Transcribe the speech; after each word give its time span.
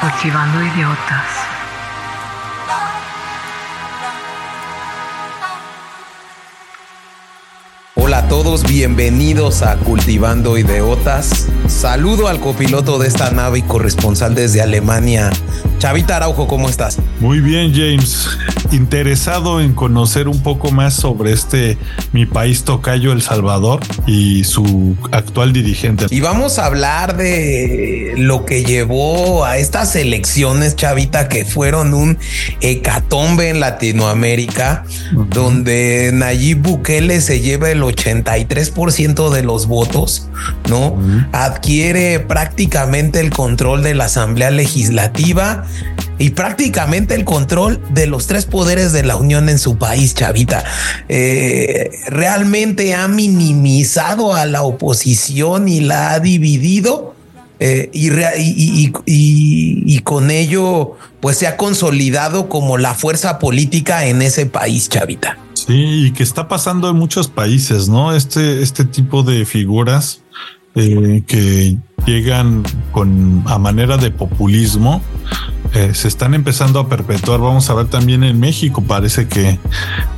Cultivando 0.00 0.60
idiotas. 0.60 1.46
Hola 7.94 8.18
a 8.18 8.28
todos, 8.28 8.64
bienvenidos 8.64 9.62
a 9.62 9.76
Cultivando 9.76 10.58
Ideotas. 10.58 11.46
Saludo 11.68 12.28
al 12.28 12.40
copiloto 12.40 12.98
de 12.98 13.08
esta 13.08 13.30
nave 13.30 13.60
y 13.60 13.62
corresponsal 13.62 14.34
desde 14.34 14.62
Alemania, 14.62 15.30
Chavita 15.86 16.16
Araujo, 16.16 16.48
¿cómo 16.48 16.68
estás? 16.68 16.98
Muy 17.20 17.40
bien, 17.40 17.72
James. 17.74 18.28
Interesado 18.72 19.60
en 19.60 19.72
conocer 19.72 20.28
un 20.28 20.42
poco 20.42 20.70
más 20.70 20.94
sobre 20.94 21.32
este 21.32 21.78
mi 22.12 22.26
país 22.26 22.64
tocayo, 22.64 23.12
El 23.12 23.22
Salvador, 23.22 23.80
y 24.06 24.44
su 24.44 24.96
actual 25.12 25.52
dirigente. 25.52 26.06
Y 26.10 26.20
vamos 26.20 26.58
a 26.58 26.66
hablar 26.66 27.16
de 27.16 28.14
lo 28.18 28.44
que 28.44 28.64
llevó 28.64 29.44
a 29.44 29.56
estas 29.56 29.96
elecciones, 29.96 30.76
Chavita, 30.76 31.28
que 31.28 31.44
fueron 31.44 31.94
un 31.94 32.18
hecatombe 32.60 33.48
en 33.48 33.60
Latinoamérica, 33.60 34.84
donde 35.30 36.10
Nayib 36.12 36.58
Bukele 36.58 37.20
se 37.20 37.40
lleva 37.40 37.70
el 37.70 37.82
83% 37.82 39.30
de 39.30 39.42
los 39.42 39.66
votos, 39.66 40.28
¿no? 40.68 40.98
Adquiere 41.32 42.20
prácticamente 42.20 43.20
el 43.20 43.30
control 43.30 43.82
de 43.82 43.94
la 43.94 44.04
Asamblea 44.06 44.50
Legislativa 44.50 45.64
y 46.18 46.30
prácticamente 46.30 47.14
el 47.14 47.24
control 47.24 47.80
de 47.90 48.06
los 48.06 48.26
tres 48.26 48.46
poderes 48.46 48.92
de 48.92 49.02
la 49.02 49.16
Unión 49.16 49.48
en 49.48 49.58
su 49.58 49.76
país, 49.76 50.14
Chavita. 50.14 50.64
Eh, 51.08 51.90
realmente 52.08 52.94
ha 52.94 53.08
minimizado 53.08 54.34
a 54.34 54.46
la 54.46 54.62
oposición 54.62 55.68
y 55.68 55.80
la 55.80 56.12
ha 56.12 56.20
dividido. 56.20 57.14
Eh, 57.58 57.88
y, 57.94 58.92
y, 59.06 59.98
con 60.00 60.30
ello, 60.30 60.92
pues 61.20 61.38
se 61.38 61.46
ha 61.46 61.56
consolidado 61.56 62.50
como 62.50 62.76
la 62.76 62.92
fuerza 62.92 63.38
política 63.38 64.04
en 64.06 64.20
ese 64.20 64.44
país, 64.44 64.90
Chavita. 64.90 65.38
Sí, 65.54 66.06
y 66.06 66.12
que 66.12 66.22
está 66.22 66.48
pasando 66.48 66.90
en 66.90 66.96
muchos 66.96 67.28
países, 67.28 67.88
¿no? 67.88 68.14
Este, 68.14 68.62
este 68.62 68.84
tipo 68.84 69.22
de 69.22 69.46
figuras 69.46 70.20
eh, 70.76 71.22
que 71.26 71.76
llegan 72.06 72.62
con 72.92 73.42
a 73.46 73.58
manera 73.58 73.96
de 73.96 74.10
populismo 74.12 75.02
eh, 75.74 75.94
se 75.94 76.08
están 76.08 76.34
empezando 76.34 76.80
a 76.80 76.88
perpetuar. 76.88 77.40
Vamos 77.40 77.68
a 77.68 77.74
ver 77.74 77.86
también 77.86 78.24
en 78.24 78.40
México. 78.40 78.82
Parece 78.82 79.28
que 79.28 79.58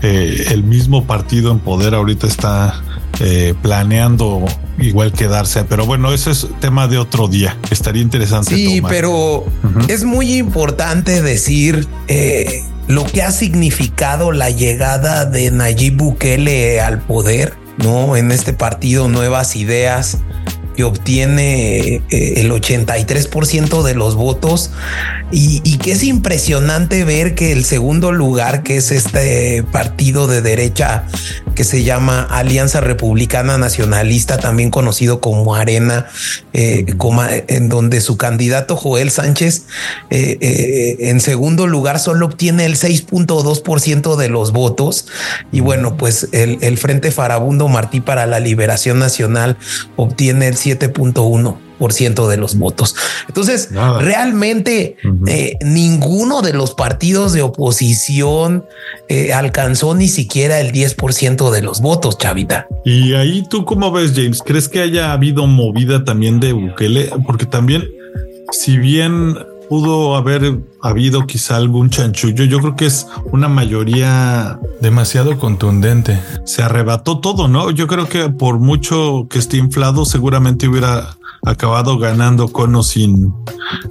eh, 0.03 0.47
el 0.51 0.63
mismo 0.63 1.05
partido 1.05 1.51
en 1.51 1.59
poder 1.59 1.95
ahorita 1.95 2.27
está 2.27 2.81
eh, 3.19 3.55
planeando 3.61 4.45
igual 4.79 5.13
quedarse. 5.13 5.65
Pero 5.65 5.87
bueno, 5.87 6.13
ese 6.13 6.31
es 6.31 6.47
tema 6.61 6.87
de 6.87 6.99
otro 6.99 7.27
día. 7.27 7.57
Estaría 7.71 8.03
interesante. 8.03 8.55
Sí, 8.55 8.81
pero 8.89 9.47
es 9.89 10.05
muy 10.05 10.37
importante 10.37 11.23
decir 11.23 11.89
lo 12.87 13.05
que 13.05 13.23
ha 13.23 13.33
significado 13.33 14.31
la 14.31 14.51
llegada 14.51 15.25
de 15.25 15.51
Nayib 15.51 15.97
Bukele 15.97 16.81
al 16.81 17.01
poder, 17.01 17.55
¿no? 17.79 18.17
En 18.17 18.31
este 18.31 18.53
partido 18.53 19.09
Nuevas 19.09 19.57
Ideas 19.57 20.19
obtiene 20.85 21.97
eh, 22.11 22.35
el 22.37 22.51
83% 22.51 23.83
de 23.83 23.95
los 23.95 24.15
votos. 24.15 24.71
Y, 25.31 25.77
que 25.79 25.93
es 25.93 26.03
impresionante 26.05 27.05
ver 27.05 27.35
que 27.35 27.53
el 27.53 27.65
segundo 27.65 28.13
lugar, 28.13 28.63
que 28.63 28.79
es 28.79 28.91
este 28.91 29.63
partido 29.63 30.27
de 30.27 30.41
derecha 30.41 31.05
que 31.55 31.65
se 31.65 31.83
llama 31.83 32.23
Alianza 32.23 32.81
Republicana 32.81 33.59
Nacionalista, 33.59 34.39
también 34.39 34.71
conocido 34.71 35.21
como 35.21 35.55
Arena, 35.55 36.07
eh, 36.55 36.87
en 37.49 37.69
donde 37.69 38.01
su 38.01 38.17
candidato 38.17 38.77
Joel 38.77 39.11
Sánchez 39.11 39.65
eh, 40.09 40.97
en 41.01 41.21
segundo 41.21 41.67
lugar 41.67 42.01
solo 42.01 42.27
obtiene 42.27 42.65
el 42.65 42.77
6.2% 42.77 44.17
de 44.17 44.29
los 44.29 44.53
votos. 44.53 45.09
Y 45.53 45.61
bueno, 45.61 45.97
pues 45.97 46.29
el, 46.33 46.59
el 46.63 46.79
Frente 46.79 47.11
Farabundo 47.11 47.69
Martí 47.69 48.01
para 48.01 48.27
la 48.27 48.41
Liberación 48.41 48.99
Nacional 48.99 49.59
obtiene 49.97 50.49
el 50.49 50.57
7.1% 50.69 52.29
de 52.29 52.37
los 52.37 52.57
votos. 52.57 52.95
Entonces, 53.29 53.71
realmente 54.01 54.97
eh, 55.27 55.57
ninguno 55.65 56.43
de 56.43 56.53
los 56.53 56.75
partidos 56.75 57.33
de 57.33 57.43
oposición 57.43 58.65
eh, 59.09 59.33
alcanzó 59.33 59.95
ni 59.95 60.09
siquiera 60.09 60.61
el 60.61 60.73
10% 60.73 61.51
de 61.51 61.63
los 61.63 61.81
votos, 61.81 62.19
Chavita. 62.19 62.67
Y 62.85 63.15
ahí 63.15 63.45
tú 63.49 63.65
cómo 63.65 63.93
ves, 63.93 64.13
James? 64.15 64.43
¿Crees 64.45 64.69
que 64.69 64.81
haya 64.81 65.13
habido 65.13 65.47
movida 65.47 66.05
también 66.05 66.41
de 66.41 66.53
Bukele? 66.53 67.11
Porque 67.27 67.47
también, 67.47 67.85
si 68.53 68.77
bien 68.79 69.37
pudo 69.69 70.17
haber 70.17 70.59
habido 70.83 71.27
quizá 71.27 71.57
algún 71.57 71.91
chanchullo. 71.91 72.45
Yo 72.45 72.59
creo 72.61 72.77
que 72.77 72.87
es 72.87 73.07
una 73.33 73.49
mayoría 73.49 74.59
demasiado 74.81 75.39
contundente. 75.39 76.21
Se 76.45 76.63
arrebató 76.63 77.19
todo, 77.19 77.49
¿no? 77.49 77.71
Yo 77.71 77.87
creo 77.87 78.09
que 78.09 78.29
por 78.29 78.59
mucho 78.59 79.27
que 79.29 79.39
esté 79.39 79.57
inflado, 79.59 80.05
seguramente 80.05 80.69
hubiera 80.69 81.17
acabado 81.45 81.99
ganando 81.99 82.49
cono 82.49 82.83
sin, 82.83 83.33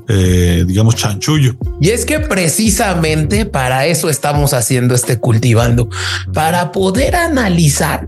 eh, 0.07 0.65
digamos, 0.67 0.95
chanchullo. 0.95 1.55
Y 1.79 1.89
es 1.89 2.05
que 2.05 2.19
precisamente 2.19 3.45
para 3.45 3.85
eso 3.85 4.09
estamos 4.09 4.53
haciendo 4.53 4.95
este 4.95 5.19
cultivando, 5.19 5.89
para 6.33 6.71
poder 6.71 7.15
analizar 7.15 8.07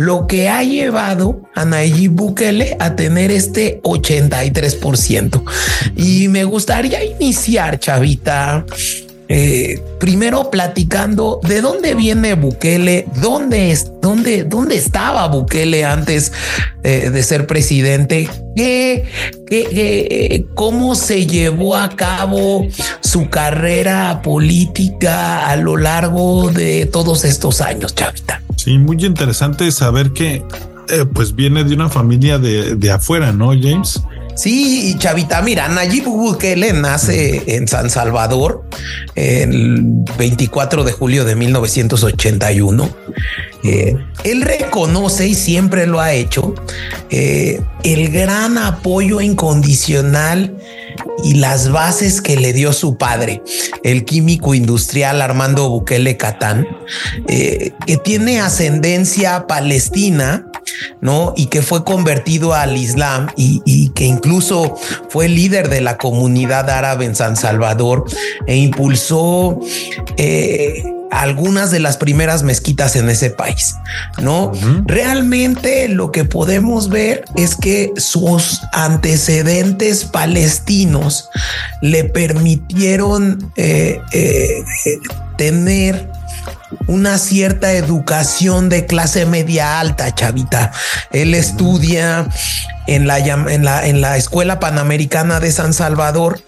lo 0.00 0.26
que 0.26 0.48
ha 0.48 0.62
llevado 0.62 1.42
a 1.54 1.66
Nayib 1.66 2.12
Bukele 2.12 2.74
a 2.80 2.96
tener 2.96 3.30
este 3.30 3.82
83%. 3.82 5.42
Y 5.94 6.28
me 6.28 6.44
gustaría 6.44 7.04
iniciar, 7.04 7.78
Chavita, 7.78 8.64
eh, 9.32 9.80
primero 10.00 10.50
platicando 10.50 11.38
de 11.44 11.60
dónde 11.60 11.94
viene 11.94 12.34
Bukele, 12.34 13.06
dónde, 13.22 13.70
es, 13.70 13.92
dónde, 14.02 14.42
dónde 14.42 14.74
estaba 14.74 15.28
Bukele 15.28 15.84
antes 15.84 16.32
eh, 16.82 17.10
de 17.10 17.22
ser 17.22 17.46
presidente, 17.46 18.28
¿Qué, 18.56 20.46
cómo 20.54 20.96
se 20.96 21.26
llevó 21.26 21.76
a 21.76 21.90
cabo 21.90 22.66
su 23.00 23.30
carrera 23.30 24.20
política 24.20 25.46
a 25.48 25.54
lo 25.54 25.76
largo 25.76 26.50
de 26.50 26.86
todos 26.86 27.24
estos 27.24 27.60
años, 27.60 27.94
Chavita. 27.94 28.42
Sí, 28.56 28.78
muy 28.78 29.04
interesante 29.04 29.70
saber 29.70 30.10
que 30.10 30.42
eh, 30.88 31.04
pues 31.14 31.36
viene 31.36 31.62
de 31.62 31.72
una 31.72 31.88
familia 31.88 32.38
de, 32.38 32.74
de 32.74 32.90
afuera, 32.90 33.30
¿no, 33.30 33.50
James? 33.50 34.02
Sí, 34.40 34.96
Chavita, 34.98 35.42
mira, 35.42 35.68
Nayib 35.68 36.04
Bukele 36.04 36.72
nace 36.72 37.56
en 37.56 37.68
San 37.68 37.90
Salvador 37.90 38.64
el 39.14 40.02
24 40.16 40.82
de 40.82 40.92
julio 40.92 41.26
de 41.26 41.36
1981. 41.36 42.88
Eh, 43.62 43.98
él 44.24 44.40
reconoce 44.40 45.28
y 45.28 45.34
siempre 45.34 45.86
lo 45.86 46.00
ha 46.00 46.14
hecho 46.14 46.54
eh, 47.10 47.60
el 47.84 48.10
gran 48.10 48.58
apoyo 48.58 49.20
incondicional 49.20 50.56
y 51.22 51.34
las 51.34 51.70
bases 51.70 52.20
que 52.20 52.36
le 52.36 52.52
dio 52.52 52.72
su 52.72 52.96
padre, 52.96 53.42
el 53.84 54.04
químico 54.04 54.54
industrial 54.54 55.22
Armando 55.22 55.68
Bukele 55.68 56.16
Catán, 56.16 56.66
eh, 57.28 57.72
que 57.86 57.96
tiene 57.96 58.40
ascendencia 58.40 59.46
palestina, 59.46 60.46
¿no? 61.00 61.34
Y 61.36 61.46
que 61.46 61.62
fue 61.62 61.84
convertido 61.84 62.54
al 62.54 62.76
Islam 62.76 63.28
y, 63.36 63.90
que 63.90 64.04
incluso 64.04 64.76
fue 65.08 65.28
líder 65.28 65.68
de 65.68 65.80
la 65.80 65.96
comunidad 65.96 66.70
árabe 66.70 67.04
en 67.04 67.14
San 67.14 67.36
Salvador 67.36 68.04
e 68.46 68.56
impulsó 68.56 69.58
eh, 70.16 70.99
algunas 71.10 71.70
de 71.70 71.80
las 71.80 71.96
primeras 71.96 72.42
mezquitas 72.42 72.96
en 72.96 73.08
ese 73.08 73.30
país, 73.30 73.74
¿no? 74.18 74.52
Realmente 74.86 75.88
lo 75.88 76.12
que 76.12 76.24
podemos 76.24 76.88
ver 76.88 77.24
es 77.36 77.56
que 77.56 77.92
sus 77.96 78.60
antecedentes 78.72 80.04
palestinos 80.04 81.28
le 81.82 82.04
permitieron 82.04 83.52
eh, 83.56 84.00
eh, 84.12 84.62
tener 85.36 86.10
una 86.86 87.18
cierta 87.18 87.72
educación 87.72 88.68
de 88.68 88.86
clase 88.86 89.26
media 89.26 89.80
alta, 89.80 90.14
chavita. 90.14 90.72
Él 91.10 91.34
estudia 91.34 92.28
en 92.86 93.06
la, 93.06 93.18
en 93.18 93.64
la, 93.64 93.86
en 93.86 94.00
la 94.00 94.16
Escuela 94.16 94.58
Panamericana 94.58 95.38
de 95.38 95.52
San 95.52 95.72
Salvador 95.72 96.40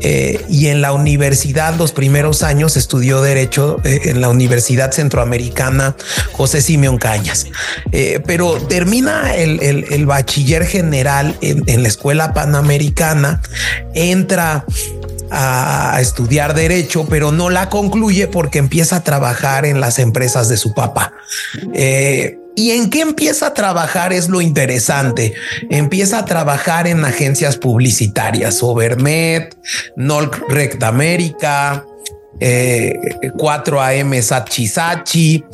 eh, 0.00 0.44
y 0.48 0.68
en 0.68 0.80
la 0.80 0.92
universidad 0.92 1.74
los 1.76 1.92
primeros 1.92 2.42
años 2.42 2.76
estudió 2.76 3.20
Derecho 3.22 3.80
eh, 3.84 4.02
en 4.04 4.20
la 4.20 4.28
Universidad 4.28 4.92
Centroamericana 4.92 5.96
José 6.32 6.62
Simeón 6.62 6.98
Cañas. 6.98 7.46
Eh, 7.92 8.20
pero 8.24 8.54
termina 8.68 9.34
el, 9.34 9.60
el, 9.60 10.06
bachiller 10.06 10.64
general 10.64 11.36
en, 11.40 11.64
en 11.66 11.82
la 11.82 11.88
Escuela 11.88 12.32
Panamericana, 12.32 13.40
entra 13.94 14.64
a 15.30 15.98
estudiar 16.00 16.54
derecho, 16.54 17.06
pero 17.08 17.32
no 17.32 17.50
la 17.50 17.68
concluye 17.68 18.26
porque 18.26 18.58
empieza 18.58 18.96
a 18.96 19.04
trabajar 19.04 19.64
en 19.64 19.80
las 19.80 19.98
empresas 19.98 20.48
de 20.48 20.56
su 20.56 20.74
papá. 20.74 21.12
Eh, 21.72 22.36
¿Y 22.56 22.72
en 22.72 22.90
qué 22.90 23.00
empieza 23.00 23.46
a 23.46 23.54
trabajar? 23.54 24.12
Es 24.12 24.28
lo 24.28 24.40
interesante. 24.40 25.34
Empieza 25.70 26.18
a 26.18 26.24
trabajar 26.24 26.86
en 26.86 27.04
agencias 27.04 27.56
publicitarias, 27.56 28.62
Overmet, 28.62 29.56
Nolk 29.96 30.42
Rect 30.48 30.82
América, 30.82 31.86
4AM 32.40 34.14
eh, 34.14 34.22
Sachi 34.22 35.44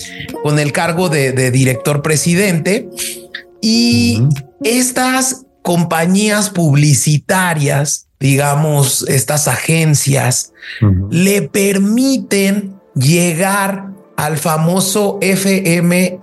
con 0.43 0.59
el 0.59 0.73
cargo 0.73 1.09
de, 1.09 1.51
director 1.51 2.03
presidente. 2.03 2.89
Y 3.61 4.23
estas 4.63 5.45
compañías 5.63 6.51
publicitarias, 6.51 8.06
digamos, 8.21 9.05
estas 9.09 9.49
agencias, 9.49 10.53
le 11.11 11.43
permiten 11.43 12.81
llegar 12.95 13.97
al 14.17 14.39
famoso 14.39 15.19
FMLN, 15.21 16.21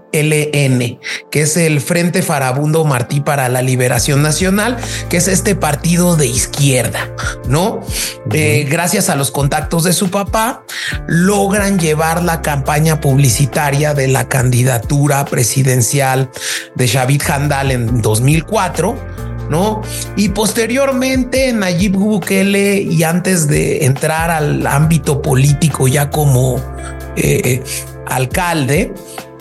que 1.30 1.42
es 1.42 1.58
el 1.58 1.80
Frente 1.80 2.24
Farabundo 2.24 2.86
Martí 2.86 3.22
para 3.22 3.50
la 3.50 3.62
Liberación 3.62 4.24
Nacional, 4.24 4.78
que 5.10 5.18
es 5.18 5.28
este 5.28 5.56
partido 5.56 6.16
de 6.16 6.26
izquierda, 6.26 7.12
¿no? 7.48 7.82
Eh, 8.32 8.66
gracias 8.68 9.10
a 9.10 9.16
los 9.16 9.30
contactos 9.30 9.84
de 9.84 9.94
su 9.94 10.10
papá, 10.10 10.66
logran 11.08 11.78
llevar 11.78 12.24
la 12.24 12.42
campaña 12.42 13.00
publicitaria 13.00 13.94
de 13.94 14.08
la 14.08 14.28
candidatura 14.28 15.24
presidencial 15.26 16.32
de 16.76 16.88
Xavid 16.88 17.22
Handal 17.30 17.70
en 17.70 18.02
2004 18.02 19.33
¿no? 19.50 19.82
Y 20.16 20.30
posteriormente 20.30 21.52
Nayib 21.54 21.94
Bukele 21.94 22.82
y 22.82 23.04
antes 23.04 23.48
de 23.48 23.86
entrar 23.86 24.32
al 24.32 24.66
ámbito 24.68 25.22
político 25.22 25.88
ya 25.88 26.10
como 26.10 26.60
eh, 27.16 27.64
alcalde, 28.08 28.94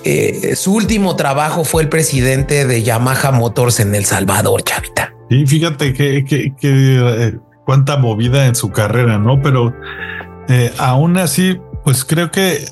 eh, 0.05 0.57
su 0.57 0.75
último 0.75 1.17
trabajo 1.17 1.65
fue 1.65 1.83
el 1.83 1.89
presidente 1.89 2.67
de 2.67 2.83
Yamaha 2.83 3.33
Motors 3.33 3.81
en 3.81 3.95
El 3.95 4.05
Salvador, 4.05 4.63
Chavita. 4.63 5.13
Y 5.31 5.47
fíjate 5.47 5.95
que, 5.95 6.25
eh, 6.63 7.33
cuánta 7.65 7.97
movida 7.97 8.47
en 8.47 8.55
su 8.55 8.71
carrera, 8.71 9.19
¿no? 9.19 9.41
Pero 9.41 9.75
aún 10.79 11.17
así, 11.17 11.59
pues 11.85 12.05
creo 12.05 12.31
que 12.31 12.67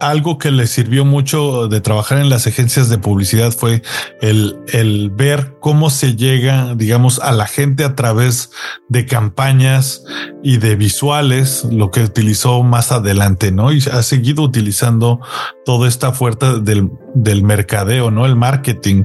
algo 0.00 0.38
que 0.38 0.50
le 0.50 0.66
sirvió 0.66 1.04
mucho 1.04 1.68
de 1.68 1.80
trabajar 1.80 2.18
en 2.18 2.30
las 2.30 2.46
agencias 2.46 2.88
de 2.88 2.98
publicidad 2.98 3.52
fue 3.52 3.82
el, 4.20 4.58
el 4.68 5.10
ver 5.10 5.54
cómo 5.60 5.90
se 5.90 6.16
llega, 6.16 6.74
digamos, 6.74 7.18
a 7.20 7.32
la 7.32 7.46
gente 7.46 7.84
a 7.84 7.94
través 7.94 8.50
de 8.88 9.06
campañas 9.06 10.02
y 10.42 10.58
de 10.58 10.76
visuales, 10.76 11.64
lo 11.70 11.90
que 11.90 12.02
utilizó 12.02 12.62
más 12.62 12.92
adelante, 12.92 13.52
¿no? 13.52 13.72
Y 13.72 13.82
ha 13.92 14.02
seguido 14.02 14.42
utilizando 14.42 15.20
toda 15.64 15.88
esta 15.88 16.12
fuerza 16.12 16.58
del, 16.58 16.90
del 17.14 17.42
mercadeo, 17.42 18.10
¿no? 18.10 18.26
El 18.26 18.36
marketing 18.36 19.04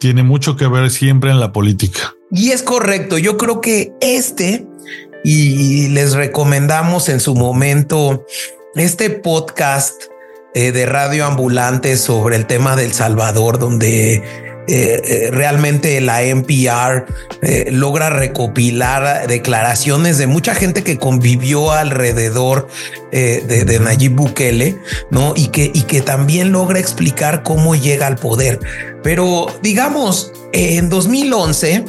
tiene 0.00 0.22
mucho 0.22 0.56
que 0.56 0.66
ver 0.66 0.90
siempre 0.90 1.30
en 1.30 1.40
la 1.40 1.52
política. 1.52 2.14
Y 2.30 2.50
es 2.50 2.62
correcto. 2.62 3.18
Yo 3.18 3.36
creo 3.36 3.60
que 3.60 3.92
este, 4.00 4.66
y 5.24 5.88
les 5.88 6.14
recomendamos 6.14 7.08
en 7.08 7.20
su 7.20 7.34
momento 7.34 8.24
este 8.74 9.10
podcast 9.10 10.04
eh, 10.54 10.70
de 10.70 10.84
radio 10.84 11.24
ambulante 11.24 11.96
sobre 11.96 12.36
el 12.36 12.46
tema 12.46 12.76
del 12.76 12.92
Salvador, 12.92 13.58
donde 13.58 14.14
eh, 14.14 14.22
eh, 14.68 15.28
realmente 15.32 15.98
la 16.02 16.22
NPR 16.22 17.06
logra 17.70 18.10
recopilar 18.10 19.26
declaraciones 19.26 20.18
de 20.18 20.26
mucha 20.26 20.54
gente 20.54 20.84
que 20.84 20.98
convivió 20.98 21.72
alrededor 21.72 22.68
de, 23.10 23.80
Nayib 23.80 24.12
Bukele, 24.12 24.76
¿no? 25.10 25.32
Y 25.34 25.48
que, 25.48 25.70
y 25.72 25.82
que 25.82 26.02
también 26.02 26.52
logra 26.52 26.78
explicar 26.78 27.42
cómo 27.42 27.74
llega 27.74 28.06
al 28.06 28.16
poder. 28.16 28.60
Pero 29.02 29.46
digamos, 29.62 30.32
en 30.52 30.88
2011, 30.90 31.84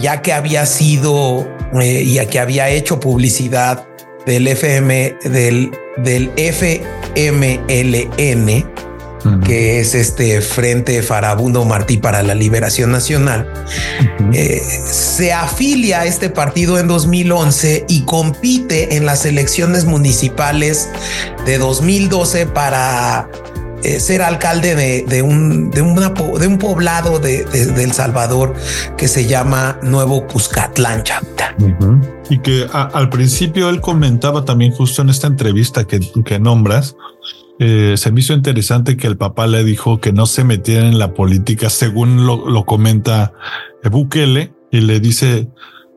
ya 0.00 0.22
que 0.22 0.32
había 0.32 0.66
sido, 0.66 1.48
ya 1.72 2.26
que 2.26 2.38
había 2.38 2.68
hecho 2.68 3.00
publicidad 3.00 3.86
del 4.26 4.46
FM, 4.48 5.16
del, 5.24 5.70
del 5.98 6.30
FMLN, 6.36 7.24
que 9.46 9.80
es 9.80 9.94
este 9.94 10.42
Frente 10.42 11.02
Farabundo 11.02 11.64
Martí 11.64 11.96
para 11.96 12.22
la 12.22 12.34
Liberación 12.34 12.92
Nacional, 12.92 13.50
eh, 14.32 14.60
se 14.84 15.32
afilia 15.32 16.00
a 16.00 16.04
este 16.04 16.28
partido 16.28 16.78
en 16.78 16.88
2011 16.88 17.86
y 17.88 18.02
compite 18.04 18.96
en 18.96 19.06
las 19.06 19.24
elecciones 19.24 19.86
municipales 19.86 20.90
de 21.46 21.56
2012 21.58 22.46
para 22.46 23.28
eh, 23.82 24.00
ser 24.00 24.22
alcalde 24.22 24.74
de, 24.74 25.22
un, 25.22 25.70
de, 25.70 25.82
de 25.82 26.46
un 26.46 26.58
poblado 26.58 27.18
de, 27.18 27.46
El 27.52 27.92
Salvador 27.92 28.54
que 28.96 29.08
se 29.08 29.26
llama 29.26 29.78
Nuevo 29.82 30.26
Cuscatlán, 30.26 31.02
Chapta. 31.02 31.54
Y 32.30 32.38
que 32.38 32.66
al 32.72 33.10
principio 33.10 33.68
él 33.68 33.80
comentaba 33.80 34.44
también 34.44 34.72
justo 34.72 35.02
en 35.02 35.10
esta 35.10 35.26
entrevista 35.26 35.84
que, 35.84 36.00
que 36.24 36.38
nombras, 36.38 36.96
eh, 37.58 37.94
se 37.96 38.10
me 38.10 38.20
hizo 38.20 38.32
interesante 38.32 38.96
que 38.96 39.06
el 39.06 39.16
papá 39.16 39.46
le 39.46 39.62
dijo 39.62 40.00
que 40.00 40.12
no 40.12 40.26
se 40.26 40.42
metiera 40.42 40.88
en 40.88 40.98
la 40.98 41.14
política, 41.14 41.70
según 41.70 42.26
lo, 42.26 42.48
lo 42.48 42.64
comenta 42.64 43.32
Bukele, 43.84 44.52
y 44.70 44.80
le 44.80 44.98
dice, 44.98 45.48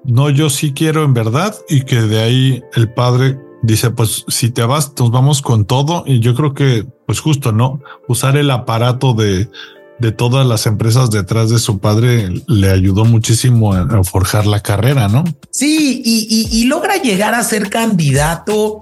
no, 0.03 0.29
yo 0.29 0.49
sí 0.49 0.73
quiero 0.73 1.03
en 1.03 1.13
verdad, 1.13 1.55
y 1.69 1.81
que 1.81 2.01
de 2.01 2.21
ahí 2.21 2.63
el 2.75 2.91
padre 2.93 3.39
dice, 3.63 3.89
pues 3.91 4.23
si 4.27 4.49
te 4.49 4.63
vas, 4.63 4.93
nos 4.99 5.11
vamos 5.11 5.41
con 5.41 5.65
todo. 5.65 6.03
Y 6.05 6.19
yo 6.19 6.35
creo 6.35 6.53
que, 6.53 6.85
pues 7.05 7.19
justo, 7.19 7.51
¿no? 7.51 7.81
Usar 8.07 8.37
el 8.37 8.51
aparato 8.51 9.13
de, 9.13 9.49
de 9.99 10.11
todas 10.11 10.45
las 10.45 10.65
empresas 10.65 11.09
detrás 11.09 11.49
de 11.49 11.59
su 11.59 11.79
padre 11.79 12.29
le 12.47 12.71
ayudó 12.71 13.05
muchísimo 13.05 13.73
a, 13.73 14.03
forjar 14.03 14.45
la 14.45 14.61
carrera, 14.61 15.07
¿no? 15.07 15.23
Sí, 15.51 16.01
y, 16.05 16.47
y, 16.51 16.65
logra 16.65 16.97
llegar 16.97 17.33
a 17.33 17.43
ser 17.43 17.69
candidato 17.69 18.81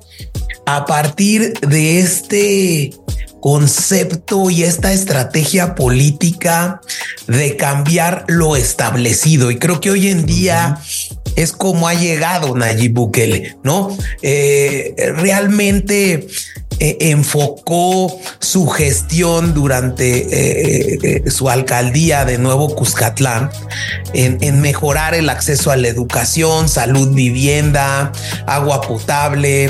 a 0.66 0.86
partir 0.86 1.54
de 1.62 2.00
este 2.00 2.92
concepto 3.40 4.50
y 4.50 4.64
esta 4.64 4.92
estrategia 4.92 5.76
política 5.76 6.82
de 7.28 7.56
cambiar 7.56 8.26
lo 8.28 8.56
establecido. 8.56 9.52
Y 9.52 9.60
creo 9.60 9.80
que 9.80 9.92
hoy 9.92 10.08
en 10.08 10.26
día 10.26 10.80
es 11.36 11.52
como 11.52 11.88
ha 11.88 11.94
llegado 11.94 12.56
Nayib 12.56 12.94
Bukele, 12.94 13.58
¿no? 13.64 13.96
Eh, 14.22 14.96
realmente 15.18 16.28
eh, 16.80 16.98
enfocó 17.00 18.20
su 18.40 18.68
gestión 18.68 19.54
durante 19.54 21.26
eh, 21.26 21.30
su 21.30 21.50
alcaldía 21.50 22.26
de 22.26 22.38
Nuevo 22.38 22.76
Cuscatlán 22.76 23.50
en, 24.14 24.38
en, 24.42 24.62
mejorar 24.62 25.14
el 25.14 25.30
acceso 25.30 25.72
a 25.72 25.78
la 25.78 25.88
educación, 25.88 26.70
salud, 26.70 27.14
vivienda, 27.14 28.12
agua 28.48 28.82
potable, 28.82 29.70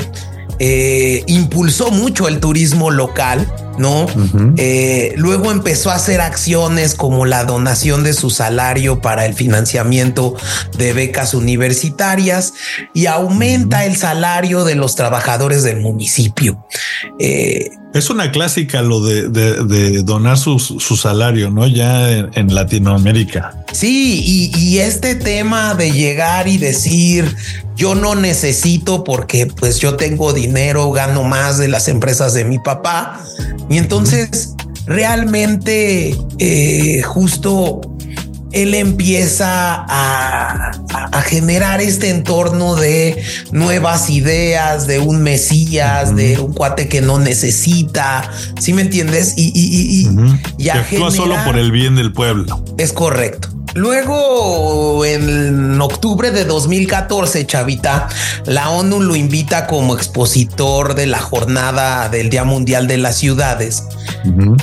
impulsó 1.26 1.90
mucho 1.90 2.28
el 2.28 2.40
turismo 2.40 2.90
local 2.90 3.46
¿no? 3.78 4.06
Eh, 4.56 5.14
luego 5.16 5.50
empezó 5.50 5.90
a 5.90 5.94
hacer 5.94 6.20
acciones 6.20 6.94
como 6.94 7.26
la 7.26 7.44
donación 7.44 8.02
de 8.02 8.12
su 8.12 8.30
salario 8.30 9.00
para 9.00 9.26
el 9.26 9.34
financiamiento 9.34 10.34
de 10.76 10.92
becas 10.92 11.34
universitarias 11.34 12.54
y 12.92 13.06
aumenta 13.06 13.84
el 13.84 13.96
salario 13.96 14.64
de 14.64 14.74
los 14.74 14.96
trabajadores 14.96 15.62
del 15.62 15.80
municipio. 15.80 16.64
Eh, 17.18 17.70
es 17.98 18.10
una 18.10 18.30
clásica 18.30 18.82
lo 18.82 19.00
de, 19.00 20.02
donar 20.02 20.38
su, 20.38 20.58
salario, 20.58 21.50
¿no? 21.50 21.66
Ya 21.66 22.10
en, 22.10 22.54
Latinoamérica. 22.54 23.64
Sí, 23.72 24.22
y, 24.24 24.58
y, 24.58 24.78
este 24.78 25.14
tema 25.14 25.74
de 25.74 25.92
llegar 25.92 26.48
y 26.48 26.58
decir, 26.58 27.36
yo 27.76 27.94
no 27.94 28.14
necesito 28.14 29.04
porque 29.04 29.46
pues 29.46 29.78
yo 29.78 29.96
tengo 29.96 30.32
dinero, 30.32 30.90
gano 30.92 31.24
más 31.24 31.58
de 31.58 31.68
las 31.68 31.88
empresas 31.88 32.34
de 32.34 32.44
mi 32.44 32.58
papá. 32.58 33.20
Y 33.68 33.78
entonces 33.78 34.54
realmente 34.86 36.16
eh, 36.38 37.02
justo 37.02 37.80
él 38.52 38.74
empieza 38.74 39.84
a, 39.88 40.72
generar 41.24 41.80
este 41.80 42.10
entorno 42.10 42.76
de 42.76 43.22
nuevas 43.50 44.10
ideas, 44.10 44.86
de 44.86 45.00
un 45.00 45.22
mesías, 45.22 46.14
de 46.14 46.38
un 46.38 46.52
cuate 46.52 46.88
que 46.88 47.00
no 47.00 47.18
necesita, 47.18 48.30
¿sí 48.60 48.72
me 48.72 48.82
entiendes? 48.82 49.34
Y, 49.36 49.50
y, 49.54 50.08
y, 50.58 50.68
actúa 50.68 51.10
solo 51.10 51.36
por 51.44 51.58
el 51.58 51.72
bien 51.72 51.96
del 51.96 52.12
pueblo. 52.12 52.62
Es 52.78 52.92
correcto. 52.92 53.48
Luego, 53.74 55.04
en 55.04 55.78
octubre 55.80 56.30
de 56.30 56.46
2014, 56.46 57.46
Chavita, 57.46 58.08
la 58.46 58.70
ONU 58.70 59.02
lo 59.02 59.16
invita 59.16 59.66
como 59.66 59.94
expositor 59.94 60.94
de 60.94 61.06
la 61.06 61.18
jornada 61.18 62.08
del 62.08 62.30
Día 62.30 62.44
Mundial 62.44 62.86
de 62.86 62.96
las 62.96 63.18
Ciudades. 63.18 63.84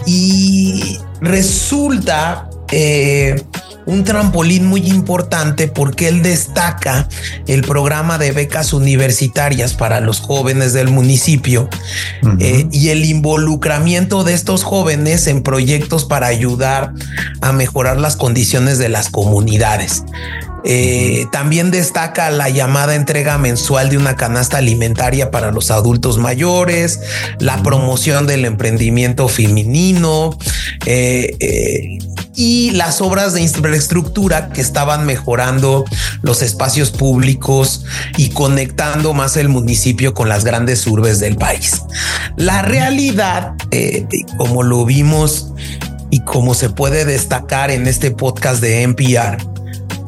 Y 0.08 0.98
resulta 1.22 2.50
eh, 2.72 3.44
un 3.86 4.04
trampolín 4.04 4.66
muy 4.68 4.88
importante 4.88 5.68
porque 5.68 6.08
él 6.08 6.22
destaca 6.22 7.08
el 7.48 7.62
programa 7.62 8.18
de 8.18 8.32
becas 8.32 8.74
universitarias 8.74 9.74
para 9.74 10.00
los 10.00 10.20
jóvenes 10.20 10.74
del 10.74 10.90
municipio 10.90 11.70
eh, 12.40 12.68
y 12.72 12.90
el 12.90 13.06
involucramiento 13.06 14.24
de 14.24 14.34
estos 14.34 14.64
jóvenes 14.64 15.28
en 15.28 15.44
proyectos 15.44 16.06
para 16.06 16.28
ayudar 16.28 16.94
a 17.42 17.52
mejorar 17.52 18.00
las 18.00 18.16
condiciones 18.16 18.78
de 18.78 18.90
las 18.90 19.10
comunidades. 19.10 20.04
Eh, 20.66 21.26
también 21.32 21.72
destaca 21.72 22.30
la 22.30 22.50
llamada 22.50 22.96
entrega 22.96 23.38
mensual 23.38 23.90
de 23.90 23.98
una 23.98 24.16
canasta 24.16 24.58
alimentaria 24.58 25.30
para 25.30 25.52
los 25.52 25.72
adultos 25.72 26.18
mayores, 26.18 27.02
la 27.40 27.62
promoción 27.64 28.28
del 28.28 28.46
emprendimiento 28.46 29.28
femenino 29.28 30.38
eh, 30.86 31.36
eh, 31.40 31.98
y 32.36 32.72
las 32.72 33.02
obras 33.02 33.34
de 33.34 33.42
infraestructura 33.42 34.50
que 34.50 34.62
estaban 34.62 35.06
mejorando 35.06 35.86
los 36.22 36.42
espacios 36.42 36.92
públicos 36.92 37.86
y 38.18 38.30
conectando 38.30 39.14
más 39.14 39.38
el 39.38 39.50
municipio 39.50 40.14
con 40.14 40.30
las 40.30 40.44
grandes 40.44 40.86
urbes 40.88 41.20
del 41.20 41.36
país. 41.36 41.82
La 42.36 42.62
realidad, 42.62 43.54
como 44.38 44.64
lo 44.64 44.86
vimos 44.86 45.54
y 46.10 46.20
como 46.22 46.54
se 46.54 46.70
puede 46.70 47.06
destacar 47.06 47.72
en 47.72 47.88
este 47.88 48.12
podcast 48.12 48.62
de 48.62 48.84
NPR, 48.84 49.53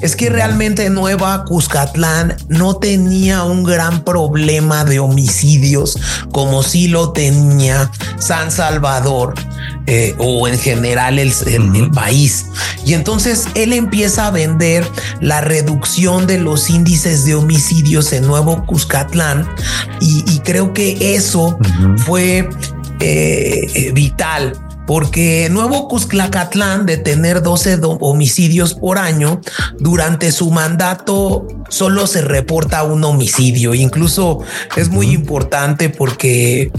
es 0.01 0.15
que 0.15 0.29
realmente 0.29 0.89
Nueva 0.89 1.45
Cuscatlán 1.45 2.35
no 2.47 2.75
tenía 2.75 3.43
un 3.43 3.63
gran 3.63 4.03
problema 4.03 4.83
de 4.83 4.99
homicidios 4.99 5.97
como 6.31 6.63
si 6.63 6.87
lo 6.87 7.11
tenía 7.11 7.91
San 8.19 8.51
Salvador 8.51 9.33
eh, 9.87 10.15
o 10.17 10.47
en 10.47 10.57
general 10.57 11.19
el, 11.19 11.31
país. 11.93 12.47
Y 12.85 12.93
entonces 12.93 13.47
él 13.55 13.73
empieza 13.73 14.27
a 14.27 14.31
vender 14.31 14.85
la 15.21 15.41
reducción 15.41 16.27
de 16.27 16.39
los 16.39 16.69
índices 16.69 17.25
de 17.25 17.35
homicidios 17.35 18.11
en 18.11 18.25
Nuevo 18.27 18.65
Cuscatlán 18.65 19.47
y, 20.01 20.23
creo 20.39 20.73
que 20.73 21.15
eso 21.15 21.57
fue 21.97 22.49
eh, 22.99 23.91
vital 23.93 24.64
porque 24.85 25.49
Nuevo 25.49 25.87
Cusclacatlán, 25.87 26.85
de 26.85 26.97
tener 26.97 27.41
12 27.41 27.79
homicidios 27.99 28.73
por 28.73 28.97
año, 28.97 29.41
durante 29.79 30.31
su 30.31 30.51
mandato 30.51 31.47
solo 31.69 32.07
se 32.07 32.21
reporta 32.21 32.83
un 32.83 33.03
homicidio. 33.03 33.73
Incluso 33.73 34.39
es 34.75 34.89
muy 34.89 35.11
importante 35.11 35.89
porque 35.89 36.71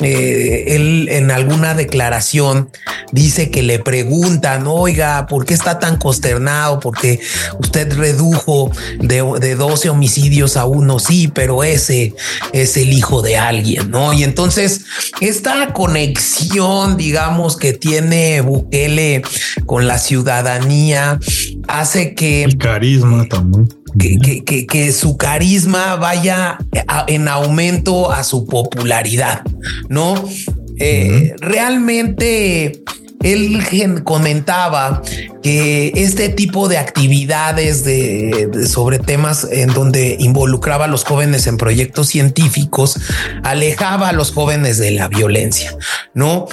eh, 0.00 0.64
él 0.76 1.08
en 1.10 1.30
alguna 1.30 1.74
declaración 1.74 2.70
dice 3.12 3.50
que 3.50 3.62
le 3.62 3.78
preguntan, 3.78 4.66
oiga, 4.66 5.26
¿por 5.26 5.46
qué 5.46 5.54
está 5.54 5.78
tan 5.78 5.96
consternado? 5.96 6.80
Porque 6.80 7.20
usted 7.58 7.92
redujo 7.96 8.70
de, 9.00 9.24
de 9.40 9.54
12 9.54 9.88
homicidios 9.90 10.56
a 10.56 10.66
uno, 10.66 10.98
sí, 10.98 11.28
pero 11.28 11.64
ese 11.64 12.14
es 12.52 12.76
el 12.76 12.92
hijo 12.92 13.22
de 13.22 13.38
alguien, 13.38 13.90
¿no? 13.90 14.12
Y 14.12 14.24
entonces 14.24 14.82
esta 15.20 15.72
conexión, 15.72 16.96
digamos, 16.96 17.56
que 17.56 17.72
tiene 17.72 18.40
Bukele 18.40 19.22
con 19.64 19.86
la 19.86 19.98
ciudadanía 19.98 21.18
hace 21.68 22.14
que... 22.14 22.44
El 22.44 22.58
carisma 22.58 23.26
también 23.28 23.68
que, 23.98 24.92
su 24.92 25.16
carisma 25.16 25.96
vaya 25.96 26.58
en 27.06 27.28
aumento 27.28 28.10
a 28.10 28.24
su 28.24 28.46
popularidad, 28.46 29.42
¿no? 29.88 30.14
Eh, 30.78 31.34
realmente 31.40 32.82
él 33.22 33.64
comentaba 34.04 35.02
que 35.42 35.92
este 35.96 36.28
tipo 36.28 36.68
de 36.68 36.78
actividades 36.78 37.84
de, 37.84 38.66
sobre 38.66 38.98
temas 38.98 39.46
en 39.50 39.72
donde 39.72 40.16
involucraba 40.18 40.84
a 40.84 40.88
los 40.88 41.04
jóvenes 41.04 41.46
en 41.46 41.56
proyectos 41.56 42.08
científicos 42.08 42.98
alejaba 43.42 44.10
a 44.10 44.12
los 44.12 44.32
jóvenes 44.32 44.78
de 44.78 44.92
la 44.92 45.08
violencia, 45.08 45.74
¿no? 46.14 46.46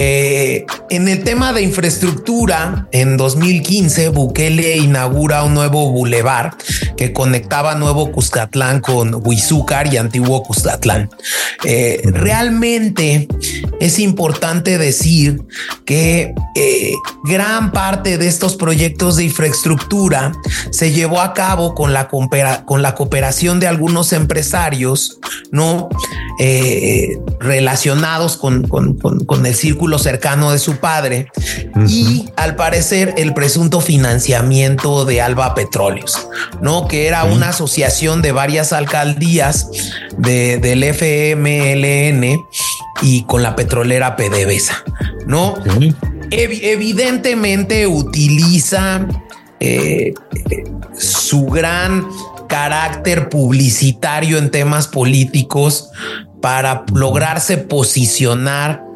Eh, 0.00 0.64
en 0.90 1.08
el 1.08 1.24
tema 1.24 1.52
de 1.52 1.62
infraestructura, 1.62 2.86
en 2.92 3.16
2015, 3.16 4.10
Bukele 4.10 4.76
inaugura 4.76 5.42
un 5.42 5.54
nuevo 5.54 5.90
bulevar 5.90 6.56
que 6.96 7.12
conectaba 7.12 7.74
Nuevo 7.74 8.12
Cuscatlán 8.12 8.80
con 8.80 9.26
Huizúcar 9.26 9.92
y 9.92 9.96
Antiguo 9.96 10.44
Cuscatlán. 10.44 11.10
Eh, 11.64 12.00
realmente 12.04 13.26
es 13.80 13.98
importante 13.98 14.78
decir 14.78 15.42
que 15.84 16.32
eh, 16.54 16.92
gran 17.24 17.72
parte 17.72 18.18
de 18.18 18.28
estos 18.28 18.54
proyectos 18.54 19.16
de 19.16 19.24
infraestructura 19.24 20.30
se 20.70 20.92
llevó 20.92 21.20
a 21.20 21.34
cabo 21.34 21.74
con 21.74 21.92
la, 21.92 22.06
con 22.06 22.82
la 22.82 22.94
cooperación 22.94 23.58
de 23.58 23.66
algunos 23.66 24.12
empresarios, 24.12 25.18
no 25.50 25.88
relacionados 27.40 28.36
con, 28.36 28.62
con 28.68 29.46
el 29.46 29.54
círculo 29.56 29.87
cercano 29.96 30.52
de 30.52 30.58
su 30.58 30.76
padre 30.76 31.30
y 31.86 32.28
al 32.36 32.56
parecer 32.56 33.14
el 33.16 33.32
presunto 33.32 33.80
financiamiento 33.80 35.06
de 35.06 35.22
Alba 35.22 35.54
Petróleos, 35.54 36.28
¿no? 36.60 36.88
Que 36.88 37.06
era 37.06 37.24
una 37.24 37.50
asociación 37.50 38.20
de 38.20 38.32
varias 38.32 38.74
alcaldías 38.74 39.68
del 40.18 40.82
FMLN 40.84 42.38
y 43.00 43.22
con 43.24 43.42
la 43.42 43.56
petrolera 43.56 44.16
PDVSA, 44.16 44.84
¿no? 45.26 45.54
evidentemente 46.30 47.86
utiliza 47.86 49.06
eh, 49.60 50.12
su 50.96 51.46
gran 51.46 52.06
carácter 52.48 53.28
publicitario 53.28 54.38
en 54.38 54.50
temas 54.50 54.88
políticos 54.88 55.90
para 56.40 56.84
lograrse 56.92 57.58
posicionar 57.58 58.87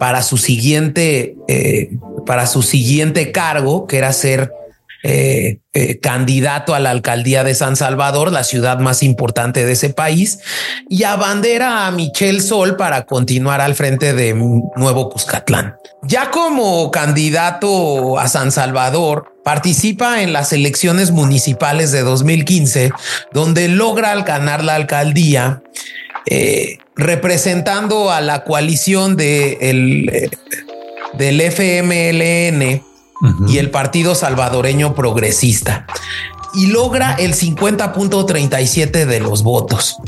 para 0.00 0.22
su 0.22 0.38
siguiente, 0.38 1.36
eh, 1.46 1.90
para 2.26 2.46
su 2.46 2.62
siguiente 2.62 3.30
cargo, 3.32 3.86
que 3.86 3.98
era 3.98 4.12
ser 4.14 4.50
eh, 5.02 5.60
eh, 5.72 5.98
candidato 6.00 6.74
a 6.74 6.78
la 6.78 6.90
alcaldía 6.90 7.44
de 7.44 7.54
San 7.54 7.76
Salvador, 7.76 8.32
la 8.32 8.44
ciudad 8.44 8.78
más 8.80 9.02
importante 9.02 9.64
de 9.64 9.72
ese 9.72 9.90
país, 9.90 10.40
y 10.88 11.04
abandera 11.04 11.86
a 11.86 11.90
Michelle 11.90 12.40
Sol 12.40 12.76
para 12.76 13.04
continuar 13.04 13.60
al 13.60 13.74
frente 13.74 14.14
de 14.14 14.34
Nuevo 14.34 15.10
Cuscatlán. 15.10 15.76
Ya 16.02 16.30
como 16.30 16.90
candidato 16.90 18.18
a 18.18 18.28
San 18.28 18.52
Salvador, 18.52 19.36
participa 19.44 20.22
en 20.22 20.32
las 20.32 20.52
elecciones 20.52 21.10
municipales 21.10 21.92
de 21.92 22.00
2015, 22.00 22.90
donde 23.32 23.68
logra 23.68 24.14
ganar 24.22 24.64
la 24.64 24.76
alcaldía 24.76 25.62
eh, 26.26 26.78
representando 27.00 28.10
a 28.10 28.20
la 28.20 28.44
coalición 28.44 29.16
de 29.16 29.58
el, 29.60 30.30
del 31.14 31.40
FMLN 31.40 32.82
y 33.48 33.58
el 33.58 33.70
Partido 33.70 34.14
Salvadoreño 34.14 34.94
Progresista 34.94 35.86
y 36.54 36.66
logra 36.66 37.14
el 37.14 37.34
50.37 37.34 39.04
de 39.06 39.20
los 39.20 39.42
votos. 39.42 39.98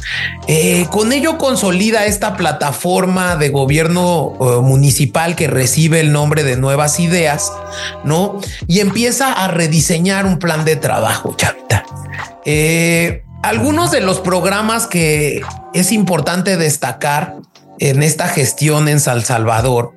Eh, 0.49 0.87
con 0.91 1.13
ello 1.13 1.39
consolida 1.39 2.07
esta 2.07 2.37
plataforma 2.37 3.37
de 3.37 3.51
gobierno 3.51 4.33
eh, 4.41 4.61
municipal 4.61 5.37
que 5.37 5.47
recibe 5.47 6.01
el 6.01 6.13
nombre 6.13 6.43
de 6.43 6.57
Nuevas 6.57 6.99
Ideas, 7.01 7.53
¿no? 8.05 8.41
Y 8.67 8.81
empieza 8.81 9.33
a 9.33 9.49
rediseñar 9.49 10.27
un 10.27 10.39
plan 10.39 10.65
de 10.65 10.77
trabajo, 10.77 11.35
chavita. 11.37 11.85
Eh, 12.45 13.23
algunos 13.43 13.91
de 13.91 14.01
los 14.01 14.21
programas 14.21 14.87
que 14.87 15.43
es 15.75 15.93
importante 15.93 16.57
destacar 16.57 17.37
en 17.79 18.03
esta 18.03 18.29
gestión 18.29 18.89
en 18.89 19.01
San 19.01 19.23
Salvador 19.23 19.93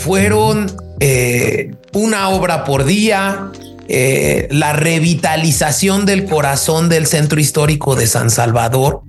fueron 0.00 0.72
eh, 1.00 1.74
una 1.92 2.30
obra 2.30 2.64
por 2.64 2.84
día, 2.84 3.50
eh, 3.90 4.48
la 4.50 4.74
revitalización 4.74 6.04
del 6.04 6.26
corazón 6.26 6.90
del 6.90 7.06
centro 7.06 7.40
histórico 7.40 7.96
de 7.96 8.06
San 8.06 8.30
Salvador, 8.30 9.00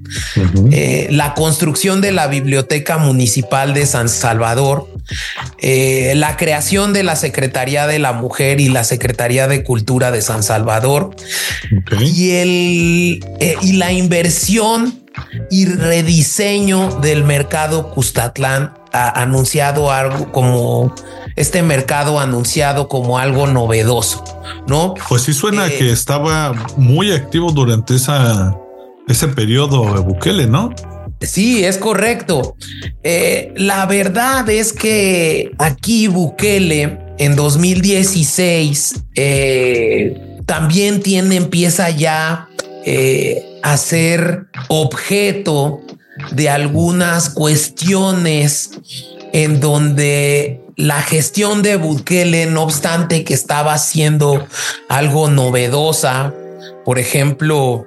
eh, 0.71 1.07
la 1.11 1.33
construcción 1.33 1.99
de 1.99 2.13
la 2.13 2.27
biblioteca 2.27 2.97
municipal 2.97 3.73
de 3.73 3.85
San 3.85 4.07
Salvador, 4.07 4.87
eh, 5.57 6.13
la 6.15 6.37
creación 6.37 6.93
de 6.93 7.03
la 7.03 7.17
Secretaría 7.17 7.87
de 7.87 7.99
la 7.99 8.13
Mujer 8.13 8.61
y 8.61 8.69
la 8.69 8.85
Secretaría 8.85 9.49
de 9.49 9.65
Cultura 9.65 10.11
de 10.11 10.21
San 10.21 10.43
Salvador 10.43 11.13
y, 11.99 12.31
el, 12.31 13.19
y 13.61 13.73
la 13.73 13.91
inversión 13.91 15.03
y 15.49 15.65
rediseño 15.65 16.99
del 17.01 17.25
mercado 17.25 17.91
Custatlán 17.91 18.73
ha 18.91 19.21
anunciado 19.21 19.91
algo 19.91 20.31
como 20.31 20.95
este 21.35 21.61
mercado 21.63 22.19
anunciado 22.19 22.87
como 22.87 23.17
algo 23.17 23.47
novedoso, 23.47 24.23
¿no? 24.67 24.93
Pues 25.07 25.23
sí 25.23 25.33
suena 25.33 25.67
eh, 25.67 25.77
que 25.77 25.91
estaba 25.91 26.53
muy 26.77 27.11
activo 27.11 27.51
durante 27.51 27.95
esa, 27.95 28.57
ese 29.07 29.27
periodo 29.27 29.93
de 29.93 29.99
Bukele, 30.01 30.47
¿no? 30.47 30.73
Sí, 31.21 31.65
es 31.65 31.77
correcto. 31.77 32.55
Eh, 33.03 33.53
la 33.57 33.85
verdad 33.85 34.49
es 34.49 34.71
que 34.71 35.51
aquí 35.57 36.07
Bukele 36.07 36.97
en 37.17 37.35
2016 37.35 39.03
eh, 39.15 40.41
también 40.45 41.01
tiene, 41.01 41.35
empieza 41.35 41.89
ya 41.89 42.47
eh, 42.85 43.59
a 43.61 43.75
ser 43.75 44.47
objeto 44.69 45.81
de 46.31 46.49
algunas 46.49 47.29
cuestiones 47.29 48.71
en 49.33 49.59
donde 49.59 50.61
la 50.79 51.01
gestión 51.01 51.61
de 51.61 51.75
Bukele, 51.75 52.45
no 52.45 52.63
obstante 52.63 53.25
que 53.25 53.33
estaba 53.33 53.73
haciendo 53.73 54.47
algo 54.87 55.29
novedosa, 55.29 56.33
por 56.85 56.99
ejemplo, 56.99 57.85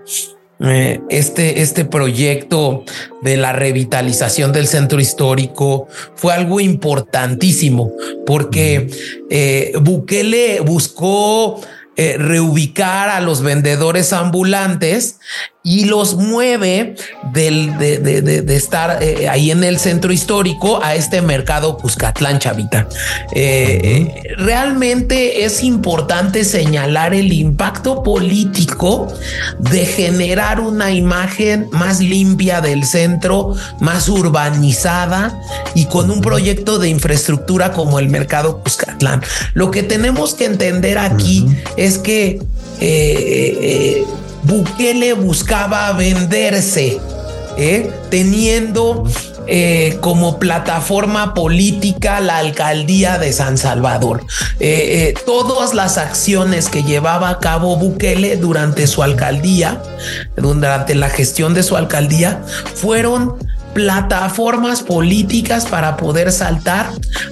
eh, 0.61 1.01
este, 1.09 1.63
este 1.63 1.87
proyecto 1.87 2.85
de 3.23 3.39
la 3.39 3.55
revitalización 3.55 4.53
del 4.53 4.67
centro 4.67 5.01
histórico 5.01 5.89
fue 6.17 6.35
algo 6.35 6.61
importantísimo 6.61 7.93
porque 8.27 8.91
eh, 9.31 9.73
Bukele 9.81 10.61
buscó 10.61 11.63
eh, 11.97 12.17
reubicar 12.19 13.09
a 13.09 13.23
los 13.23 13.41
vendedores 13.41 14.13
ambulantes 14.13 15.19
y 15.65 15.85
los 15.85 16.17
mueve 16.17 16.97
del, 17.33 17.79
de, 17.79 18.57
estar 18.57 19.01
eh, 19.01 19.29
ahí 19.29 19.51
en 19.51 19.63
el 19.63 19.79
centro 19.79 20.13
histórico 20.13 20.83
a 20.83 20.97
este 20.97 21.23
mercado 21.23 21.77
Cuscatlán, 21.77 22.41
Chavita. 22.41 22.89
Eh, 23.33 24.35
realmente 24.39 25.45
es 25.45 25.63
importante 25.63 26.45
señalar 26.45 27.15
el 27.15 27.33
impacto 27.33 28.03
político 28.03 29.07
de 29.61 29.87
generar 29.87 30.59
una 30.59 30.91
imagen 30.91 31.69
más 31.71 32.01
limpia 32.01 32.61
del 32.61 32.85
centro, 32.85 33.55
más 33.79 34.09
urbanizada 34.09 35.41
y 35.77 35.87
con 35.87 36.11
un 36.11 36.21
proyecto 36.21 36.81
de 36.81 36.89
infraestructura 36.89 37.73
como 37.73 38.01
el 38.01 38.09
mercado 38.09 38.63
Cuscatlán. 38.63 39.23
Lo 39.55 39.71
que 39.71 39.85
tenemos 39.85 40.35
que 40.35 40.47
entender 40.47 40.99
aquí 40.99 41.47
es 41.77 41.99
que 41.99 42.41
eh, 42.81 44.05
Bukele 44.43 45.13
buscaba 45.15 45.93
venderse, 45.93 47.01
¿eh? 47.57 47.91
teniendo 48.11 49.05
eh, 49.47 49.99
como 50.01 50.39
plataforma 50.39 51.35
política 51.35 52.21
la 52.21 52.39
alcaldía 52.39 53.19
de 53.19 53.33
San 53.33 53.59
Salvador. 53.59 54.25
Eh, 54.61 55.15
todas 55.27 55.75
las 55.75 55.99
acciones 55.99 56.69
que 56.69 56.83
llevaba 56.83 57.29
a 57.29 57.39
cabo 57.39 57.77
Bukele 57.77 58.37
durante 58.37 58.87
su 58.87 59.03
alcaldía, 59.03 59.83
durante 60.37 60.95
la 60.95 61.09
gestión 61.09 61.55
de 61.55 61.63
su 61.63 61.77
alcaldía, 61.77 62.43
fueron 62.75 63.37
plataformas 63.75 64.83
políticas 64.83 65.67
para 65.67 65.97
poder 65.97 66.33
saltar 66.33 66.91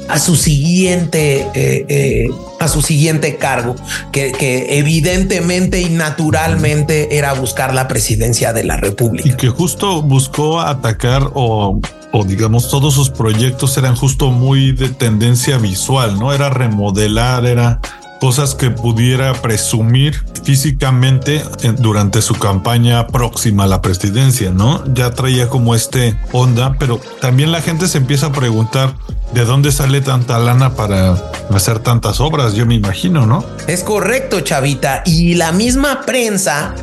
a 0.09 0.19
su 0.19 0.37
siguiente 0.37 1.47
eh, 1.55 1.87
eh, 1.89 2.29
a 2.59 2.69
su 2.69 2.83
siguiente 2.83 3.37
cargo 3.37 3.75
que, 4.13 4.33
evidentemente 4.79 5.81
y 5.81 5.89
naturalmente 5.89 7.17
era 7.17 7.33
buscar 7.33 7.75
la 7.75 7.89
presidencia 7.89 8.53
de 8.53 8.65
la 8.65 8.77
república. 8.77 9.29
Y 9.29 9.33
que 9.33 9.49
justo 9.49 10.03
buscó 10.03 10.61
atacar 10.61 11.31
o 11.35 11.81
o 12.13 12.25
digamos 12.25 12.69
todos 12.69 12.95
sus 12.95 13.09
proyectos 13.09 13.79
eran 13.79 13.95
justo 13.95 14.31
muy 14.33 14.73
de 14.73 14.89
tendencia 14.89 15.59
visual 15.59 16.19
no 16.19 16.33
era 16.33 16.51
remodelar 16.51 17.47
era 17.47 17.81
cosas 18.21 18.55
que 18.55 18.71
pudiera 18.71 19.33
presumir 19.33 20.23
físicamente 20.45 21.43
durante 21.79 22.23
su 22.23 22.35
campaña 22.35 23.07
próxima 23.07 23.65
a 23.65 23.67
la 23.67 23.83
presidencia, 23.83 24.51
¿no? 24.51 24.85
Ya 24.93 25.11
traía 25.13 25.49
como 25.49 25.75
este 25.75 26.17
onda, 26.33 26.77
pero 26.79 27.01
también 27.21 27.51
la 27.51 27.63
gente 27.63 27.89
se 27.89 27.99
empieza 27.99 28.27
a 28.27 28.33
preguntar 28.33 28.95
de 29.33 29.45
dónde 29.45 29.73
sale 29.73 30.01
tanta 30.01 30.39
lana 30.39 30.75
para 30.75 31.17
hacer 31.51 31.79
tantas 31.79 32.21
obras, 32.21 32.55
yo 32.55 32.67
me 32.67 32.75
imagino, 32.75 33.27
¿no? 33.27 33.45
Es 33.67 33.83
correcto, 33.83 34.41
Chavita. 34.41 35.03
Y 35.07 35.35
la 35.35 35.53
misma 35.53 36.03
prensa 36.03 36.75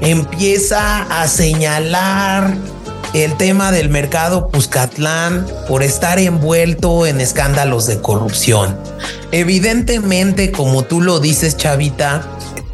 empieza 0.00 1.02
a 1.02 1.28
señalar 1.28 2.56
el 3.14 3.36
tema 3.36 3.72
del 3.72 3.88
mercado 3.88 4.48
Cuscatlán 4.48 5.46
por 5.66 5.82
estar 5.82 6.18
envuelto 6.18 7.06
en 7.06 7.20
escándalos 7.20 7.86
de 7.86 8.00
corrupción. 8.00 8.78
Evidentemente, 9.32 10.52
como 10.52 10.84
tú 10.84 11.00
lo 11.00 11.18
dices, 11.18 11.56
Chavita, 11.56 12.28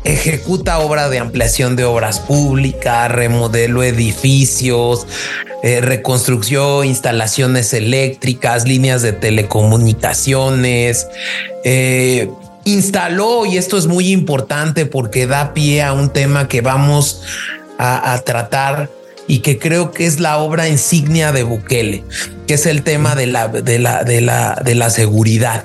ejecuta 0.05 0.79
obra 0.79 1.09
de 1.09 1.19
ampliación 1.19 1.75
de 1.75 1.85
obras 1.85 2.21
públicas, 2.21 3.11
remodelo 3.11 3.83
edificios, 3.83 5.07
eh, 5.63 5.81
reconstrucción, 5.81 6.87
instalaciones 6.87 7.73
eléctricas, 7.73 8.67
líneas 8.67 9.01
de 9.01 9.13
telecomunicaciones. 9.13 11.07
Eh, 11.65 12.31
instaló, 12.65 13.47
y 13.47 13.57
esto 13.57 13.79
es 13.79 13.87
muy 13.87 14.13
importante 14.13 14.85
porque 14.85 15.27
da 15.27 15.55
pie 15.55 15.83
a 15.83 15.95
un 15.95 16.11
tema 16.11 16.47
que 16.47 16.61
vamos 16.61 17.23
a 17.79 18.23
tratar 18.25 18.89
y 19.29 19.41
que 19.41 19.59
creo 19.59 19.91
que 19.91 20.07
es 20.07 20.21
la 20.21 20.39
obra 20.39 20.69
insignia 20.69 21.33
de 21.33 21.43
Bukele, 21.43 22.05
que 22.47 22.55
es 22.55 22.67
el 22.67 22.83
tema 22.83 23.15
de 23.15 23.27
la, 23.27 23.49
de 23.49 23.79
la, 23.79 24.05
de 24.05 24.21
la, 24.21 24.61
de 24.65 24.75
la 24.75 24.91
seguridad. 24.91 25.65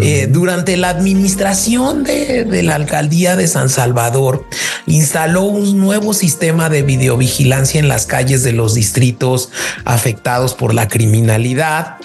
Eh, 0.00 0.28
durante 0.30 0.76
la 0.76 0.90
administración 0.90 2.04
de, 2.04 2.44
de, 2.44 2.62
la 2.62 2.76
alcaldía 2.76 3.34
de 3.36 3.48
San 3.48 3.68
Salvador, 3.68 4.46
instaló 4.86 5.44
un 5.44 5.78
nuevo 5.78 6.14
sistema 6.14 6.68
de 6.68 6.82
videovigilancia 6.82 7.80
en 7.80 7.88
las 7.88 8.06
calles 8.06 8.42
de 8.42 8.52
los 8.52 8.74
distritos 8.74 9.50
afectados 9.84 10.54
por 10.54 10.74
la 10.74 10.88
criminalidad, 10.88 11.96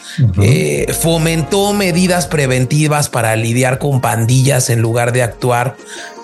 eh, 0.42 0.94
fomentó 1.00 1.74
medidas 1.74 2.28
preventivas 2.28 3.10
para 3.10 3.36
lidiar 3.36 3.78
con 3.78 4.02
pandillas 4.02 4.70
en 4.70 4.82
lugar 4.82 5.12
de 5.12 5.24
actuar 5.24 5.76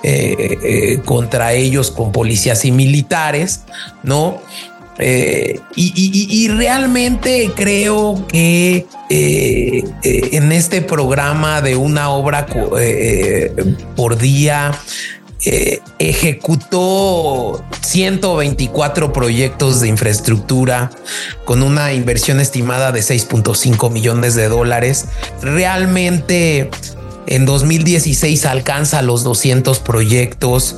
eh, 0.01 1.01
contra 1.03 1.51
ellos 1.51 1.91
con 1.91 2.13
policías 2.13 2.63
y 2.63 2.71
militares, 2.71 3.63
¿no? 4.01 4.41
Eh, 4.97 5.59
y, 5.75 6.47
realmente 6.49 7.51
creo 7.55 8.25
que 8.27 8.85
eh, 9.09 9.83
en 10.03 10.51
este 10.51 10.81
programa 10.81 11.62
de 11.62 11.75
una 11.77 12.09
obra 12.09 12.45
por 13.95 14.17
día, 14.17 14.77
ejecutó 15.99 17.63
124 17.81 19.13
proyectos 19.13 19.79
de 19.79 19.88
infraestructura 19.88 20.91
con 21.45 21.63
una 21.63 21.93
inversión 21.93 22.41
estimada 22.41 22.91
de 22.91 22.99
6.5 22.99 23.89
millones 23.89 24.35
de 24.35 24.49
dólares. 24.49 25.05
Realmente 25.41 26.69
en 27.27 27.45
2016 27.45 28.45
alcanza 28.45 29.01
los 29.01 29.23
200 29.23 29.79
proyectos. 29.79 30.77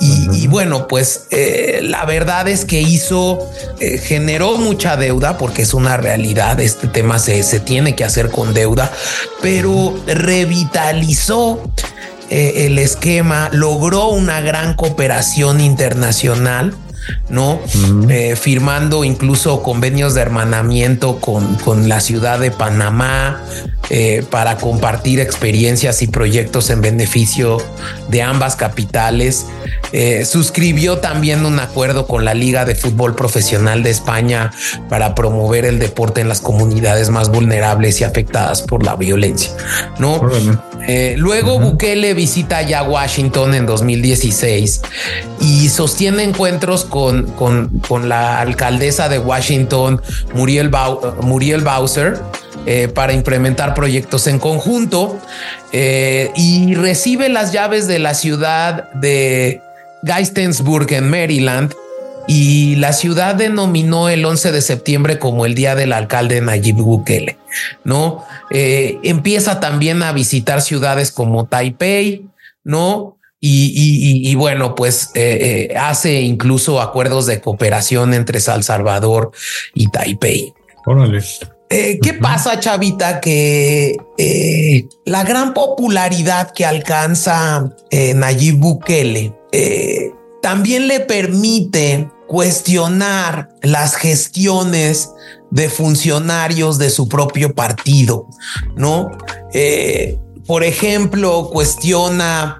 Y, 0.00 0.46
bueno, 0.46 0.88
pues 0.88 1.26
eh, 1.30 1.80
la 1.82 2.06
verdad 2.06 2.48
es 2.48 2.64
que 2.64 2.80
hizo, 2.80 3.50
eh, 3.80 3.98
generó 3.98 4.56
mucha 4.56 4.96
deuda 4.96 5.36
porque 5.36 5.62
es 5.62 5.74
una 5.74 5.98
realidad, 5.98 6.58
este 6.60 6.88
tema 6.88 7.18
se, 7.18 7.42
se 7.42 7.60
tiene 7.60 7.94
que 7.94 8.04
hacer 8.04 8.30
con 8.30 8.54
deuda, 8.54 8.90
pero 9.42 9.94
revitalizó 10.06 11.62
eh, 12.30 12.66
el 12.66 12.78
esquema, 12.78 13.50
logró 13.52 14.08
una 14.08 14.40
gran 14.40 14.74
cooperación 14.74 15.60
internacional 15.60 16.74
¿no? 17.28 17.60
Eh, 18.08 18.36
firmando 18.36 19.04
incluso 19.04 19.62
convenios 19.62 20.14
de 20.14 20.22
hermanamiento 20.22 21.20
con, 21.20 21.54
con 21.56 21.88
la 21.88 22.00
ciudad 22.00 22.38
de 22.38 22.50
Panamá 22.50 23.42
eh, 23.88 24.24
para 24.30 24.56
compartir 24.56 25.20
experiencias 25.20 26.02
y 26.02 26.06
proyectos 26.06 26.70
en 26.70 26.80
beneficio 26.80 27.58
de 28.08 28.22
ambas 28.22 28.56
capitales. 28.56 29.46
Eh, 29.92 30.24
suscribió 30.24 30.98
también 30.98 31.44
un 31.44 31.58
acuerdo 31.58 32.06
con 32.06 32.24
la 32.24 32.34
Liga 32.34 32.64
de 32.64 32.74
Fútbol 32.76 33.16
Profesional 33.16 33.82
de 33.82 33.90
España 33.90 34.52
para 34.88 35.14
promover 35.14 35.64
el 35.64 35.78
deporte 35.80 36.20
en 36.20 36.28
las 36.28 36.40
comunidades 36.40 37.10
más 37.10 37.30
vulnerables 37.30 38.00
y 38.00 38.04
afectadas 38.04 38.62
por 38.62 38.84
la 38.84 38.94
violencia, 38.94 39.50
¿no? 39.98 40.20
luego 41.16 41.60
Bukele 41.60 42.14
visita 42.14 42.62
ya 42.62 42.82
Washington 42.82 43.54
en 43.54 43.64
2016 43.64 44.80
y 45.40 45.68
sostiene 45.68 46.24
encuentros 46.24 46.84
con, 46.84 46.99
con, 47.36 48.08
la 48.08 48.40
alcaldesa 48.40 49.08
de 49.08 49.18
Washington, 49.18 50.00
Muriel, 50.34 50.68
Bowser, 50.68 52.20
eh, 52.66 52.88
para 52.88 53.12
implementar 53.12 53.74
proyectos 53.74 54.26
en 54.26 54.38
conjunto 54.38 55.18
eh, 55.72 56.30
y 56.36 56.74
recibe 56.74 57.28
las 57.28 57.52
llaves 57.52 57.86
de 57.86 57.98
la 57.98 58.14
ciudad 58.14 58.92
de 58.92 59.62
Geistensburg 60.04 60.92
en 60.92 61.08
Maryland 61.08 61.72
y 62.26 62.76
la 62.76 62.92
ciudad 62.92 63.34
denominó 63.34 64.08
el 64.08 64.24
11 64.24 64.52
de 64.52 64.62
septiembre 64.62 65.18
como 65.18 65.46
el 65.46 65.54
día 65.54 65.74
del 65.74 65.92
alcalde 65.92 66.40
Nayib 66.40 66.76
Bukele, 66.76 67.38
¿no? 67.82 68.24
Eh, 68.50 68.98
empieza 69.02 69.58
también 69.58 70.02
a 70.02 70.12
visitar 70.12 70.62
ciudades 70.62 71.10
como 71.10 71.46
Taipei, 71.46 72.26
¿no? 72.62 73.16
Y, 73.42 74.34
bueno, 74.34 74.74
pues 74.74 75.10
eh, 75.14 75.68
eh, 75.70 75.76
hace 75.76 76.20
incluso 76.20 76.80
acuerdos 76.80 77.24
de 77.24 77.40
cooperación 77.40 78.12
entre 78.12 78.38
San 78.38 78.62
Salvador 78.62 79.30
y 79.74 79.90
Taipei. 79.90 80.52
Órale. 80.84 81.22
eh, 81.70 81.98
¿qué 82.02 82.14
pasa, 82.14 82.60
Chavita? 82.60 83.20
Que 83.20 83.96
la 85.06 85.24
gran 85.24 85.54
popularidad 85.54 86.52
que 86.52 86.66
alcanza 86.66 87.70
Nayib 87.90 88.56
Bukele 88.56 89.32
también 90.42 90.86
le 90.86 91.00
permite 91.00 92.08
cuestionar 92.28 93.48
las 93.62 93.96
gestiones 93.96 95.10
de 95.50 95.68
funcionarios 95.68 96.78
de 96.78 96.90
su 96.90 97.08
propio 97.08 97.54
partido, 97.54 98.26
¿no? 98.76 99.10
Por 100.50 100.64
ejemplo, 100.64 101.48
cuestiona 101.52 102.58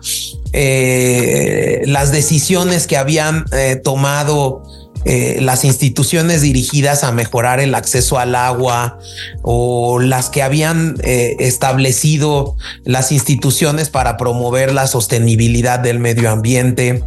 las 0.53 2.13
decisiones 2.13 2.87
que 2.87 2.97
habían 2.97 3.47
tomado 3.83 4.63
eh, 5.07 5.39
las 5.41 5.65
instituciones 5.65 6.43
dirigidas 6.43 7.05
a 7.05 7.13
mejorar 7.13 7.59
el 7.59 7.75
acceso 7.75 8.19
al 8.19 8.35
agua 8.35 8.99
o 9.41 9.99
las 9.99 10.29
que 10.29 10.43
habían 10.43 10.97
eh, 11.03 11.37
establecido 11.39 12.55
las 12.85 13.11
instituciones 13.11 13.89
para 13.89 14.19
promover 14.19 14.75
la 14.75 14.87
sostenibilidad 14.87 15.79
del 15.79 16.01
medio 16.01 16.31
ambiente. 16.31 17.03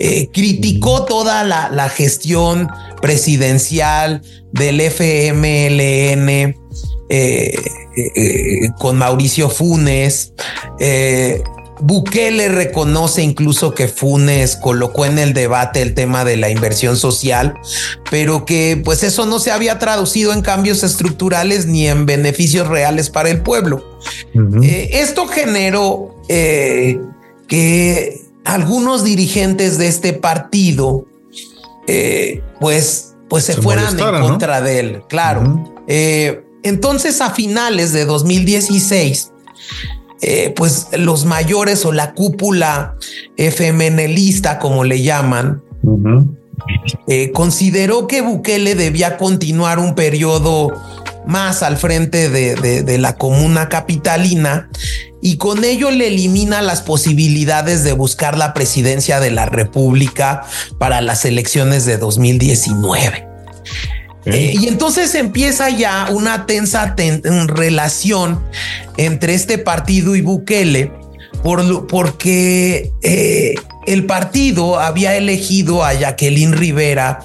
Eh, 0.00 0.30
criticó 0.32 1.04
toda 1.04 1.44
la, 1.44 1.70
la, 1.70 1.88
gestión 1.88 2.68
presidencial 3.00 4.22
del 4.52 4.80
FMLN. 4.80 6.56
Con 8.78 8.98
Mauricio 8.98 9.48
Funes, 9.48 10.32
Bukele 11.80 12.48
reconoce 12.48 13.22
incluso 13.22 13.74
que 13.74 13.88
Funes 13.88 14.56
colocó 14.56 15.04
en 15.04 15.18
el 15.18 15.32
debate 15.32 15.82
el 15.82 15.94
tema 15.94 16.24
de 16.24 16.36
la 16.36 16.50
inversión 16.50 16.96
social, 16.96 17.54
pero 18.10 18.44
que 18.44 18.80
pues 18.84 19.02
eso 19.02 19.26
no 19.26 19.38
se 19.38 19.52
había 19.52 19.78
traducido 19.78 20.32
en 20.32 20.42
cambios 20.42 20.82
estructurales 20.82 21.66
ni 21.66 21.86
en 21.86 22.06
beneficios 22.06 22.68
reales 22.68 23.10
para 23.10 23.30
el 23.30 23.42
pueblo. 23.42 23.84
Eh, 24.62 24.90
esto 24.94 25.26
generó 25.26 26.16
eh, 26.28 26.98
que 27.46 28.22
algunos 28.44 29.04
dirigentes 29.04 29.78
de 29.78 29.88
este 29.88 30.12
partido 30.12 31.04
eh, 31.86 32.42
pues, 32.60 33.14
pues 33.28 33.44
se, 33.44 33.54
fueran 33.54 33.98
en 33.98 34.20
contra 34.20 34.60
de 34.60 34.80
él, 34.80 35.02
claro. 35.08 35.64
Entonces 36.62 37.20
a 37.20 37.30
finales 37.30 37.92
de 37.92 38.04
2016, 38.04 39.32
eh, 40.20 40.52
pues 40.56 40.88
los 40.96 41.24
mayores 41.24 41.84
o 41.84 41.92
la 41.92 42.12
cúpula 42.14 42.96
FMNLista, 43.36 44.58
como 44.58 44.84
le 44.84 45.02
llaman, 45.02 45.62
eh, 47.06 47.30
consideró 47.32 48.06
que 48.06 48.20
Bukele 48.20 48.74
debía 48.74 49.16
continuar 49.16 49.78
un 49.78 49.94
periodo 49.94 50.72
más 51.26 51.62
al 51.62 51.76
frente 51.76 52.30
de, 52.30 52.82
de, 52.82 52.98
la 52.98 53.16
comuna 53.16 53.68
capitalina 53.68 54.70
y 55.20 55.36
con 55.36 55.62
ello 55.62 55.90
le 55.90 56.08
elimina 56.08 56.62
las 56.62 56.80
posibilidades 56.80 57.84
de 57.84 57.92
buscar 57.92 58.38
la 58.38 58.54
presidencia 58.54 59.20
de 59.20 59.30
la 59.30 59.44
República 59.44 60.44
para 60.78 61.00
las 61.02 61.26
elecciones 61.26 61.84
de 61.84 61.98
2019. 61.98 63.28
Eh, 64.32 64.54
y 64.60 64.68
entonces 64.68 65.14
empieza 65.14 65.70
ya 65.70 66.08
una 66.10 66.46
tensa 66.46 66.94
relación 67.46 68.42
entre 68.96 69.34
este 69.34 69.58
partido 69.58 70.16
y 70.16 70.20
Bukele, 70.20 70.92
por, 71.42 71.86
porque 71.86 72.92
eh, 73.02 73.54
el 73.86 74.04
partido 74.04 74.80
había 74.80 75.16
elegido 75.16 75.84
a 75.84 75.94
Jacqueline 75.94 76.52
Rivera 76.52 77.20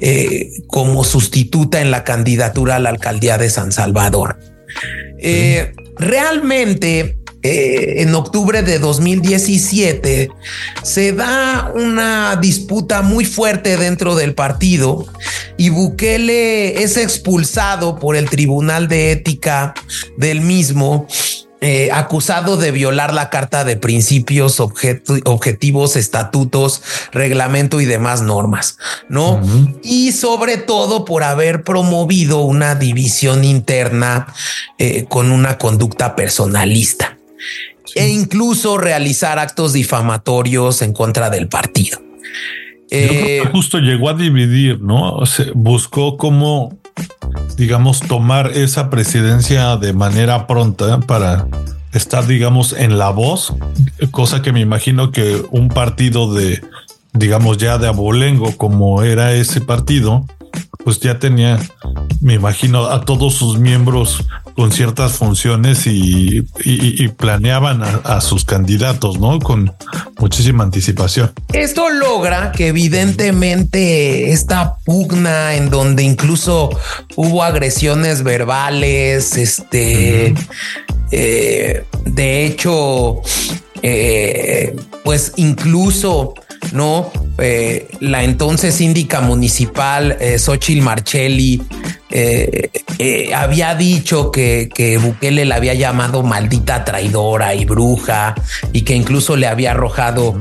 eh, 0.00 0.50
como 0.68 1.04
sustituta 1.04 1.80
en 1.80 1.90
la 1.90 2.04
candidatura 2.04 2.76
a 2.76 2.78
la 2.78 2.90
alcaldía 2.90 3.36
de 3.36 3.50
San 3.50 3.72
Salvador. 3.72 4.38
realmente 5.98 7.18
eh, 7.42 8.02
en 8.02 8.14
octubre 8.16 8.62
de 8.62 8.80
2017 8.80 10.28
se 10.82 11.12
da 11.12 11.70
una 11.72 12.34
disputa 12.34 13.02
muy 13.02 13.24
fuerte 13.24 13.76
dentro 13.76 14.16
del 14.16 14.34
partido 14.34 15.06
y 15.56 15.68
Bukele 15.68 16.82
es 16.82 16.96
expulsado 16.96 18.00
por 18.00 18.16
el 18.16 18.28
Tribunal 18.28 18.88
de 18.88 19.12
Ética 19.12 19.74
del 20.16 20.40
mismo 20.40 21.06
eh, 21.60 21.90
acusado 21.92 22.56
de 22.56 22.72
violar 22.72 23.14
la 23.14 23.30
Carta 23.30 23.64
de 23.64 23.76
Principios, 23.76 24.60
Objetivos, 24.60 25.96
Estatutos, 25.96 26.82
Reglamento 27.12 27.80
y 27.80 27.84
demás 27.84 28.22
normas, 28.22 28.78
¿no? 29.08 29.40
Y 29.82 30.12
sobre 30.12 30.56
todo 30.56 31.04
por 31.04 31.24
haber 31.24 31.64
promovido 31.64 32.40
una 32.42 32.76
división 32.76 33.44
interna 33.44 34.32
eh, 34.78 35.06
con 35.08 35.32
una 35.32 35.58
conducta 35.58 36.14
personalista 36.14 37.17
e 37.94 38.08
incluso 38.08 38.78
realizar 38.78 39.38
actos 39.38 39.72
difamatorios 39.72 40.82
en 40.82 40.92
contra 40.92 41.30
del 41.30 41.48
partido. 41.48 42.00
Eh, 42.90 43.42
justo 43.52 43.78
llegó 43.78 44.08
a 44.08 44.14
dividir, 44.14 44.80
¿no? 44.80 45.22
buscó 45.54 46.16
cómo, 46.16 46.78
digamos, 47.56 48.00
tomar 48.00 48.52
esa 48.54 48.88
presidencia 48.88 49.76
de 49.76 49.92
manera 49.92 50.46
pronta 50.46 51.00
para 51.00 51.46
estar, 51.92 52.26
digamos, 52.26 52.72
en 52.72 52.98
la 52.98 53.10
voz, 53.10 53.54
cosa 54.10 54.42
que 54.42 54.52
me 54.52 54.60
imagino 54.60 55.10
que 55.10 55.42
un 55.50 55.68
partido 55.68 56.32
de, 56.32 56.62
digamos, 57.12 57.58
ya 57.58 57.78
de 57.78 57.88
abolengo 57.88 58.56
como 58.56 59.02
era 59.02 59.32
ese 59.34 59.60
partido, 59.60 60.24
pues 60.88 61.00
ya 61.00 61.18
tenía, 61.18 61.58
me 62.22 62.32
imagino, 62.32 62.86
a 62.86 63.02
todos 63.04 63.34
sus 63.34 63.58
miembros 63.58 64.24
con 64.54 64.72
ciertas 64.72 65.12
funciones 65.12 65.82
y, 65.84 66.40
planeaban 67.18 67.82
a, 67.82 68.22
sus 68.22 68.46
candidatos, 68.46 69.20
¿no? 69.20 69.38
Con 69.38 69.70
muchísima 70.18 70.64
anticipación. 70.64 71.30
Esto 71.52 71.90
logra 71.90 72.52
que 72.52 72.68
evidentemente 72.68 74.32
esta 74.32 74.76
pugna 74.86 75.56
en 75.56 75.68
donde 75.68 76.04
incluso 76.04 76.70
hubo 77.16 77.44
agresiones 77.44 78.22
verbales, 78.22 79.36
este, 79.36 80.34
eh, 81.10 81.84
de 82.06 82.46
hecho, 82.46 83.20
eh, 83.82 84.74
pues 85.04 85.34
incluso 85.36 86.32
¿no? 86.72 87.10
Eh, 87.38 87.88
la 88.00 88.24
entonces 88.24 88.74
síndica 88.74 89.20
municipal, 89.20 90.16
eh, 90.20 90.38
Xochitl 90.38 90.82
Marchelli, 90.82 91.62
eh, 92.10 92.70
había 93.34 93.74
dicho 93.74 94.30
que, 94.30 94.68
que, 94.74 94.98
Bukele 94.98 95.44
la 95.44 95.56
había 95.56 95.74
llamado 95.74 96.22
maldita 96.22 96.84
traidora 96.84 97.54
y 97.54 97.64
bruja 97.64 98.34
y 98.72 98.82
que 98.82 98.94
incluso 98.94 99.36
le 99.36 99.46
había 99.46 99.72
arrojado 99.72 100.40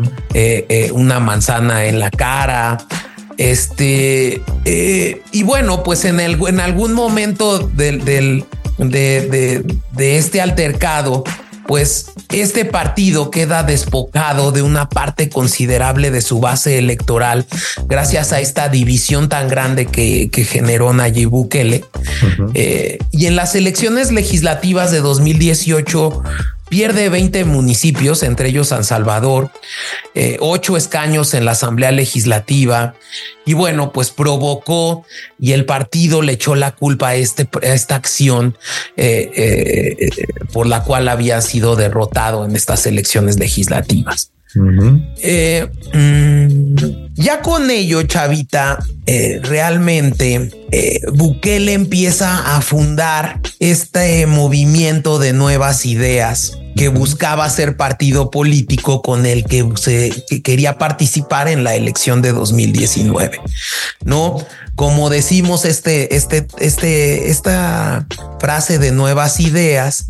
una 0.94 1.20
manzana 1.20 1.86
en 1.86 2.00
la 2.00 2.10
cara. 2.10 2.78
Este, 3.38 4.42
y 5.32 5.44
bueno, 5.44 5.84
pues 5.84 6.06
en, 6.06 6.20
el, 6.20 6.40
en 6.48 6.60
algún 6.60 6.94
momento 6.94 7.60
del, 7.60 8.04
del 8.06 8.46
de, 8.78 9.64
de 9.92 10.18
este 10.18 10.42
altercado, 10.42 11.24
pues 11.68 12.12
este 12.30 12.66
partido 12.66 13.30
queda 13.30 13.64
despojado 13.64 14.52
de 14.52 14.62
una 14.62 14.90
parte 14.90 15.30
considerable 15.30 16.12
de 16.12 16.22
su 16.22 16.40
base 16.40 16.78
electoral 16.78 17.46
gracias 17.86 18.32
a 18.32 18.40
esta 18.40 18.70
división 18.70 19.30
tan 19.30 19.50
grande 19.50 19.86
que, 19.86 20.30
generó 20.48 20.94
Nayib 20.94 21.30
Bukele. 21.30 21.84
Eh, 22.54 23.00
y 23.12 23.26
en 23.26 23.36
las 23.36 23.54
elecciones 23.56 24.12
legislativas 24.12 24.92
de 24.92 25.02
2018 25.02 26.24
pierde 26.70 27.10
20 27.10 27.46
municipios, 27.46 28.24
entre 28.24 28.50
ellos 28.50 28.70
San 28.70 28.84
Salvador, 28.84 29.52
eh, 30.16 30.38
ocho 30.40 30.78
escaños 30.78 31.34
en 31.34 31.46
la 31.46 31.52
Asamblea 31.52 31.92
Legislativa 31.92 32.96
y 33.46 33.54
bueno, 33.54 33.92
pues 33.94 34.12
provocó 34.12 35.06
y 35.40 35.54
el 35.54 35.66
partido 35.66 36.22
le 36.22 36.34
echó 36.34 36.56
la 36.56 36.72
culpa 36.76 37.10
a, 37.10 37.16
este, 37.16 37.48
esta 37.62 37.96
acción 37.96 38.58
eh, 38.98 39.32
eh, 39.36 40.12
por 40.52 40.68
la 40.68 40.84
cual 40.84 41.08
había 41.08 41.42
sido 41.42 41.76
derrotado 41.76 42.46
en 42.46 42.56
estas 42.56 42.86
elecciones 42.86 43.40
legislativas. 43.40 44.32
Eh, 45.22 45.68
mm, 45.94 47.07
ya 47.18 47.42
con 47.42 47.70
ello, 47.70 48.04
Chavita, 48.04 48.80
eh, 49.06 49.40
realmente 49.44 50.52
eh, 50.72 51.02
empieza 51.44 52.56
a 52.56 52.62
fundar 52.62 53.42
este 53.60 54.26
movimiento 54.28 55.20
de 55.20 55.34
nuevas 55.34 55.86
ideas 55.86 56.58
que 56.78 56.90
buscaba 56.90 57.50
ser 57.50 57.76
partido 57.76 58.30
político 58.30 59.02
con 59.02 59.26
el 59.26 59.44
que 59.46 59.68
se 59.76 60.24
quería 60.44 60.78
participar 60.78 61.48
en 61.48 61.64
la 61.64 61.76
elección 61.76 62.22
de 62.22 62.32
2019. 62.32 63.42
No, 64.06 64.38
como 64.76 65.10
decimos, 65.10 65.66
este, 65.66 66.16
este, 66.16 66.46
este, 66.60 67.32
esta 67.32 68.06
frase 68.40 68.78
de 68.78 68.92
nuevas 68.92 69.40
ideas 69.40 70.06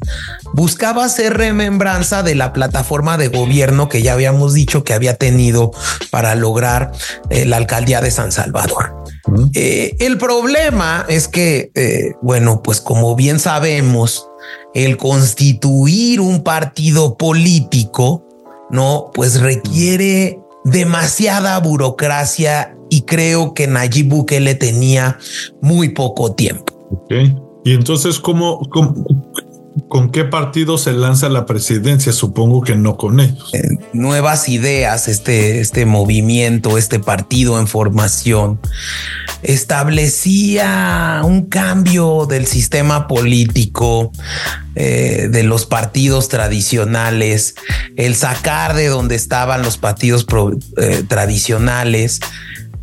buscaba 0.54 1.08
ser 1.08 1.38
remembranza 1.38 2.22
de 2.22 2.36
la 2.36 2.52
plataforma 2.52 3.18
de 3.18 3.30
gobierno 3.30 3.88
que 3.88 4.02
ya 4.02 4.12
habíamos 4.12 4.54
dicho 4.54 4.84
que 4.84 4.94
había 4.94 5.16
tenido 5.16 5.72
para 6.12 6.36
lograr 6.36 6.92
eh, 7.30 7.46
la 7.46 7.58
alcaldía 7.58 8.02
de 8.02 8.12
San 8.12 8.32
Salvador. 8.32 9.04
Eh, 9.54 9.96
el 10.00 10.18
problema 10.18 11.06
es 11.08 11.28
que, 11.28 11.72
eh, 11.76 12.14
bueno, 12.22 12.62
pues 12.64 12.82
como 12.82 13.16
bien 13.16 13.40
sabemos, 13.40 14.28
el 14.74 14.98
constituir 14.98 16.22
un 16.22 16.44
partido 16.44 17.18
político, 17.18 18.24
no, 18.70 19.12
pues 19.14 19.40
requiere 19.40 20.40
demasiada 20.64 21.60
burocracia 21.60 22.76
y 22.90 23.02
creo 23.02 23.54
que 23.54 23.68
Nayib 23.68 24.10
Bukele 24.10 24.56
tenía 24.56 25.18
muy 25.62 25.90
poco 25.90 26.34
tiempo. 26.34 26.74
Y 27.64 27.74
entonces, 27.74 28.20
¿cómo, 28.20 28.62
con 29.90 30.12
qué 30.12 30.24
partido 30.24 30.78
se 30.78 30.94
lanza 30.94 31.30
la 31.30 31.46
presidencia? 31.46 32.12
Supongo 32.12 32.62
que 32.62 32.76
no 32.76 32.98
con 32.98 33.20
ellos. 33.20 33.54
Eh, 33.54 33.62
nuevas 33.94 34.50
ideas, 34.50 35.08
este, 35.08 35.60
este 35.60 35.86
movimiento, 35.86 36.78
este 36.78 37.00
partido 37.00 37.60
en 37.60 37.68
formación, 37.68 38.60
establecía 39.44 41.22
un 41.24 41.46
cambio 41.46 42.26
del 42.26 42.48
sistema 42.48 43.08
político, 43.08 44.12
eh, 44.76 45.28
de 45.32 45.44
los 45.44 45.66
partidos 45.66 46.28
tradicionales, 46.28 47.56
el 47.96 48.16
sacar 48.16 48.76
de 48.76 48.88
donde 48.88 49.16
estaban 49.16 49.62
los 49.62 49.78
partidos 49.78 50.26
eh, 50.78 51.04
tradicionales, 51.08 52.20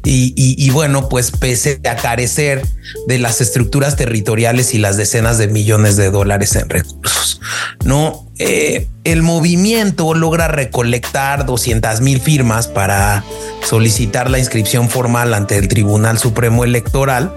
y, 0.04 0.70
bueno, 0.70 1.08
pues 1.08 1.30
pese 1.30 1.80
a 1.88 1.96
carecer 1.96 2.66
de 3.06 3.18
las 3.18 3.40
estructuras 3.40 3.96
territoriales 3.96 4.74
y 4.74 4.78
las 4.78 4.96
decenas 4.96 5.38
de 5.38 5.48
millones 5.48 5.96
de 5.96 6.10
dólares 6.10 6.54
en 6.56 6.68
recursos, 6.68 7.40
no 7.84 8.26
eh, 8.38 8.88
el 9.04 9.22
movimiento 9.22 10.12
logra 10.14 10.48
recolectar 10.48 11.46
200 11.46 12.00
mil 12.00 12.20
firmas 12.20 12.66
para 12.66 13.24
solicitar 13.62 14.30
la 14.30 14.38
inscripción 14.38 14.90
formal 14.90 15.34
ante 15.34 15.56
el 15.56 15.68
Tribunal 15.68 16.18
Supremo 16.18 16.64
Electoral, 16.64 17.32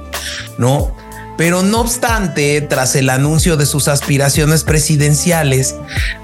no 0.58 0.96
pero 1.38 1.62
no 1.62 1.82
obstante, 1.82 2.60
tras 2.62 2.96
el 2.96 3.10
anuncio 3.10 3.58
de 3.58 3.66
sus 3.66 3.88
aspiraciones 3.88 4.64
presidenciales, 4.64 5.76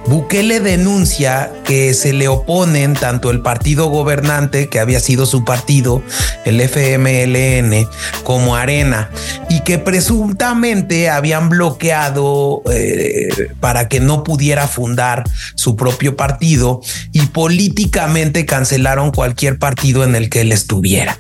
Bukele 0.08 0.60
denuncia 0.60 1.52
que 1.64 1.94
se 1.94 2.14
le 2.14 2.28
oponen 2.28 2.94
tanto 2.94 3.30
el 3.30 3.42
partido 3.42 3.88
gobernante, 3.88 4.68
que 4.68 4.80
había 4.80 5.00
sido 5.00 5.26
su 5.26 5.46
partido, 5.46 6.02
el 6.46 6.60
FMLN, 6.60 7.88
como 8.24 8.56
Arena, 8.56 9.12
y 9.50 9.62
que 9.62 9.78
presuntamente 9.78 11.10
habían 11.10 11.50
bloqueado 11.50 12.64
eh, 12.72 13.30
para 13.60 13.88
que 13.88 14.00
no 14.00 14.24
pudiera 14.24 14.68
fundar 14.68 15.24
su 15.56 15.76
propio 15.76 16.16
partido 16.16 16.82
y 17.12 17.28
políticamente 17.28 18.46
cancelaron 18.46 19.12
cualquier 19.12 19.60
partido 19.60 20.04
en 20.04 20.16
el 20.16 20.30
que 20.30 20.42
él 20.42 20.52
estuviera. 20.52 21.20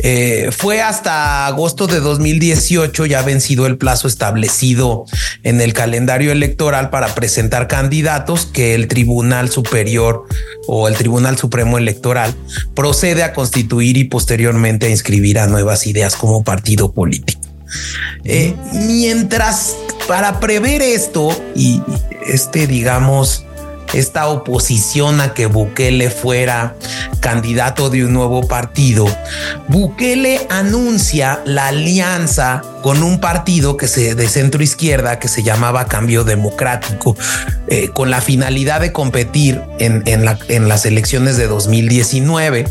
Eh, 0.00 0.50
fue 0.56 0.82
hasta 0.82 1.46
agosto 1.46 1.86
de 1.86 2.00
2018 2.00 3.06
ya 3.06 3.22
vencido 3.22 3.66
el 3.66 3.78
plazo 3.78 4.08
establecido 4.08 5.06
en 5.42 5.60
el 5.60 5.72
calendario 5.72 6.32
electoral 6.32 6.90
para 6.90 7.14
presentar 7.14 7.68
candidatos 7.68 8.46
que 8.46 8.74
el 8.74 8.88
Tribunal 8.88 9.50
Superior 9.50 10.24
o 10.66 10.88
el 10.88 10.96
Tribunal 10.96 11.38
Supremo 11.38 11.78
Electoral 11.78 12.34
procede 12.74 13.22
a 13.22 13.32
constituir 13.32 13.96
y 13.96 14.04
posteriormente 14.04 14.86
a 14.86 14.90
inscribir 14.90 15.38
a 15.38 15.46
nuevas 15.46 15.86
ideas 15.86 16.16
como 16.16 16.44
partido 16.44 16.92
político. 16.92 17.40
Eh, 18.24 18.54
mientras 18.72 19.76
para 20.06 20.40
prever 20.40 20.82
esto 20.82 21.30
y 21.54 21.82
este, 22.26 22.66
digamos, 22.66 23.45
esta 23.94 24.28
oposición 24.28 25.20
a 25.20 25.34
que 25.34 25.46
Bukele 25.46 26.10
fuera 26.10 26.74
candidato 27.20 27.90
de 27.90 28.04
un 28.04 28.12
nuevo 28.12 28.46
partido, 28.46 29.06
Bukele 29.68 30.46
anuncia 30.50 31.40
la 31.44 31.68
alianza 31.68 32.62
con 32.82 33.02
un 33.02 33.20
partido 33.20 33.76
que 33.76 33.88
se 33.88 34.14
de 34.14 34.28
centro 34.28 34.62
izquierda 34.62 35.18
que 35.18 35.28
se 35.28 35.42
llamaba 35.42 35.86
Cambio 35.86 36.24
Democrático, 36.24 37.16
eh, 37.68 37.88
con 37.92 38.10
la 38.10 38.20
finalidad 38.20 38.80
de 38.80 38.92
competir 38.92 39.60
en, 39.78 40.02
en 40.06 40.68
las 40.68 40.86
elecciones 40.86 41.36
de 41.36 41.48
2019 41.48 42.66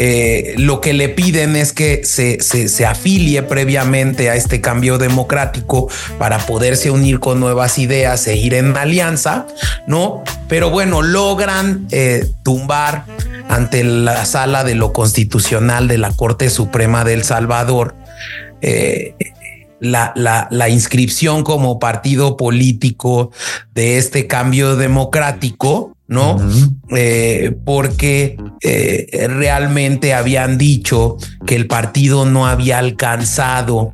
eh, 0.00 0.54
lo 0.56 0.80
que 0.80 0.92
le 0.92 1.08
piden 1.08 1.56
es 1.56 1.72
que 1.72 2.04
se, 2.04 2.40
se, 2.40 2.86
afilie 2.86 3.42
previamente 3.42 4.30
a 4.30 4.36
este 4.36 4.60
cambio 4.60 4.96
democrático 4.96 5.88
para 6.18 6.38
poderse 6.38 6.92
unir 6.92 7.18
con 7.18 7.40
nuevas 7.40 7.78
ideas 7.78 8.24
e 8.28 8.36
ir 8.36 8.54
en 8.54 8.76
alianza, 8.76 9.48
¿no? 9.88 10.22
Pero 10.48 10.70
bueno, 10.70 11.02
logran 11.02 11.88
eh, 11.90 12.30
tumbar 12.44 13.06
ante 13.48 13.82
la 13.82 14.24
sala 14.24 14.62
de 14.62 14.76
lo 14.76 14.92
constitucional 14.92 15.88
de 15.88 15.98
la 15.98 16.12
Corte 16.12 16.48
Suprema 16.48 17.02
del 17.04 17.24
Salvador. 17.24 17.96
Eh, 18.60 19.14
la, 19.80 20.12
la, 20.14 20.68
inscripción 20.68 21.44
como 21.44 21.78
partido 21.78 22.36
político 22.36 23.30
de 23.74 23.98
este 23.98 24.26
cambio 24.26 24.76
democrático, 24.76 25.96
¿no? 26.08 26.38
Eh, 26.96 27.54
porque 27.64 28.36
eh, 28.62 29.28
realmente 29.28 30.14
habían 30.14 30.56
dicho 30.56 31.18
que 31.46 31.54
el 31.54 31.66
partido 31.66 32.24
no 32.24 32.46
había 32.46 32.78
alcanzado 32.78 33.92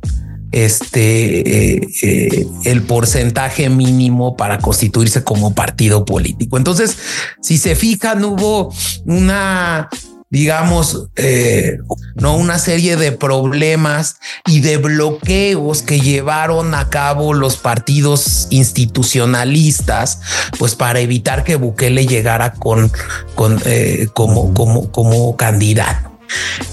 este 0.53 1.81
eh, 1.81 2.47
el 2.63 2.83
porcentaje 2.83 3.69
mínimo 3.69 4.37
para 4.37 4.59
constituirse 4.59 5.25
como 5.25 5.53
partido 5.53 6.05
político. 6.05 6.57
Entonces, 6.57 6.97
si 7.41 7.57
se 7.57 7.75
fijan, 7.75 8.23
hubo 8.23 8.73
una 9.05 9.89
digamos, 10.29 11.07
eh, 11.15 11.77
no 12.15 12.35
una 12.35 12.59
serie 12.59 12.97
de 12.97 13.11
problemas 13.11 14.17
y 14.45 14.61
de 14.61 14.77
bloqueos 14.77 15.81
que 15.81 15.99
llevaron 15.99 16.73
a 16.73 16.89
cabo 16.89 17.33
los 17.33 17.57
partidos 17.57 18.47
institucionalistas, 18.49 20.19
pues 20.57 20.75
para 20.75 20.99
evitar 20.99 21.43
que 21.43 21.55
Bukele 21.55 22.07
llegara 22.07 22.53
con, 22.53 22.91
con 23.35 23.61
eh, 23.65 24.07
como, 24.13 24.53
como, 24.53 24.91
como 24.91 25.35
candidato. 25.37 26.11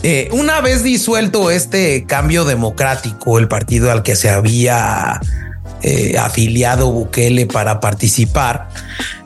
Eh, 0.02 0.28
una 0.32 0.60
vez 0.60 0.82
disuelto 0.82 1.50
este 1.50 2.04
cambio 2.06 2.44
democrático, 2.44 3.38
el 3.38 3.48
partido 3.48 3.90
al 3.90 4.02
que 4.02 4.16
se 4.16 4.30
había 4.30 5.20
eh, 5.82 6.16
afiliado 6.18 6.90
Bukele 6.90 7.46
para 7.46 7.80
participar, 7.80 8.68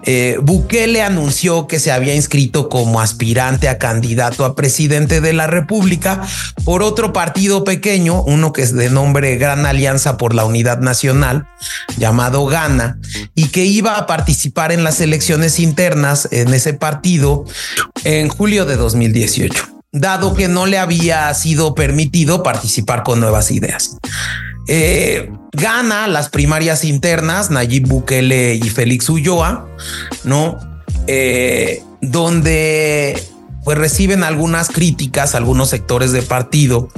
eh, 0.08 0.38
Bukele 0.40 1.02
anunció 1.02 1.66
que 1.66 1.80
se 1.80 1.90
había 1.90 2.14
inscrito 2.14 2.68
como 2.68 3.00
aspirante 3.00 3.68
a 3.68 3.78
candidato 3.78 4.44
a 4.44 4.54
presidente 4.54 5.20
de 5.20 5.32
la 5.32 5.48
República 5.48 6.22
por 6.64 6.84
otro 6.84 7.12
partido 7.12 7.64
pequeño, 7.64 8.22
uno 8.22 8.52
que 8.52 8.62
es 8.62 8.72
de 8.72 8.88
nombre 8.88 9.36
Gran 9.36 9.66
Alianza 9.66 10.16
por 10.16 10.32
la 10.32 10.44
Unidad 10.44 10.78
Nacional, 10.78 11.48
llamado 11.98 12.46
Gana, 12.46 12.98
y 13.34 13.48
que 13.48 13.64
iba 13.64 13.98
a 13.98 14.06
participar 14.06 14.70
en 14.70 14.84
las 14.84 15.00
elecciones 15.00 15.58
internas 15.58 16.28
en 16.30 16.54
ese 16.54 16.72
partido 16.72 17.44
en 18.04 18.28
julio 18.28 18.64
de 18.64 18.76
2018 18.76 19.76
dado 19.92 20.34
que 20.34 20.46
no 20.46 20.66
le 20.66 20.78
había 20.78 21.32
sido 21.32 21.74
permitido 21.74 22.42
participar 22.42 23.02
con 23.02 23.18
nuevas 23.18 23.50
ideas. 23.50 23.96
Eh, 24.66 25.30
gana 25.52 26.08
las 26.08 26.28
primarias 26.28 26.84
internas 26.84 27.50
Nayib 27.50 27.86
Bukele 27.86 28.54
y 28.54 28.68
Félix 28.68 29.08
Ulloa, 29.08 29.68
¿no? 30.24 30.58
Eh, 31.06 31.82
donde 32.00 33.16
pues 33.66 33.76
reciben 33.78 34.22
algunas 34.22 34.68
críticas 34.68 35.34
algunos 35.34 35.70
sectores 35.70 36.12
de 36.12 36.22
partido, 36.22 36.88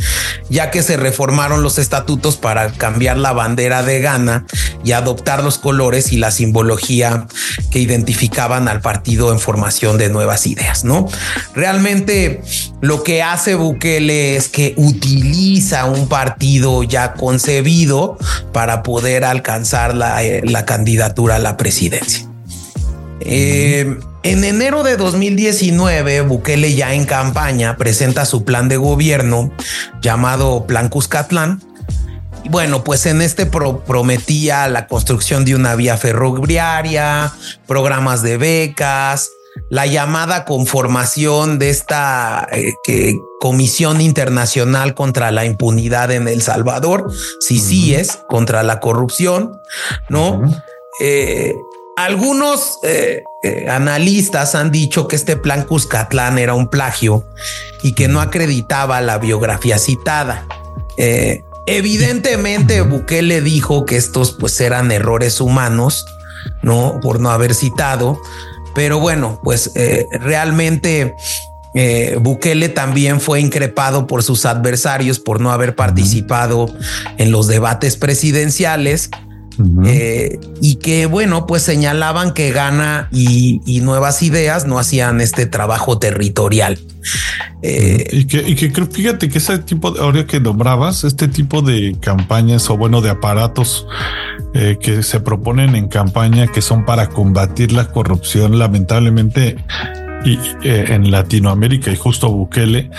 ya 0.51 0.71
que 0.71 0.83
se 0.83 0.99
reformaron 0.99 1.63
los 1.63 1.79
estatutos 1.79 2.37
para 2.37 2.71
cambiar 2.73 3.17
la 3.17 3.33
bandera 3.33 3.83
de 3.83 4.03
Ghana 4.03 4.45
y 4.85 4.93
adoptar 4.93 5.43
los 5.43 5.57
colores 5.57 6.13
y 6.13 6.19
la 6.19 6.31
simbología 6.31 7.27
que 7.71 7.79
identificaban 7.79 8.69
al 8.69 8.83
partido 8.83 9.33
en 9.33 9.41
formación 9.41 9.97
de 9.97 10.11
nuevas 10.11 10.47
ideas, 10.47 10.85
¿no? 10.85 11.09
Realmente 11.55 12.43
lo 12.83 13.03
que 13.03 13.23
hace 13.23 13.55
Bukele 13.55 14.37
es 14.37 14.49
que 14.49 14.75
utiliza 14.77 15.87
un 15.87 16.07
partido 16.07 16.83
ya 16.83 17.15
concebido 17.15 18.19
para 18.53 18.83
poder 18.83 19.25
alcanzar 19.25 19.95
la, 19.95 20.23
eh, 20.23 20.43
candidatura 20.67 21.37
a 21.37 21.39
la 21.39 21.57
presidencia. 21.57 22.29
Eh, 23.21 23.97
en 24.29 24.45
enero 24.45 24.83
de 24.83 24.99
2019, 24.99 26.21
Bukele 26.21 26.75
ya 26.75 26.93
en 26.93 27.07
campaña 27.07 27.79
presenta 27.79 28.27
su 28.27 28.45
plan 28.45 28.69
de 28.69 28.77
gobierno 28.77 29.51
llamado 30.03 30.67
Plan 30.67 30.91
Cuscatlán. 30.91 31.63
Bueno, 32.51 32.85
pues 32.85 33.07
en 33.07 33.23
este 33.23 33.47
prometía 33.47 34.69
la 34.69 34.87
construcción 34.87 35.47
de 35.47 35.55
una 35.55 35.75
vía 35.77 35.97
ferroviaria, 35.97 37.33
programas 37.67 38.23
de 38.23 38.37
becas, 38.37 39.31
la 39.71 39.87
llamada 39.87 40.45
conformación 40.45 41.59
de 41.59 41.71
esta 41.71 42.47
eh, 42.53 43.15
Comisión 43.41 44.03
Internacional 44.03 44.95
contra 44.95 45.31
la 45.31 45.47
Impunidad 45.47 46.11
en 46.11 46.29
El 46.29 46.43
Salvador, 46.43 47.11
si 47.41 47.59
sí 47.59 47.95
es, 47.95 48.19
contra 48.29 48.63
la 48.63 48.79
corrupción, 48.79 49.59
¿no? 50.11 50.43
Eh, 51.01 51.55
algunos 52.05 52.79
eh, 52.83 53.25
analistas 53.69 54.55
han 54.55 54.71
dicho 54.71 55.09
que 55.09 55.17
este 55.17 55.37
plan 55.37 55.65
Cuscatlán 55.65 56.39
era 56.39 56.55
un 56.55 56.69
plagio 56.69 57.25
y 57.83 57.93
que 57.93 58.09
no 58.09 58.21
acreditaba 58.21 59.01
la 59.01 59.19
biografía 59.19 59.79
citada. 59.79 60.47
evidentemente, 61.67 62.81
Bukele 62.83 63.41
dijo 63.41 63.85
que 63.85 63.97
estos 63.97 64.33
pues 64.33 64.61
eran 64.61 64.91
errores 64.91 65.41
humanos, 65.41 66.07
no 66.63 66.99
por 67.03 67.21
no 67.21 67.31
haber 67.31 67.55
citado, 67.55 68.21
pero 68.79 69.01
bueno, 69.01 69.41
pues 69.43 69.73
eh, 69.75 70.07
realmente 70.21 71.15
eh, 71.75 72.17
Bukele 72.21 72.69
también 72.69 73.21
fue 73.21 73.41
increpado 73.41 74.07
por 74.07 74.23
sus 74.23 74.47
adversarios 74.47 75.19
por 75.19 75.41
no 75.41 75.51
haber 75.51 75.75
participado 75.75 76.73
en 77.17 77.33
los 77.33 77.49
debates 77.49 77.97
presidenciales. 77.97 79.11
Eh, 79.85 80.39
y 80.61 80.77
que 80.77 81.07
bueno, 81.07 81.47
pues 81.47 81.63
señalaban 81.63 82.33
que 82.33 82.53
Gana 82.53 83.09
y, 83.11 83.81
Nuevas 83.83 84.23
Ideas 84.23 84.67
no 84.67 84.79
hacían 84.79 85.21
este 85.21 85.47
trabajo 85.47 85.99
territorial. 85.99 86.79
y 87.63 88.25
que, 88.27 88.49
y 88.49 88.55
que 88.55 88.71
fíjate 88.87 89.29
que 89.29 89.39
ese 89.39 89.59
tipo 89.59 89.91
de, 89.91 90.01
ahora 90.01 90.27
que 90.27 90.41
nombrabas, 90.41 91.05
este 91.05 91.29
tipo 91.29 91.63
de 91.63 91.97
campañas 92.01 92.69
o 92.71 92.77
bueno, 92.77 93.01
de 93.01 93.11
aparatos 93.11 93.87
eh, 94.55 94.79
que 94.81 95.03
se 95.03 95.21
proponen 95.21 95.77
en 95.77 95.89
campaña 95.89 96.47
que 96.47 96.63
son 96.63 96.87
para 96.87 97.11
combatir 97.11 97.71
la 97.71 97.93
corrupción, 97.93 98.59
lamentablemente, 98.59 99.57
y, 100.25 100.39
eh, 100.63 100.87
en 100.89 101.11
Latinoamérica 101.11 101.91
y 101.93 101.97
justo 101.97 102.31
Bukele, 102.31 102.91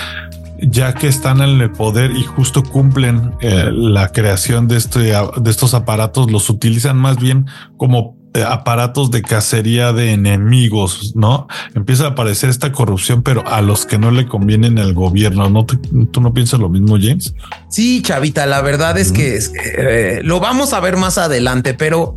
ya 0.62 0.94
que 0.94 1.08
están 1.08 1.42
en 1.42 1.62
el 1.62 1.72
poder 1.72 2.12
y 2.12 2.24
justo 2.24 2.64
cumplen 2.64 3.34
eh, 3.42 3.70
la 3.72 4.12
creación 4.12 4.68
de, 4.68 4.78
este, 4.78 5.00
de 5.00 5.50
estos 5.50 5.74
aparatos, 5.74 6.32
los 6.32 6.50
utilizan 6.50 6.98
más 6.98 7.18
bien 7.18 7.48
como 7.78 8.19
aparatos 8.48 9.12
de 9.12 9.22
cacería 9.22 9.92
de 9.92 10.14
enemigos, 10.14 11.14
¿no? 11.16 11.48
Empieza 11.74 12.06
a 12.06 12.08
aparecer 12.10 12.50
esta 12.50 12.72
corrupción, 12.72 13.24
pero 13.24 13.48
a 13.48 13.62
los 13.62 13.86
que 13.86 13.98
no 13.98 14.12
le 14.12 14.28
convienen 14.28 14.80
al 14.80 14.94
gobierno, 14.94 15.50
¿no? 15.50 15.66
¿Tú 15.66 16.22
no 16.22 16.34
piensas 16.34 16.60
lo 16.60 16.70
mismo, 16.70 16.98
James? 17.00 17.34
Sí, 17.70 18.02
Chavita, 18.02 18.46
la 18.46 18.62
verdad 18.62 18.98
es 18.98 19.12
que 19.12 19.40
eh, 19.78 20.22
lo 20.24 20.40
vamos 20.40 20.74
a 20.74 20.80
ver 20.80 20.98
más 20.98 21.18
adelante, 21.18 21.74
pero 21.74 22.16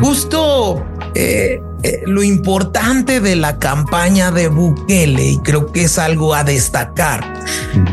justo 0.00 0.82
eh, 1.14 1.60
lo 2.06 2.22
importante 2.22 3.20
de 3.20 3.36
la 3.36 3.58
campaña 3.58 4.30
de 4.30 4.48
Bukele, 4.48 5.32
y 5.32 5.38
creo 5.38 5.72
que 5.72 5.84
es 5.84 5.98
algo 5.98 6.34
a 6.34 6.44
destacar, 6.44 7.24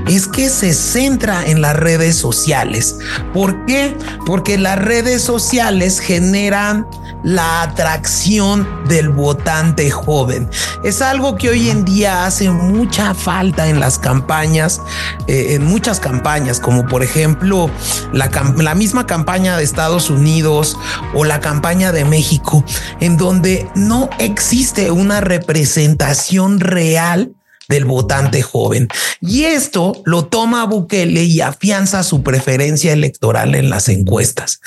es 0.08 0.28
que 0.28 0.50
se 0.50 0.74
centra 0.74 1.46
en 1.46 1.62
las 1.62 1.76
redes 1.76 2.16
sociales. 2.16 2.98
¿Por 3.34 3.66
qué? 3.66 3.96
Porque 4.26 4.58
las 4.58 4.80
redes 4.80 5.22
sociales 5.22 6.00
generan 6.00 6.86
la 7.26 7.64
atracción 7.64 8.68
del 8.88 9.10
votante 9.10 9.90
joven. 9.90 10.48
Es 10.84 11.02
algo 11.02 11.36
que 11.36 11.50
hoy 11.50 11.72
en 11.72 11.84
día 11.84 12.26
hace 12.26 12.50
mucha 12.50 13.16
falta 13.16 13.68
en 13.68 13.80
las 13.80 13.98
campañas, 13.98 14.80
eh, 15.28 15.56
en 15.56 15.66
muchas 15.66 16.00
campañas, 16.00 16.60
como 16.60 16.88
por 16.88 17.04
ejemplo 17.04 17.70
la, 18.14 18.30
la 18.58 18.76
misma 18.76 19.08
campaña 19.08 19.58
de 19.58 19.64
Estados 19.64 20.12
Unidos 20.12 20.78
o 21.16 21.26
la 21.26 21.40
campaña 21.40 21.92
de 21.92 22.06
México, 22.06 22.64
en 23.00 23.18
donde 23.18 23.68
no 23.74 24.10
existe 24.20 24.92
una 24.92 25.20
representación 25.20 26.60
real 26.60 27.34
del 27.70 27.86
votante 27.86 28.42
joven. 28.42 28.88
Y 29.22 29.44
esto 29.44 30.02
lo 30.06 30.26
toma 30.26 30.66
Bukele 30.66 31.24
y 31.24 31.42
afianza 31.42 32.04
su 32.04 32.24
preferencia 32.24 32.94
electoral 32.94 33.56
en 33.56 33.70
las 33.70 33.90
encuestas. 33.90 34.60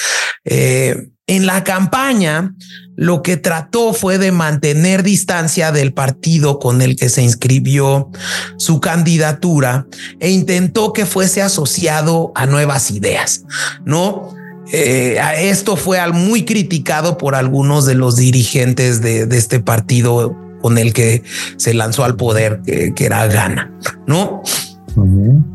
Eh, 0.44 1.08
en 1.26 1.44
la 1.44 1.62
campaña, 1.62 2.54
lo 2.96 3.22
que 3.22 3.36
trató 3.36 3.92
fue 3.92 4.16
de 4.16 4.32
mantener 4.32 5.02
distancia 5.02 5.72
del 5.72 5.92
partido 5.92 6.58
con 6.58 6.80
el 6.80 6.96
que 6.96 7.10
se 7.10 7.22
inscribió 7.22 8.10
su 8.56 8.80
candidatura 8.80 9.86
e 10.20 10.30
intentó 10.30 10.94
que 10.94 11.04
fuese 11.04 11.42
asociado 11.42 12.32
a 12.34 12.46
nuevas 12.46 12.90
ideas, 12.90 13.44
¿no? 13.84 14.34
Eh, 14.72 15.18
esto 15.38 15.76
fue 15.76 16.04
muy 16.12 16.44
criticado 16.44 17.18
por 17.18 17.34
algunos 17.34 17.86
de 17.86 17.94
los 17.94 18.16
dirigentes 18.16 19.00
de, 19.00 19.28
este 19.36 19.60
partido 19.60 20.34
con 20.60 20.78
el 20.78 20.92
que 20.92 21.22
se 21.56 21.74
lanzó 21.74 22.04
al 22.04 22.16
poder, 22.16 22.60
que, 22.64 22.94
que 22.94 23.06
era 23.06 23.26
Gana, 23.26 23.72
¿no? 24.06 24.42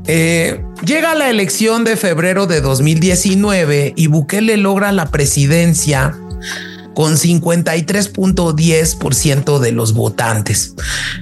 Eh, 0.07 0.63
llega 0.85 1.15
la 1.15 1.29
elección 1.29 1.83
de 1.83 1.97
febrero 1.97 2.47
de 2.47 2.61
2019 2.61 3.93
y 3.95 4.07
Bukele 4.07 4.57
logra 4.57 4.91
la 4.91 5.05
presidencia 5.07 6.15
con 6.93 7.15
53.10% 7.15 9.59
de 9.59 9.71
los 9.71 9.93
votantes, 9.93 10.75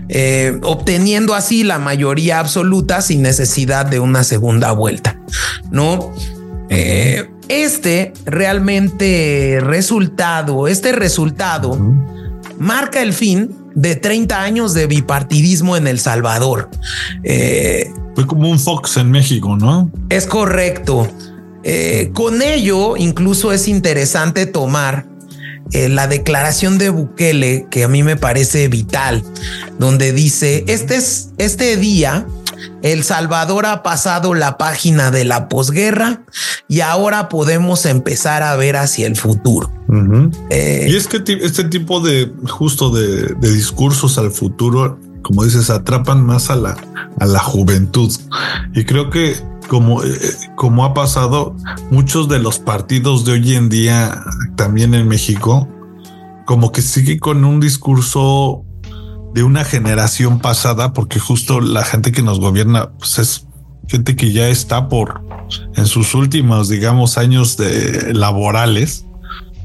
eh, 0.10 0.60
obteniendo 0.64 1.34
así 1.34 1.64
la 1.64 1.80
mayoría 1.80 2.40
absoluta 2.40 3.02
sin 3.02 3.22
necesidad 3.22 3.86
de 3.86 4.02
una 4.02 4.26
segunda 4.26 4.74
vuelta. 4.74 5.18
No, 5.72 6.14
eh, 6.70 7.30
este 7.48 8.12
realmente 8.26 9.60
resultado, 9.62 10.68
este 10.68 10.92
resultado 10.92 11.80
marca 12.60 13.02
el 13.02 13.14
fin 13.14 13.61
de 13.76 13.96
30 13.96 14.42
años 14.42 14.74
de 14.74 14.88
bipartidismo 14.88 15.78
en 15.78 15.88
El 15.88 16.00
Salvador. 16.00 16.70
Eh, 17.24 17.92
Fue 18.16 18.28
como 18.28 18.50
un 18.50 18.60
Fox 18.60 18.98
en 18.98 19.12
México, 19.12 19.56
¿no? 19.58 19.92
Es 20.10 20.26
correcto. 20.26 21.08
Eh, 21.64 22.12
con 22.14 22.42
ello, 22.42 22.98
incluso 22.98 23.52
es 23.52 23.68
interesante 23.68 24.46
tomar 24.46 25.06
eh, 25.72 25.90
la 25.90 26.08
declaración 26.08 26.78
de 26.78 26.90
Bukele, 26.90 27.68
que 27.70 27.84
a 27.84 27.88
mí 27.88 28.04
me 28.04 28.18
parece 28.18 28.68
vital, 28.68 29.24
donde 29.80 30.12
dice, 30.12 30.66
este, 30.68 30.96
es, 30.96 31.30
este 31.38 31.78
día 31.78 32.26
el 32.82 33.04
Salvador 33.04 33.66
ha 33.66 33.84
pasado 33.84 34.34
la 34.34 34.58
página 34.58 35.12
de 35.12 35.26
la 35.26 35.50
posguerra 35.50 36.24
y 36.68 36.82
ahora 36.82 37.30
podemos 37.30 37.86
empezar 37.86 38.44
a 38.44 38.56
ver 38.56 38.78
hacia 38.78 39.08
el 39.08 39.16
futuro. 39.16 39.72
Eh, 40.50 40.88
y 40.90 40.96
es 40.96 41.08
que 41.08 41.22
este 41.42 41.66
tipo 41.66 42.00
de 42.00 42.32
justo 42.50 42.90
de, 42.90 43.36
discursos 43.36 44.18
al 44.18 44.32
futuro, 44.32 45.00
como 45.22 45.44
dices, 45.44 45.70
atrapan 45.70 46.26
más 46.26 46.50
a 46.50 46.56
la, 46.56 46.78
a 47.20 47.26
la 47.26 47.40
juventud. 47.40 48.12
Y 48.74 48.86
creo 48.86 49.10
que 49.10 49.36
como, 49.68 50.04
eh, 50.04 50.20
como 50.56 50.86
ha 50.86 50.94
pasado, 50.94 51.56
muchos 51.92 52.28
de 52.28 52.40
los 52.40 52.60
partidos 52.60 53.26
de 53.26 53.34
hoy 53.34 53.56
en 53.56 53.70
día, 53.70 54.24
también 54.56 54.94
en 54.94 55.08
México, 55.08 55.68
como 56.46 56.72
que 56.72 56.82
siguen 56.82 57.20
con 57.20 57.46
un 57.46 57.60
discurso 57.60 58.66
de 59.34 59.44
una 59.44 59.64
generación 59.64 60.40
pasada, 60.40 60.94
porque 60.94 61.20
justo 61.20 61.62
la 61.62 61.84
gente 61.84 62.12
que 62.12 62.22
nos 62.22 62.40
gobierna 62.40 62.92
pues 62.98 63.20
es 63.20 63.48
gente 63.88 64.16
que 64.16 64.32
ya 64.32 64.48
está 64.48 64.88
por 64.88 65.22
en 65.76 65.86
sus 65.86 66.14
últimos, 66.16 66.70
digamos, 66.70 67.18
años 67.18 67.58
de 67.58 68.14
laborales 68.14 69.06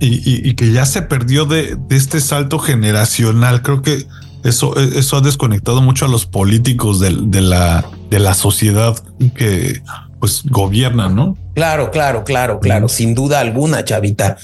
y, 0.01 0.55
que 0.55 0.73
ya 0.73 0.85
se 0.85 1.03
perdió 1.03 1.47
de, 1.47 1.79
este 1.91 2.21
salto 2.21 2.59
generacional. 2.59 3.63
Creo 3.63 3.83
que 3.83 4.07
eso, 4.45 4.77
eso 4.77 5.17
ha 5.17 5.21
desconectado 5.21 5.81
mucho 5.81 6.05
a 6.05 6.09
los 6.09 6.27
políticos 6.27 7.01
de, 7.01 7.41
la, 7.41 7.85
de 8.11 8.19
la 8.19 8.35
sociedad 8.35 8.97
que 9.35 9.83
pues 10.21 10.43
gobiernan, 10.45 11.15
¿no? 11.15 11.37
Claro, 11.55 11.91
claro, 11.91 12.25
claro, 12.25 12.59
claro, 12.61 12.89
sin 12.89 13.15
duda 13.15 13.41
alguna, 13.41 13.85
Chavita. 13.85 14.37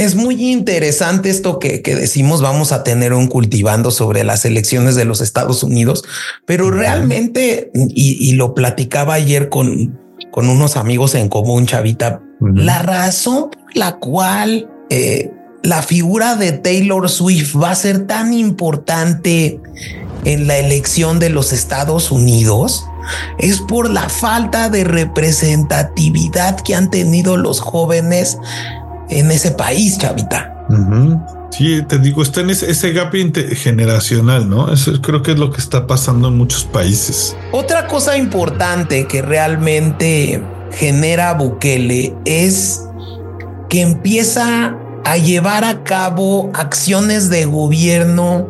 Es 0.00 0.14
muy 0.14 0.50
interesante 0.50 1.28
esto 1.28 1.58
que, 1.58 1.82
decimos, 1.82 2.40
vamos 2.40 2.72
a 2.72 2.82
tener 2.82 3.12
un 3.12 3.26
cultivando 3.26 3.90
sobre 3.90 4.24
las 4.24 4.46
elecciones 4.46 4.94
de 4.94 5.04
los 5.04 5.20
Estados 5.20 5.62
Unidos, 5.62 6.04
pero 6.46 6.70
realmente, 6.70 7.70
y, 7.74 8.32
lo 8.32 8.54
platicaba 8.54 9.12
ayer 9.12 9.50
con, 9.50 10.00
con 10.30 10.48
unos 10.48 10.78
amigos 10.78 11.14
en 11.14 11.28
común, 11.28 11.66
Chavita, 11.66 12.22
la 12.40 12.80
razón 12.80 13.50
por 13.50 13.76
la 13.76 13.96
cual 13.96 14.70
eh, 14.88 15.30
la 15.62 15.82
figura 15.82 16.34
de 16.34 16.52
Taylor 16.52 17.10
Swift 17.10 17.54
va 17.62 17.72
a 17.72 17.74
ser 17.74 18.06
tan 18.06 18.32
importante 18.32 19.60
en 20.24 20.46
la 20.46 20.56
elección 20.56 21.18
de 21.18 21.28
los 21.28 21.52
Estados 21.52 22.10
Unidos 22.10 22.86
es 23.38 23.60
por 23.60 23.90
la 23.90 24.08
falta 24.08 24.68
de 24.68 24.84
representatividad 24.84 26.60
que 26.60 26.74
han 26.74 26.90
tenido 26.90 27.36
los 27.36 27.60
jóvenes 27.60 28.38
en 29.10 29.30
ese 29.30 29.50
país, 29.50 29.98
chavita. 29.98 30.54
Sí, 31.50 31.82
te 31.82 31.98
digo, 31.98 32.22
está 32.22 32.40
en 32.42 32.50
ese, 32.50 32.92
gap 32.92 33.12
generacional, 33.54 34.48
¿no? 34.48 34.72
Eso 34.72 34.92
creo 35.02 35.22
que 35.22 35.32
es 35.32 35.38
lo 35.38 35.50
que 35.50 35.60
está 35.60 35.86
pasando 35.86 36.28
en 36.28 36.36
muchos 36.36 36.64
países. 36.64 37.36
Otra 37.52 37.86
cosa 37.86 38.16
importante 38.16 39.06
que 39.06 39.20
realmente 39.20 40.42
genera 40.72 41.34
Bukele 41.34 42.14
es 42.24 42.82
que 43.68 43.80
empieza 43.80 44.76
a 45.04 45.16
llevar 45.16 45.64
a 45.64 45.82
cabo 45.82 46.50
acciones 46.54 47.30
de 47.30 47.46
gobierno 47.46 48.48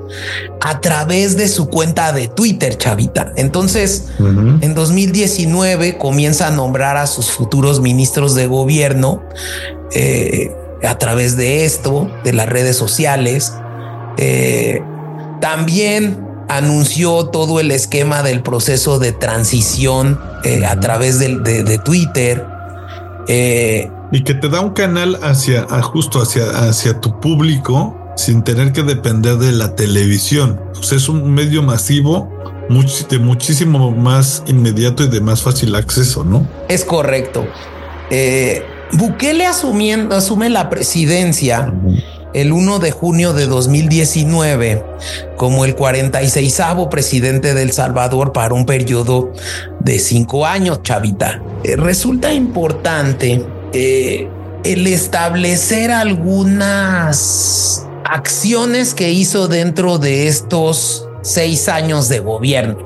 a 0.60 0.80
través 0.80 1.36
de 1.36 1.48
su 1.48 1.68
cuenta 1.68 2.12
de 2.12 2.28
Twitter, 2.28 2.76
chavita. 2.76 3.32
Entonces, 3.36 4.08
en 4.18 4.74
2019 4.74 5.98
comienza 5.98 6.48
a 6.48 6.50
nombrar 6.50 6.96
a 6.96 7.06
sus 7.06 7.30
futuros 7.30 7.80
ministros 7.80 8.34
de 8.34 8.46
gobierno 8.46 9.22
eh, 9.92 10.52
a 10.82 10.98
través 10.98 11.36
de 11.36 11.64
esto, 11.64 12.10
de 12.24 12.32
las 12.32 12.48
redes 12.48 12.76
sociales. 12.76 13.52
Eh, 14.16 14.82
también 15.40 16.30
anunció 16.50 17.26
todo 17.26 17.60
el 17.60 17.70
esquema 17.70 18.22
del 18.22 18.42
proceso 18.42 18.98
de 18.98 19.12
transición 19.12 20.20
eh, 20.44 20.66
a 20.66 20.78
través 20.80 21.18
de, 21.18 21.80
Twitter. 21.84 22.44
Eh, 23.28 23.90
y 24.12 24.22
que 24.22 24.34
te 24.34 24.48
da 24.48 24.60
un 24.60 24.70
canal 24.70 25.18
hacia 25.22 25.62
justo 25.82 26.20
hacia, 26.20 26.68
hacia 26.68 27.00
tu 27.00 27.20
público 27.20 27.96
sin 28.16 28.42
tener 28.42 28.72
que 28.72 28.82
depender 28.82 29.36
de 29.36 29.52
la 29.52 29.74
televisión. 29.74 30.60
Pues 30.74 30.92
es 30.92 31.08
un 31.08 31.32
medio 31.32 31.62
masivo 31.62 32.28
de 33.08 33.18
muchísimo 33.18 33.90
más 33.90 34.44
inmediato 34.46 35.02
y 35.02 35.08
de 35.08 35.20
más 35.20 35.42
fácil 35.42 35.74
acceso, 35.74 36.22
¿no? 36.22 36.46
Es 36.68 36.84
correcto. 36.84 37.44
Eh, 38.10 38.64
Bukele 38.92 39.46
asumiendo, 39.46 40.14
asume 40.14 40.50
la 40.50 40.68
presidencia 40.68 41.72
el 42.32 42.52
1 42.52 42.78
de 42.78 42.92
junio 42.92 43.32
de 43.32 43.46
2019 43.46 44.84
como 45.36 45.64
el 45.64 45.74
46 45.74 46.60
presidente 46.90 47.54
del 47.54 47.72
Salvador 47.72 48.32
para 48.32 48.54
un 48.54 48.66
periodo 48.66 49.32
de 49.80 49.98
cinco 49.98 50.46
años, 50.46 50.82
chavita. 50.82 51.42
Eh, 51.64 51.76
resulta 51.76 52.32
importante 52.32 53.44
eh, 53.72 54.28
el 54.64 54.86
establecer 54.86 55.90
algunas 55.90 57.86
acciones 58.04 58.94
que 58.94 59.10
hizo 59.10 59.48
dentro 59.48 59.98
de 59.98 60.26
estos 60.28 61.06
seis 61.22 61.68
años 61.68 62.08
de 62.08 62.20
gobierno. 62.20 62.78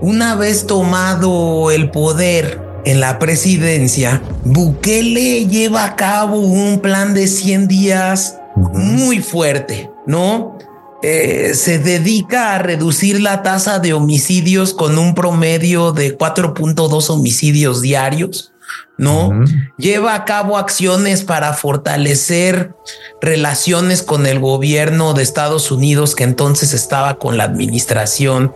Una 0.00 0.34
vez 0.36 0.66
tomado 0.66 1.70
el 1.70 1.90
poder, 1.90 2.68
en 2.84 3.00
la 3.00 3.18
presidencia, 3.18 4.22
Bukele 4.44 5.46
lleva 5.46 5.84
a 5.84 5.96
cabo 5.96 6.38
un 6.38 6.80
plan 6.80 7.12
de 7.12 7.26
100 7.26 7.68
días 7.68 8.38
muy 8.56 9.20
fuerte, 9.20 9.90
¿no? 10.06 10.56
Eh, 11.02 11.52
se 11.54 11.78
dedica 11.78 12.54
a 12.54 12.58
reducir 12.58 13.20
la 13.20 13.42
tasa 13.42 13.78
de 13.78 13.92
homicidios 13.92 14.72
con 14.72 14.98
un 14.98 15.14
promedio 15.14 15.92
de 15.92 16.16
4.2 16.16 17.10
homicidios 17.10 17.82
diarios, 17.82 18.52
¿no? 18.98 19.44
Lleva 19.76 20.14
a 20.14 20.24
cabo 20.24 20.58
acciones 20.58 21.22
para 21.22 21.54
fortalecer 21.54 22.74
relaciones 23.22 24.02
con 24.02 24.26
el 24.26 24.40
gobierno 24.40 25.14
de 25.14 25.22
Estados 25.22 25.70
Unidos 25.70 26.14
que 26.14 26.24
entonces 26.24 26.74
estaba 26.74 27.14
con 27.14 27.36
la 27.36 27.44
administración 27.44 28.52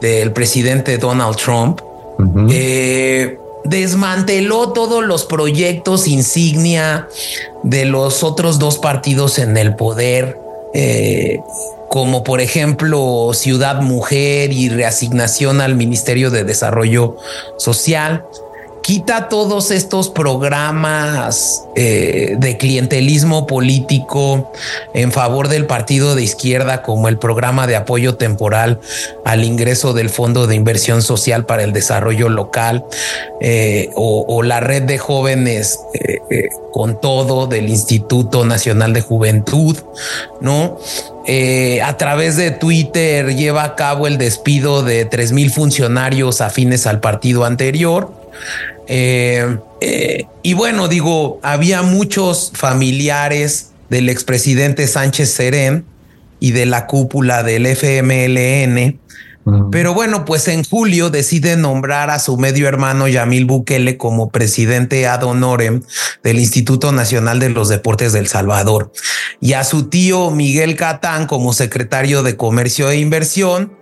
del 0.00 0.32
presidente 0.32 0.98
Donald 0.98 1.36
Trump. 1.36 1.80
Desmanteló 3.64 4.72
todos 4.72 5.04
los 5.04 5.24
proyectos 5.24 6.06
insignia 6.06 7.08
de 7.64 7.84
los 7.84 8.22
otros 8.22 8.58
dos 8.58 8.78
partidos 8.78 9.38
en 9.38 9.56
el 9.56 9.74
poder, 9.74 10.38
eh, 10.72 11.40
como 11.88 12.22
por 12.22 12.40
ejemplo 12.40 13.30
Ciudad 13.34 13.80
Mujer 13.82 14.52
y 14.52 14.68
reasignación 14.68 15.60
al 15.60 15.74
Ministerio 15.74 16.30
de 16.30 16.44
Desarrollo 16.44 17.16
Social 17.56 18.24
quita 18.86 19.28
todos 19.28 19.72
estos 19.72 20.10
programas 20.10 21.64
eh, 21.74 22.36
de 22.38 22.56
clientelismo 22.56 23.44
político 23.44 24.52
en 24.94 25.10
favor 25.10 25.48
del 25.48 25.66
partido 25.66 26.14
de 26.14 26.22
izquierda, 26.22 26.82
como 26.82 27.08
el 27.08 27.18
programa 27.18 27.66
de 27.66 27.74
apoyo 27.74 28.14
temporal 28.14 28.78
al 29.24 29.42
ingreso 29.42 29.92
del 29.92 30.08
Fondo 30.08 30.46
de 30.46 30.54
Inversión 30.54 31.02
Social 31.02 31.46
para 31.46 31.64
el 31.64 31.72
Desarrollo 31.72 32.28
Local 32.28 32.84
eh, 33.40 33.90
o, 33.96 34.44
la 34.44 34.60
red 34.60 34.84
de 34.84 34.98
jóvenes 34.98 35.80
eh, 35.94 36.48
con 36.70 37.00
todo 37.00 37.48
del 37.48 37.68
Instituto 37.68 38.44
Nacional 38.44 38.92
de 38.92 39.00
Juventud, 39.00 39.78
¿no? 40.40 40.78
a 41.82 41.96
través 41.96 42.36
de 42.36 42.52
Twitter 42.52 43.34
lleva 43.34 43.64
a 43.64 43.74
cabo 43.74 44.06
el 44.06 44.16
despido 44.16 44.84
de 44.84 45.06
tres 45.06 45.32
mil 45.32 45.50
funcionarios 45.50 46.40
afines 46.40 46.86
al 46.86 47.00
partido 47.00 47.44
anterior. 47.44 48.12
Eh, 48.86 49.58
eh, 49.80 50.26
y 50.42 50.54
bueno, 50.54 50.88
digo, 50.88 51.40
había 51.42 51.82
muchos 51.82 52.52
familiares 52.54 53.72
del 53.90 54.08
expresidente 54.08 54.86
Sánchez 54.86 55.30
Serén 55.30 55.84
y 56.40 56.52
de 56.52 56.66
la 56.66 56.86
cúpula 56.86 57.42
del 57.42 57.66
FMLN. 57.66 59.00
Pero 59.70 59.94
bueno, 59.94 60.24
pues 60.24 60.48
en 60.48 60.64
julio 60.64 61.08
decide 61.08 61.56
nombrar 61.56 62.10
a 62.10 62.18
su 62.18 62.36
medio 62.36 62.66
hermano 62.66 63.06
Yamil 63.06 63.44
Bukele 63.44 63.96
como 63.96 64.30
presidente 64.30 65.06
ad 65.06 65.22
honorem 65.22 65.82
del 66.24 66.40
Instituto 66.40 66.90
Nacional 66.90 67.38
de 67.38 67.50
los 67.50 67.68
Deportes 67.68 68.12
del 68.12 68.26
Salvador 68.26 68.90
y 69.40 69.52
a 69.52 69.62
su 69.62 69.88
tío 69.88 70.32
Miguel 70.32 70.74
Catán 70.74 71.28
como 71.28 71.52
secretario 71.52 72.24
de 72.24 72.36
Comercio 72.36 72.90
e 72.90 72.96
Inversión 72.96 73.72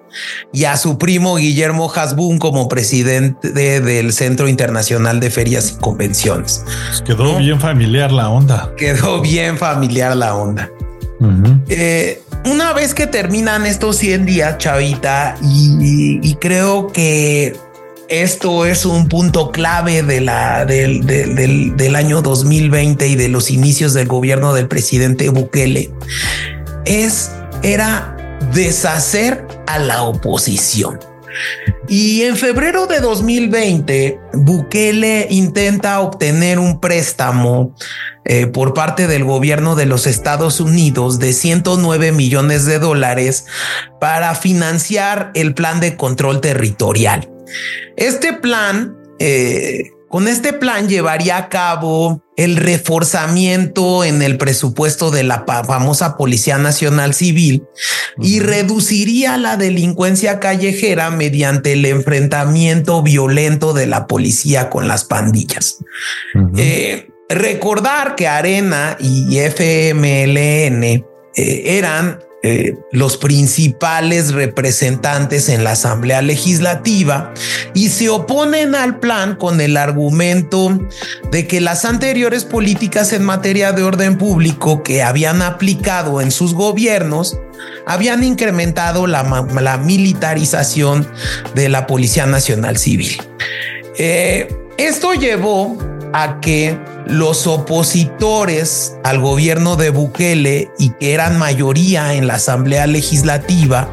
y 0.53 0.65
a 0.65 0.77
su 0.77 0.99
primo 0.99 1.37
Guillermo 1.37 1.93
Hasbun 1.93 2.39
como 2.39 2.69
presidente 2.69 3.51
del 3.51 4.13
Centro 4.13 4.49
Internacional 4.49 5.21
de 5.21 5.31
Ferias 5.31 5.75
y 5.77 5.81
Convenciones. 5.81 6.65
Pues 6.89 7.03
quedó 7.03 7.39
bien 7.39 7.61
familiar 7.61 8.13
la 8.13 8.29
onda. 8.29 8.73
Quedó 8.77 9.21
bien 9.21 9.59
familiar 9.59 10.17
la 10.17 10.35
onda. 10.35 10.71
Eh, 11.69 12.23
una 12.45 12.73
vez 12.73 12.93
que 12.95 13.07
terminan 13.07 13.65
estos 13.67 13.97
100 13.97 14.27
días, 14.27 14.59
Chavita, 14.59 15.37
y, 15.43 16.35
creo 16.35 16.89
que 16.89 17.57
esto 18.09 18.67
es 18.67 18.85
un 18.85 19.09
punto 19.09 19.51
clave 19.51 20.03
de 20.03 20.21
la, 20.21 20.67
del, 20.67 21.07
del, 21.07 21.77
del, 21.77 21.97
año 21.97 22.21
2020 22.21 23.09
y 23.09 23.15
de 23.17 23.29
los 23.29 23.51
inicios 23.51 23.95
del 23.95 24.09
gobierno 24.09 24.53
del 24.53 24.69
presidente 24.69 25.31
Bukele, 25.31 25.91
es, 26.85 27.31
era 27.63 28.15
deshacer 28.53 29.44
a 29.67 29.79
la 29.79 30.03
oposición. 30.03 30.99
Y 31.89 32.23
en 32.23 32.37
febrero 32.37 32.87
de 32.87 33.01
2020, 33.01 34.21
Bukele 34.35 35.27
intenta 35.31 36.01
obtener 36.01 36.59
un 36.59 36.81
préstamo 36.81 37.75
eh, 38.25 38.47
por 38.47 38.73
parte 38.73 39.07
del 39.07 39.25
gobierno 39.25 39.75
de 39.75 39.87
los 39.87 40.07
Estados 40.07 40.61
Unidos 40.61 41.19
de 41.19 41.33
109 41.33 42.13
millones 42.13 42.65
de 42.65 42.79
dólares 42.79 43.47
para 44.01 44.35
financiar 44.35 45.31
el 45.35 45.55
plan 45.55 45.81
de 45.81 45.97
control 45.97 46.41
territorial. 46.41 47.29
Este 47.97 48.33
plan 48.33 48.97
eh, 49.19 49.91
con 50.09 50.29
este 50.29 50.53
plan 50.53 50.89
llevaría 50.89 51.37
a 51.37 51.49
cabo 51.49 52.24
el 52.37 52.57
reforzamiento 52.57 54.05
en 54.05 54.23
el 54.23 54.39
presupuesto 54.39 55.11
de 55.11 55.23
la 55.23 55.45
famosa 55.47 56.17
Policía 56.17 56.59
Nacional 56.59 57.15
Civil 57.15 57.65
y 58.21 58.41
reduciría 58.41 59.37
la 59.37 59.57
delincuencia 59.57 60.41
callejera 60.41 61.11
mediante 61.11 61.75
el 61.75 61.85
enfrentamiento 61.85 63.03
violento 63.03 63.73
de 63.73 63.87
la 63.87 64.07
policía 64.07 64.69
con 64.69 64.89
las 64.89 65.05
pandillas. 65.05 65.79
Eh, 66.57 67.09
recordar 67.29 68.17
que 68.17 68.27
Arena 68.27 68.97
y 68.99 69.39
FMLN 69.39 70.85
eh, 70.85 71.05
eran 71.37 72.19
eh, 72.47 72.77
los 72.93 73.17
principales 73.17 74.35
representantes 74.35 75.49
en 75.49 75.65
la 75.65 75.71
Asamblea 75.71 76.21
Legislativa 76.21 77.33
y 77.73 77.89
se 77.89 78.11
oponen 78.11 78.75
al 78.75 79.01
plan 79.01 79.37
con 79.37 79.63
el 79.63 79.79
argumento 79.79 80.79
de 81.31 81.47
que 81.47 81.63
las 81.63 81.87
anteriores 81.87 82.45
políticas 82.45 83.15
en 83.15 83.25
materia 83.25 83.73
de 83.73 83.83
orden 83.83 84.19
público 84.19 84.83
que 84.83 85.03
habían 85.03 85.41
aplicado 85.41 86.21
en 86.21 86.31
sus 86.31 86.53
gobiernos 86.53 87.41
habían 87.87 88.23
incrementado 88.23 89.07
la, 89.07 89.79
militarización 89.83 91.09
de 91.55 91.71
la 91.71 91.87
Policía 91.87 92.27
Nacional 92.27 92.77
Civil. 92.77 93.23
Eh, 93.97 94.55
esto 94.77 95.15
llevó 95.15 95.79
a 96.15 96.41
que 96.41 96.79
los 97.07 97.49
opositores 97.49 98.97
al 99.03 99.19
gobierno 99.19 99.75
de 99.75 99.91
Bukele 99.91 100.71
y 100.79 100.91
que 100.91 101.13
eran 101.13 101.37
mayoría 101.39 102.15
en 102.15 102.29
la 102.29 102.35
Asamblea 102.35 102.87
Legislativa 102.87 103.89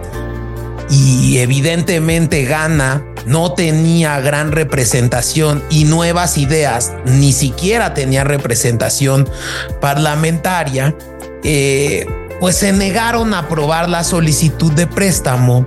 y 0.88 1.40
evidentemente 1.40 2.46
Gana 2.46 3.04
no 3.26 3.54
tenía 3.54 4.20
gran 4.20 4.52
representación 4.52 5.64
y 5.72 5.86
nuevas 5.86 6.38
ideas, 6.38 6.94
ni 7.06 7.34
siquiera 7.34 7.96
tenía 7.96 8.24
representación 8.24 9.28
parlamentaria, 9.80 10.96
eh, 11.44 12.06
pues 12.40 12.58
se 12.58 12.72
negaron 12.72 13.34
a 13.34 13.40
aprobar 13.40 13.90
la 13.90 14.04
solicitud 14.04 14.72
de 14.74 14.86
préstamo 14.86 15.66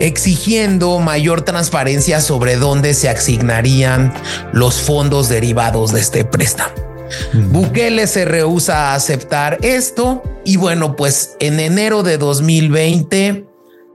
exigiendo 0.00 0.98
mayor 0.98 1.42
transparencia 1.42 2.20
sobre 2.20 2.56
dónde 2.56 2.94
se 2.94 3.08
asignarían 3.08 4.12
los 4.52 4.80
fondos 4.80 5.28
derivados 5.28 5.92
de 5.92 6.00
este 6.00 6.24
préstamo. 6.24 6.74
Bukele 7.50 8.06
se 8.06 8.24
rehúsa 8.24 8.90
a 8.90 8.94
aceptar 8.94 9.58
esto 9.62 10.22
y 10.44 10.56
bueno, 10.56 10.96
pues 10.96 11.36
en 11.40 11.60
enero 11.60 12.02
de 12.02 12.18
2020 12.18 13.46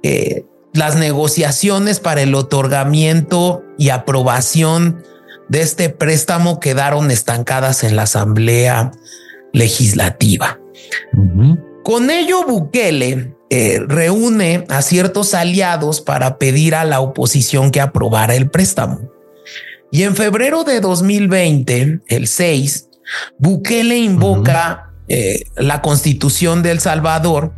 eh, 0.04 0.46
las 0.74 0.98
negociaciones 0.98 2.00
para 2.00 2.22
el 2.22 2.36
otorgamiento 2.36 3.64
y 3.78 3.90
aprobación 3.90 5.04
de 5.48 5.62
este 5.62 5.90
préstamo 5.90 6.60
quedaron 6.60 7.12
estancadas 7.12 7.84
en 7.84 7.96
la 7.96 8.04
Asamblea 8.04 8.92
Legislativa. 9.54 10.60
Con 11.84 12.10
ello, 12.10 12.46
Bukele 12.46 13.35
eh, 13.58 13.80
reúne 13.88 14.66
a 14.68 14.82
ciertos 14.82 15.34
aliados 15.34 16.02
para 16.02 16.38
pedir 16.38 16.76
a 16.76 16.84
la 16.84 17.00
oposición 17.00 17.72
que 17.72 17.80
aprobara 17.80 18.36
el 18.36 18.50
préstamo. 18.50 19.10
Y 19.92 20.04
en 20.04 20.14
febrero 20.18 20.66
de 20.66 20.82
2020, 20.82 22.02
el 22.06 22.28
6, 22.28 22.90
Bukele 23.40 23.98
invoca 23.98 24.92
eh, 25.08 25.46
la 25.56 25.82
constitución 25.82 26.64
de 26.64 26.72
El 26.72 26.82
Salvador 26.82 27.54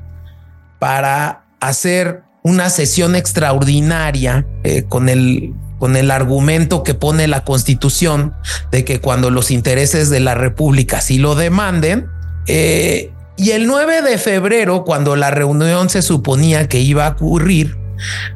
para 0.77 1.47
hacer 1.59 2.21
una 2.43 2.69
sesión 2.69 3.15
extraordinaria 3.15 4.45
eh, 4.63 4.83
con 4.83 5.09
el 5.09 5.55
con 5.79 5.95
el 5.95 6.11
argumento 6.11 6.83
que 6.83 6.93
pone 6.93 7.27
la 7.27 7.43
constitución 7.43 8.33
de 8.71 8.83
que 8.83 8.99
cuando 8.99 9.29
los 9.29 9.51
intereses 9.51 10.09
de 10.09 10.19
la 10.19 10.33
república 10.33 11.01
sí 11.01 11.19
lo 11.19 11.35
demanden, 11.35 12.07
eh, 12.47 13.11
y 13.37 13.51
el 13.51 13.67
9 13.67 14.01
de 14.01 14.17
febrero, 14.17 14.83
cuando 14.83 15.15
la 15.15 15.31
reunión 15.31 15.89
se 15.89 16.01
suponía 16.01 16.67
que 16.67 16.79
iba 16.79 17.05
a 17.05 17.11
ocurrir, 17.11 17.77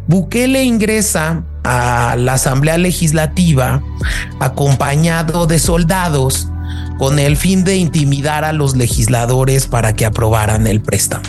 Bukele 0.07 0.63
ingresa 0.63 1.43
a 1.63 2.15
la 2.17 2.33
Asamblea 2.33 2.77
Legislativa 2.77 3.81
acompañado 4.39 5.47
de 5.47 5.59
soldados 5.59 6.47
con 6.97 7.19
el 7.19 7.35
fin 7.35 7.63
de 7.63 7.77
intimidar 7.77 8.43
a 8.43 8.53
los 8.53 8.75
legisladores 8.75 9.67
para 9.67 9.93
que 9.93 10.05
aprobaran 10.05 10.67
el 10.67 10.81
préstamo. 10.81 11.23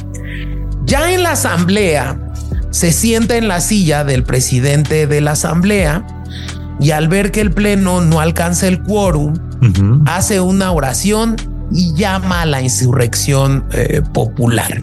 Ya 0.84 1.12
en 1.12 1.22
la 1.22 1.32
Asamblea, 1.32 2.18
se 2.72 2.90
sienta 2.90 3.36
en 3.36 3.48
la 3.48 3.60
silla 3.60 4.02
del 4.02 4.24
presidente 4.24 5.06
de 5.06 5.20
la 5.20 5.32
asamblea 5.32 6.06
y 6.80 6.90
al 6.90 7.08
ver 7.08 7.30
que 7.30 7.42
el 7.42 7.52
pleno 7.52 8.00
no 8.00 8.20
alcanza 8.20 8.66
el 8.66 8.82
quórum, 8.82 9.34
hace 10.06 10.40
una 10.40 10.72
oración 10.72 11.36
y 11.74 11.94
llama 11.94 12.42
a 12.42 12.46
la 12.46 12.62
insurrección 12.62 13.66
eh, 13.72 14.02
popular. 14.12 14.82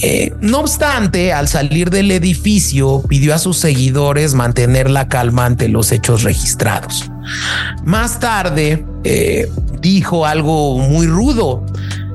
Eh, 0.00 0.34
no 0.40 0.60
obstante, 0.60 1.32
al 1.32 1.48
salir 1.48 1.90
del 1.90 2.10
edificio, 2.10 3.02
pidió 3.08 3.34
a 3.34 3.38
sus 3.38 3.58
seguidores 3.58 4.34
mantener 4.34 4.90
la 4.90 5.08
calma 5.08 5.44
ante 5.44 5.68
los 5.68 5.92
hechos 5.92 6.22
registrados. 6.22 7.10
Más 7.84 8.18
tarde, 8.18 8.84
eh, 9.04 9.48
dijo 9.80 10.26
algo 10.26 10.78
muy 10.78 11.06
rudo. 11.06 11.64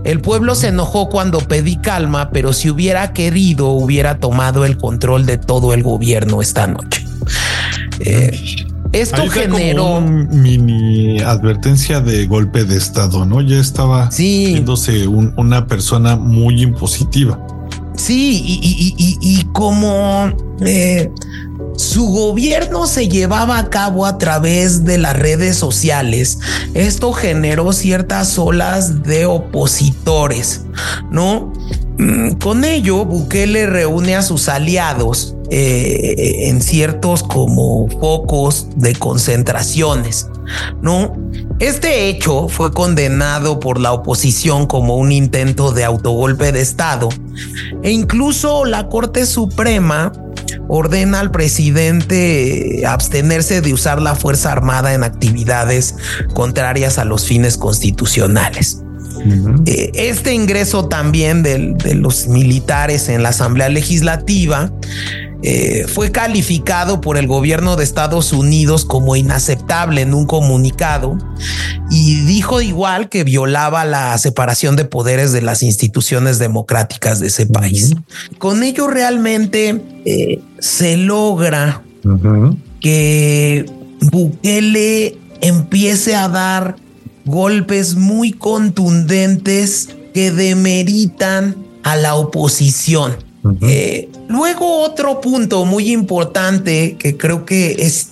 El 0.04 0.22
pueblo 0.22 0.56
se 0.56 0.70
enojó 0.70 1.10
cuando 1.10 1.40
pedí 1.40 1.78
calma, 1.78 2.30
pero 2.32 2.52
si 2.54 2.70
hubiera 2.70 3.14
querido, 3.14 3.70
hubiera 3.70 4.20
tomado 4.20 4.66
el 4.66 4.78
control 4.78 5.26
de 5.26 5.38
todo 5.38 5.74
el 5.74 5.84
gobierno 5.84 6.42
esta 6.42 6.68
noche. 6.68 7.06
Esto 8.94 9.28
generó 9.30 10.02
mini 10.02 11.20
advertencia 11.20 12.00
de 12.02 12.26
golpe 12.28 12.64
de 12.64 12.78
estado, 12.78 13.26
¿no? 13.26 13.42
Ya 13.42 13.60
estaba 13.60 14.12
sí. 14.12 14.64
una 15.36 15.68
persona 15.68 16.16
muy 16.16 16.62
impositiva. 16.62 17.40
Sí, 17.96 18.60
y, 18.62 19.44
como 19.54 20.32
eh, 20.62 21.12
su 21.76 22.06
gobierno 22.06 22.86
se 22.86 23.10
llevaba 23.10 23.58
a 23.58 23.70
cabo 23.70 24.06
a 24.06 24.18
través 24.20 24.86
de 24.86 25.00
las 25.00 25.18
redes 25.18 25.58
sociales. 25.58 26.40
Esto 26.76 27.12
generó 27.12 27.74
ciertas 27.74 28.38
olas 28.38 29.04
de 29.04 29.26
opositores, 29.26 30.62
¿no? 31.12 31.52
Mm, 31.98 32.34
con 32.34 32.64
ello, 32.64 33.04
Bukele 33.04 33.66
reúne 33.66 34.16
a 34.16 34.22
sus 34.22 34.48
aliados 34.48 35.37
eh, 35.50 36.50
en 36.50 36.62
ciertos 36.62 37.24
como 37.24 37.88
focos 37.88 38.68
de 38.76 38.96
concentraciones, 38.96 40.28
¿no? 40.82 41.16
Este 41.60 42.10
hecho 42.10 42.50
fue 42.50 42.72
condenado 42.72 43.60
por 43.60 43.80
la 43.80 43.94
oposición 43.94 44.68
como 44.68 44.98
un 44.98 45.12
intento 45.12 45.72
de 45.72 45.84
autogolpe 45.84 46.52
de 46.52 46.62
Estado 46.62 47.10
e 47.84 47.92
incluso 47.92 48.66
la 48.66 48.90
Corte 48.90 49.26
Suprema 49.26 50.12
ordena 50.68 51.20
al 51.20 51.32
presidente 51.32 52.84
abstenerse 52.86 53.62
de 53.62 53.74
usar 53.74 54.02
la 54.02 54.16
Fuerza 54.16 54.52
Armada 54.52 54.94
en 54.94 55.04
actividades 55.04 55.96
contrarias 56.34 56.98
a 56.98 57.06
los 57.06 57.26
fines 57.26 57.58
constitucionales. 57.58 58.82
Eh, 59.66 59.92
este 59.94 60.34
ingreso 60.34 60.88
también 60.88 61.44
de, 61.44 61.76
los 61.96 62.28
militares 62.28 63.10
en 63.10 63.24
la 63.24 63.30
Asamblea 63.30 63.70
Legislativa 63.70 64.72
eh, 65.44 65.86
fue 65.88 66.12
calificado 66.12 67.00
por 67.00 67.18
el 67.18 67.28
gobierno 67.28 67.76
de 67.76 67.84
Estados 67.84 68.34
Unidos 68.34 68.86
como 68.86 69.16
inaceptable 69.16 70.02
en 70.02 70.14
un 70.16 70.26
comunicado 70.26 71.18
y 71.92 72.22
dijo 72.22 72.60
igual 72.62 73.08
que 73.10 73.24
violaba 73.24 73.86
la 73.86 74.18
separación 74.18 74.76
de 74.76 74.86
poderes 74.86 75.34
de 75.34 75.42
las 75.44 75.62
instituciones 75.62 76.40
democráticas 76.40 77.20
de 77.20 77.28
ese 77.28 77.46
país. 77.46 77.94
Con 78.40 78.64
ello 78.64 78.88
realmente 78.88 79.82
eh, 80.06 80.42
se 80.60 80.98
logra 80.98 81.84
que 82.80 83.66
Bukele 84.02 85.18
empiece 85.42 86.16
a 86.16 86.30
dar 86.30 86.78
golpes 87.26 87.96
muy 87.96 88.32
contundentes 88.32 89.90
que 90.14 90.32
demeritan 90.32 91.56
a 91.84 91.96
la 91.96 92.16
oposición. 92.16 93.16
Eh, 93.62 94.10
luego 94.28 94.82
otro 94.82 95.22
punto 95.22 95.66
muy 95.66 95.92
importante 95.92 96.96
que 96.98 97.18
creo 97.18 97.46
que 97.46 97.72
es 97.80 98.10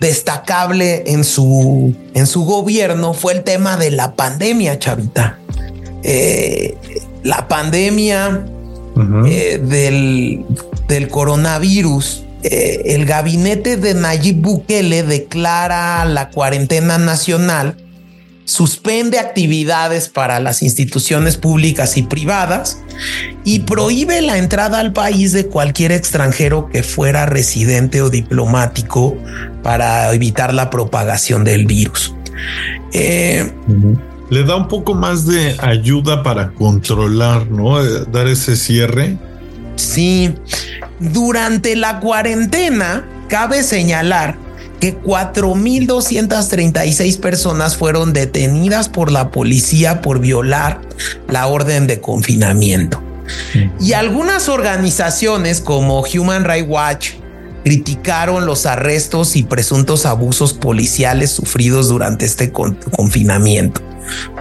destacable 0.00 1.04
en 1.06 1.24
su, 1.24 1.94
en 2.14 2.26
su 2.26 2.44
gobierno 2.44 3.14
fue 3.14 3.34
el 3.34 3.44
tema 3.44 3.76
de 3.76 3.90
la 3.92 4.14
pandemia, 4.14 4.78
Chavita. 4.78 5.38
Eh, 6.02 6.76
la 7.22 7.46
pandemia 7.46 8.44
eh, 9.26 9.60
del, 9.62 10.44
del, 10.88 11.08
coronavirus. 11.08 12.24
el 12.42 13.06
gabinete 13.06 13.76
de 13.76 13.94
Nayib 13.94 14.42
Bukele 14.42 15.04
declara 15.04 16.04
la 16.04 16.30
cuarentena 16.30 16.98
nacional 16.98 17.76
suspende 18.44 19.18
actividades 19.18 20.08
para 20.08 20.40
las 20.40 20.62
instituciones 20.62 21.36
públicas 21.36 21.96
y 21.96 22.02
privadas 22.02 22.82
y 23.44 23.60
prohíbe 23.60 24.20
la 24.20 24.38
entrada 24.38 24.80
al 24.80 24.92
país 24.92 25.32
de 25.32 25.46
cualquier 25.46 25.92
extranjero 25.92 26.68
que 26.68 26.82
fuera 26.82 27.26
residente 27.26 28.02
o 28.02 28.10
diplomático 28.10 29.16
para 29.62 30.12
evitar 30.12 30.52
la 30.52 30.70
propagación 30.70 31.44
del 31.44 31.66
virus. 31.66 32.14
Eh, 32.92 33.52
Le 34.30 34.44
da 34.44 34.56
un 34.56 34.68
poco 34.68 34.94
más 34.94 35.26
de 35.26 35.56
ayuda 35.60 36.22
para 36.22 36.50
controlar, 36.50 37.46
¿no? 37.50 37.82
Eh, 37.82 38.04
dar 38.10 38.26
ese 38.26 38.56
cierre. 38.56 39.16
Sí, 39.76 40.34
durante 40.98 41.76
la 41.76 42.00
cuarentena, 42.00 43.04
cabe 43.28 43.62
señalar 43.62 44.36
que 44.82 45.00
4.236 45.00 47.18
personas 47.20 47.76
fueron 47.76 48.12
detenidas 48.12 48.88
por 48.88 49.12
la 49.12 49.30
policía 49.30 50.02
por 50.02 50.18
violar 50.18 50.80
la 51.28 51.46
orden 51.46 51.86
de 51.86 52.00
confinamiento. 52.00 53.00
Y 53.78 53.92
algunas 53.92 54.48
organizaciones 54.48 55.60
como 55.60 56.00
Human 56.00 56.44
Rights 56.44 56.68
Watch 56.68 57.10
criticaron 57.62 58.44
los 58.44 58.66
arrestos 58.66 59.36
y 59.36 59.44
presuntos 59.44 60.04
abusos 60.04 60.52
policiales 60.52 61.30
sufridos 61.30 61.88
durante 61.88 62.24
este 62.24 62.50
confinamiento, 62.50 63.80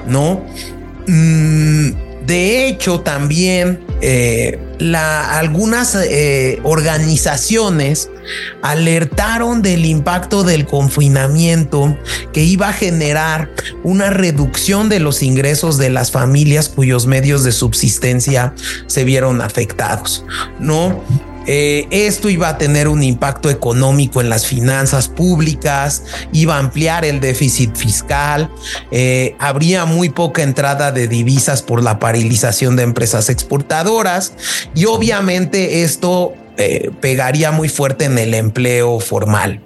¿no? 0.07 0.43
Mm, 1.05 1.91
de 2.25 2.67
hecho, 2.67 3.01
también 3.01 3.79
eh, 4.01 4.59
algunas 4.95 5.93
eh, 5.93 6.59
organizaciones 6.63 8.09
alertaron 8.61 9.61
del 9.61 9.85
impacto 9.85 10.43
del 10.43 10.65
confinamiento 10.65 11.97
que 12.33 12.43
iba 12.43 12.69
a 12.69 12.73
generar 12.73 13.51
una 13.83 14.09
reducción 14.09 14.89
de 14.89 14.99
los 14.99 15.23
ingresos 15.23 15.77
de 15.77 15.89
las 15.89 16.11
familias 16.11 16.69
cuyos 16.69 17.07
medios 17.07 17.43
de 17.43 17.51
subsistencia 17.51 18.53
se 18.87 19.03
vieron 19.03 19.41
afectados, 19.41 20.25
¿no? 20.59 21.01
Eh, 21.47 21.87
esto 21.89 22.29
iba 22.29 22.49
a 22.49 22.57
tener 22.57 22.87
un 22.87 23.01
impacto 23.01 23.49
económico 23.49 24.21
en 24.21 24.29
las 24.29 24.45
finanzas 24.45 25.07
públicas, 25.07 26.03
iba 26.31 26.55
a 26.55 26.59
ampliar 26.59 27.03
el 27.03 27.19
déficit 27.19 27.75
fiscal, 27.75 28.51
eh, 28.91 29.35
habría 29.39 29.85
muy 29.85 30.09
poca 30.09 30.43
entrada 30.43 30.91
de 30.91 31.07
divisas 31.07 31.63
por 31.63 31.81
la 31.81 31.97
paralización 31.97 32.75
de 32.75 32.83
empresas 32.83 33.29
exportadoras 33.29 34.33
y 34.75 34.85
obviamente 34.85 35.81
esto 35.81 36.33
eh, 36.57 36.91
pegaría 36.99 37.51
muy 37.51 37.69
fuerte 37.69 38.05
en 38.05 38.17
el 38.17 38.33
empleo 38.33 38.99
formal. 38.99 39.61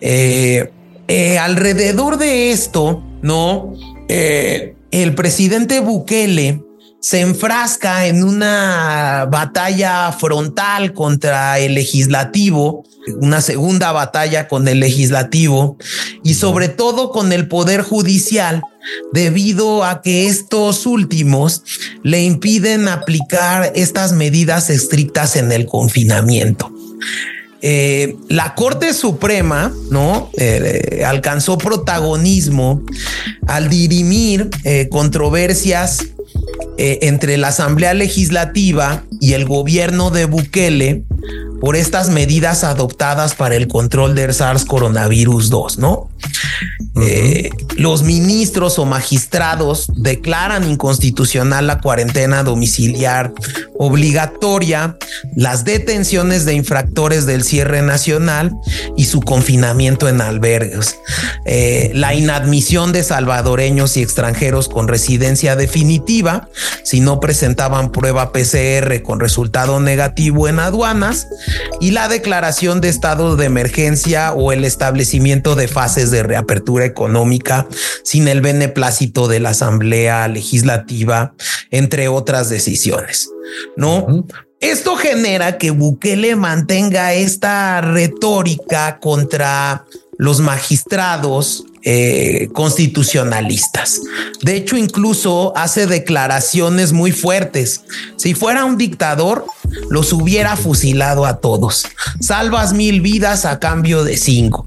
Eh, 0.00 0.70
eh, 1.08 1.38
alrededor 1.38 2.18
de 2.18 2.50
esto, 2.50 3.02
no, 3.22 3.74
el 4.08 5.14
presidente 5.14 5.80
Bukele 5.80 6.62
se 7.00 7.20
enfrasca 7.20 8.06
en 8.06 8.24
una 8.24 9.26
batalla 9.30 10.10
frontal 10.12 10.92
contra 10.92 11.58
el 11.58 11.74
legislativo, 11.74 12.84
una 13.20 13.40
segunda 13.40 13.92
batalla 13.92 14.48
con 14.48 14.66
el 14.66 14.80
legislativo 14.80 15.78
y 16.24 16.34
sobre 16.34 16.68
todo 16.68 17.10
con 17.10 17.32
el 17.32 17.46
poder 17.48 17.82
judicial, 17.82 18.62
debido 19.12 19.84
a 19.84 20.02
que 20.02 20.26
estos 20.26 20.86
últimos 20.86 21.62
le 22.02 22.22
impiden 22.24 22.88
aplicar 22.88 23.72
estas 23.76 24.12
medidas 24.12 24.68
estrictas 24.70 25.36
en 25.36 25.52
el 25.52 25.66
confinamiento. 25.66 26.72
Eh, 27.60 28.16
la 28.28 28.54
Corte 28.54 28.94
Suprema, 28.94 29.72
¿no? 29.90 30.30
Eh, 30.36 31.02
alcanzó 31.04 31.58
protagonismo 31.58 32.82
al 33.46 33.68
dirimir 33.68 34.48
eh, 34.64 34.88
controversias 34.90 35.98
entre 36.78 37.36
la 37.36 37.48
Asamblea 37.48 37.94
Legislativa 37.94 39.02
y 39.20 39.32
el 39.32 39.46
gobierno 39.46 40.10
de 40.10 40.26
Bukele 40.26 41.04
por 41.60 41.76
estas 41.76 42.08
medidas 42.10 42.64
adoptadas 42.64 43.34
para 43.34 43.56
el 43.56 43.68
control 43.68 44.14
del 44.14 44.34
SARS 44.34 44.64
coronavirus 44.64 45.50
2, 45.50 45.78
¿no? 45.78 46.08
Eh, 47.00 47.50
los 47.76 48.02
ministros 48.02 48.78
o 48.78 48.84
magistrados 48.84 49.86
declaran 49.94 50.68
inconstitucional 50.68 51.66
la 51.68 51.80
cuarentena 51.80 52.42
domiciliar 52.42 53.32
obligatoria, 53.78 54.96
las 55.36 55.64
detenciones 55.64 56.44
de 56.44 56.54
infractores 56.54 57.24
del 57.26 57.44
cierre 57.44 57.82
nacional 57.82 58.52
y 58.96 59.04
su 59.04 59.20
confinamiento 59.20 60.08
en 60.08 60.20
albergues, 60.20 60.96
eh, 61.44 61.92
la 61.94 62.14
inadmisión 62.14 62.92
de 62.92 63.04
salvadoreños 63.04 63.96
y 63.96 64.02
extranjeros 64.02 64.68
con 64.68 64.88
residencia 64.88 65.54
definitiva 65.54 66.48
si 66.82 67.00
no 67.00 67.20
presentaban 67.20 67.92
prueba 67.92 68.32
PCR 68.32 69.02
con 69.02 69.20
resultado 69.20 69.78
negativo 69.78 70.48
en 70.48 70.58
aduanas 70.58 71.28
y 71.80 71.90
la 71.92 72.08
declaración 72.08 72.80
de 72.80 72.88
estado 72.88 73.36
de 73.36 73.46
emergencia 73.46 74.32
o 74.32 74.52
el 74.52 74.64
establecimiento 74.64 75.54
de 75.54 75.68
fases 75.68 76.10
de 76.10 76.22
reapertura 76.22 76.84
económica 76.84 77.66
sin 78.04 78.28
el 78.28 78.40
beneplácito 78.40 79.28
de 79.28 79.40
la 79.40 79.50
Asamblea 79.50 80.28
Legislativa, 80.28 81.34
entre 81.70 82.08
otras 82.08 82.48
decisiones. 82.48 83.30
No, 83.76 84.26
esto 84.60 84.96
genera 84.96 85.56
que 85.58 85.70
Bukele 85.70 86.34
mantenga 86.36 87.14
esta 87.14 87.80
retórica 87.80 88.98
contra 88.98 89.84
los 90.18 90.40
magistrados 90.40 91.64
eh, 91.82 92.48
constitucionalistas. 92.52 94.00
De 94.42 94.56
hecho, 94.56 94.76
incluso 94.76 95.52
hace 95.56 95.86
declaraciones 95.86 96.92
muy 96.92 97.12
fuertes. 97.12 97.82
Si 98.16 98.34
fuera 98.34 98.64
un 98.64 98.76
dictador, 98.76 99.44
los 99.90 100.12
hubiera 100.12 100.56
fusilado 100.56 101.26
a 101.26 101.38
todos. 101.38 101.86
Salvas 102.20 102.72
mil 102.72 103.00
vidas 103.00 103.44
a 103.44 103.58
cambio 103.58 104.04
de 104.04 104.16
cinco. 104.16 104.66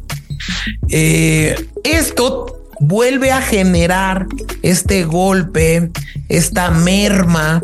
Eh, 0.90 1.68
esto 1.84 2.61
vuelve 2.82 3.32
a 3.32 3.42
generar 3.42 4.28
este 4.64 5.06
golpe, 5.06 5.92
esta 6.30 6.72
merma 6.72 7.64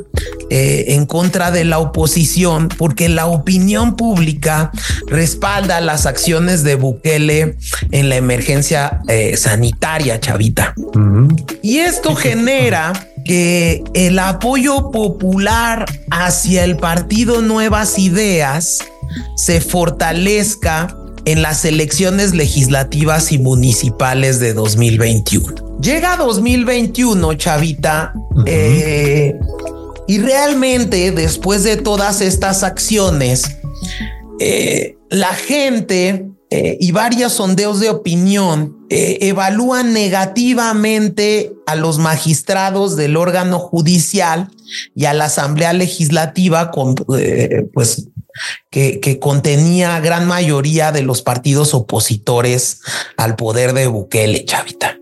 eh, 0.49 0.86
en 0.89 1.05
contra 1.05 1.51
de 1.51 1.65
la 1.65 1.80
oposición, 1.80 2.70
porque 2.70 3.09
la 3.09 3.26
opinión 3.26 3.95
pública 3.95 4.72
respalda 5.07 5.82
las 5.82 6.05
acciones 6.05 6.63
de 6.63 6.76
Bukele 6.76 7.57
en 7.91 8.09
la 8.09 8.15
emergencia 8.15 9.01
eh, 9.07 9.36
sanitaria, 9.36 10.20
chavita. 10.20 10.74
Y 11.61 11.80
esto 11.80 12.15
genera 12.15 12.93
que 13.26 13.84
el 13.93 14.20
apoyo 14.20 14.91
popular 14.91 15.86
hacia 16.11 16.63
el 16.63 16.78
partido 16.78 17.41
Nuevas 17.41 17.99
Ideas 17.99 18.80
se 19.36 19.61
fortalezca 19.61 20.95
en 21.28 21.41
las 21.41 21.65
elecciones 21.65 22.34
legislativas 22.34 23.34
y 23.34 23.38
municipales 23.38 24.39
de 24.39 24.53
2021. 24.53 25.78
Llega 25.82 26.15
2021, 26.15 27.34
Chavita, 27.34 28.13
eh, 28.45 29.36
y 30.07 30.19
realmente 30.19 31.11
después 31.11 31.65
de 31.65 31.75
todas 31.75 32.21
estas 32.21 32.63
acciones, 32.63 33.43
eh, 34.39 34.95
la 35.09 35.34
gente 35.34 36.30
eh, 36.49 36.77
y 36.79 36.91
varios 36.91 37.33
sondeos 37.33 37.79
de 37.79 37.89
opinión 37.89 38.77
evalúan 38.89 39.91
negativamente 39.91 41.51
a 41.65 41.75
los 41.75 41.99
magistrados 41.99 42.95
del 42.95 43.17
órgano 43.17 43.59
judicial 43.59 44.49
y 44.95 45.05
a 45.05 45.13
la 45.13 45.25
Asamblea 45.25 45.73
Legislativa 45.73 46.71
con, 46.71 46.95
pues, 47.73 48.07
que, 48.69 49.19
contenía 49.19 49.99
gran 49.99 50.27
mayoría 50.27 50.91
de 50.91 51.01
los 51.01 51.21
partidos 51.21 51.73
opositores 51.73 52.81
al 53.17 53.35
poder 53.35 53.73
de 53.73 53.87
Bukele, 53.87 54.45
Chavita. 54.45 54.97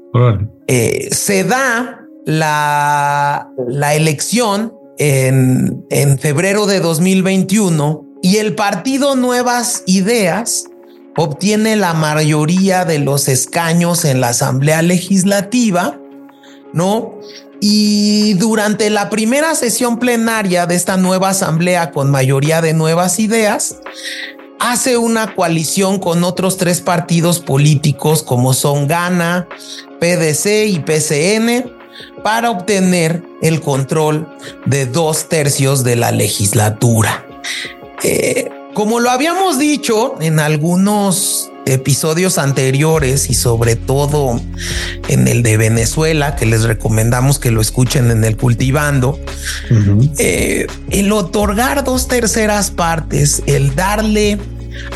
Eh, 0.68 1.10
se 1.12 1.44
da 1.44 2.00
la, 2.26 3.50
la 3.68 3.96
elección 3.96 4.74
en, 4.98 5.86
en 5.90 6.18
febrero 6.18 6.66
de 6.66 6.80
2021 6.80 8.06
y 8.22 8.38
el 8.38 8.56
partido 8.56 9.16
Nuevas 9.16 9.84
Ideas 9.86 10.66
obtiene 11.18 11.76
la 11.76 11.94
mayoría 11.94 12.86
de 12.86 13.00
los 13.00 13.28
escaños 13.28 14.06
en 14.06 14.22
la 14.22 14.30
Asamblea 14.30 14.82
Legislativa, 14.82 15.98
¿no? 16.74 17.16
Y 17.62 18.34
durante 18.36 18.90
la 18.90 19.10
primera 19.10 19.56
sesión 19.56 19.98
plenaria 19.98 20.66
de 20.66 20.76
esta 20.76 20.98
nueva 20.98 21.30
asamblea 21.30 21.92
con 21.92 22.12
mayoría 22.12 22.62
de 22.62 22.74
nuevas 22.74 23.20
ideas, 23.20 23.78
hace 24.60 24.98
una 24.98 25.36
coalición 25.36 26.00
con 26.00 26.24
otros 26.24 26.58
tres 26.58 26.82
partidos 26.82 27.40
políticos 27.40 28.24
como 28.24 28.54
son 28.54 28.88
Gana, 28.88 29.48
PDC 30.00 30.68
y 30.68 30.80
PCN 30.80 31.72
para 32.24 32.52
obtener 32.52 33.24
el 33.42 33.62
control 33.62 34.28
de 34.66 34.86
dos 34.86 35.30
tercios 35.30 35.84
de 35.84 35.96
la 35.96 36.12
legislatura. 36.12 37.26
Eh, 38.04 38.50
como 38.76 39.00
lo 39.00 39.10
habíamos 39.10 39.58
dicho 39.58 40.16
en 40.20 40.40
algunos 40.40 41.50
episodios 41.66 42.38
anteriores 42.38 43.30
y 43.30 43.34
sobre 43.34 43.78
todo 43.78 44.40
en 45.08 45.28
el 45.30 45.44
de 45.44 45.56
Venezuela, 45.56 46.36
que 46.36 46.46
les 46.46 46.64
recomendamos 46.64 47.40
que 47.40 47.52
lo 47.52 47.62
escuchen 47.62 48.12
en 48.12 48.26
el 48.26 48.36
cultivando, 48.36 49.18
eh, 50.20 50.68
el 50.92 51.12
otorgar 51.14 51.86
dos 51.86 52.10
terceras 52.10 52.70
partes, 52.70 53.42
el 53.48 53.74
darle 53.76 54.38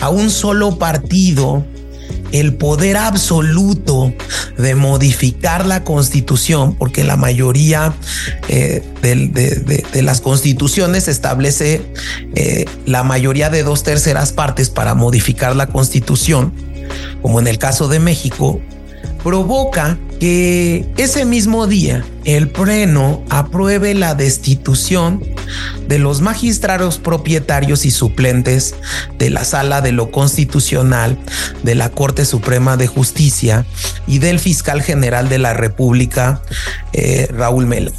a 0.01 0.09
un 0.09 0.29
solo 0.29 0.77
partido 0.77 1.63
el 2.31 2.53
poder 2.53 2.97
absoluto 2.97 4.13
de 4.57 4.75
modificar 4.75 5.65
la 5.65 5.83
constitución, 5.83 6.75
porque 6.75 7.03
la 7.03 7.17
mayoría 7.17 7.93
eh, 8.47 8.83
de, 9.01 10.01
las 10.01 10.21
constituciones 10.21 11.07
establece 11.07 11.81
eh, 12.35 12.65
la 12.85 13.03
mayoría 13.03 13.49
de 13.49 13.63
dos 13.63 13.83
terceras 13.83 14.31
partes 14.31 14.69
para 14.69 14.95
modificar 14.95 15.55
la 15.55 15.67
constitución, 15.67 16.53
como 17.21 17.39
en 17.39 17.47
el 17.47 17.57
caso 17.57 17.87
de 17.87 17.99
México, 17.99 18.61
provoca 19.23 19.97
que 20.19 20.85
ese 20.97 21.25
mismo 21.25 21.67
día 21.67 22.05
el 22.25 22.49
Pleno 22.49 23.23
apruebe 23.29 23.93
la 23.93 24.15
destitución 24.15 25.23
de 25.87 25.99
los 25.99 26.21
magistrados 26.21 26.97
propietarios 26.97 27.85
y 27.85 27.91
suplentes 27.91 28.75
de 29.17 29.29
la 29.29 29.45
Sala 29.45 29.81
de 29.81 29.91
lo 29.91 30.11
Constitucional 30.11 31.17
de 31.63 31.75
la 31.75 31.89
Corte 31.89 32.25
Suprema 32.25 32.77
de 32.77 32.87
Justicia 32.87 33.65
y 34.07 34.19
del 34.19 34.39
fiscal 34.39 34.81
general 34.81 35.29
de 35.29 35.39
la 35.39 35.53
República, 35.53 36.41
eh, 36.93 37.27
Raúl 37.31 37.65
Mel. 37.65 37.93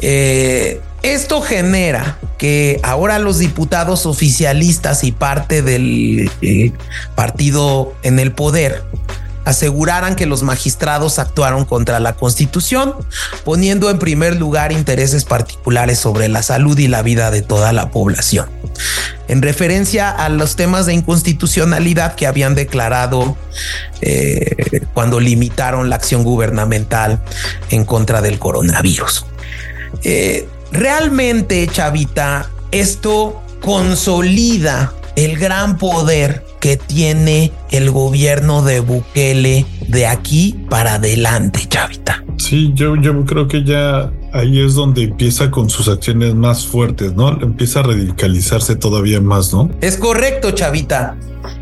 Eh, 0.00 0.80
esto 1.02 1.40
genera 1.40 2.18
que 2.38 2.80
ahora 2.82 3.18
los 3.18 3.38
diputados 3.38 4.06
oficialistas 4.06 5.04
y 5.04 5.12
parte 5.12 5.62
del 5.62 6.30
eh, 6.42 6.72
partido 7.14 7.94
en 8.02 8.18
el 8.18 8.32
poder 8.32 8.82
aseguraran 9.44 10.16
que 10.16 10.26
los 10.26 10.42
magistrados 10.42 11.18
actuaron 11.18 11.64
contra 11.64 12.00
la 12.00 12.14
Constitución, 12.14 12.94
poniendo 13.44 13.90
en 13.90 13.98
primer 13.98 14.36
lugar 14.36 14.72
intereses 14.72 15.24
particulares 15.24 15.98
sobre 15.98 16.28
la 16.28 16.42
salud 16.42 16.78
y 16.78 16.88
la 16.88 17.02
vida 17.02 17.30
de 17.30 17.42
toda 17.42 17.72
la 17.72 17.90
población. 17.90 18.48
En 19.28 19.42
referencia 19.42 20.10
a 20.10 20.28
los 20.28 20.56
temas 20.56 20.86
de 20.86 20.94
inconstitucionalidad 20.94 22.14
que 22.14 22.26
habían 22.26 22.54
declarado 22.54 23.36
eh, 24.00 24.82
cuando 24.94 25.20
limitaron 25.20 25.88
la 25.90 25.96
acción 25.96 26.22
gubernamental 26.22 27.20
en 27.70 27.84
contra 27.84 28.20
del 28.20 28.38
coronavirus. 28.38 29.26
Eh, 30.04 30.48
realmente, 30.70 31.66
Chavita, 31.68 32.50
esto 32.72 33.42
consolida 33.60 34.92
el 35.16 35.38
gran 35.38 35.78
poder 35.78 36.44
que 36.62 36.76
tiene 36.76 37.52
el 37.72 37.90
gobierno 37.90 38.62
de 38.62 38.78
Bukele 38.78 39.66
de 39.88 40.06
aquí 40.06 40.64
para 40.70 40.94
adelante, 40.94 41.66
Chavita. 41.68 42.24
Sí, 42.36 42.70
yo, 42.72 42.94
yo 42.94 43.24
creo 43.24 43.48
que 43.48 43.64
ya 43.64 44.12
ahí 44.32 44.64
es 44.64 44.74
donde 44.74 45.02
empieza 45.02 45.50
con 45.50 45.68
sus 45.68 45.88
acciones 45.88 46.36
más 46.36 46.64
fuertes, 46.64 47.14
¿no? 47.14 47.30
Empieza 47.42 47.80
a 47.80 47.82
radicalizarse 47.82 48.76
todavía 48.76 49.20
más, 49.20 49.52
¿no? 49.52 49.72
Es 49.80 49.96
correcto, 49.96 50.52
Chavita. 50.52 51.16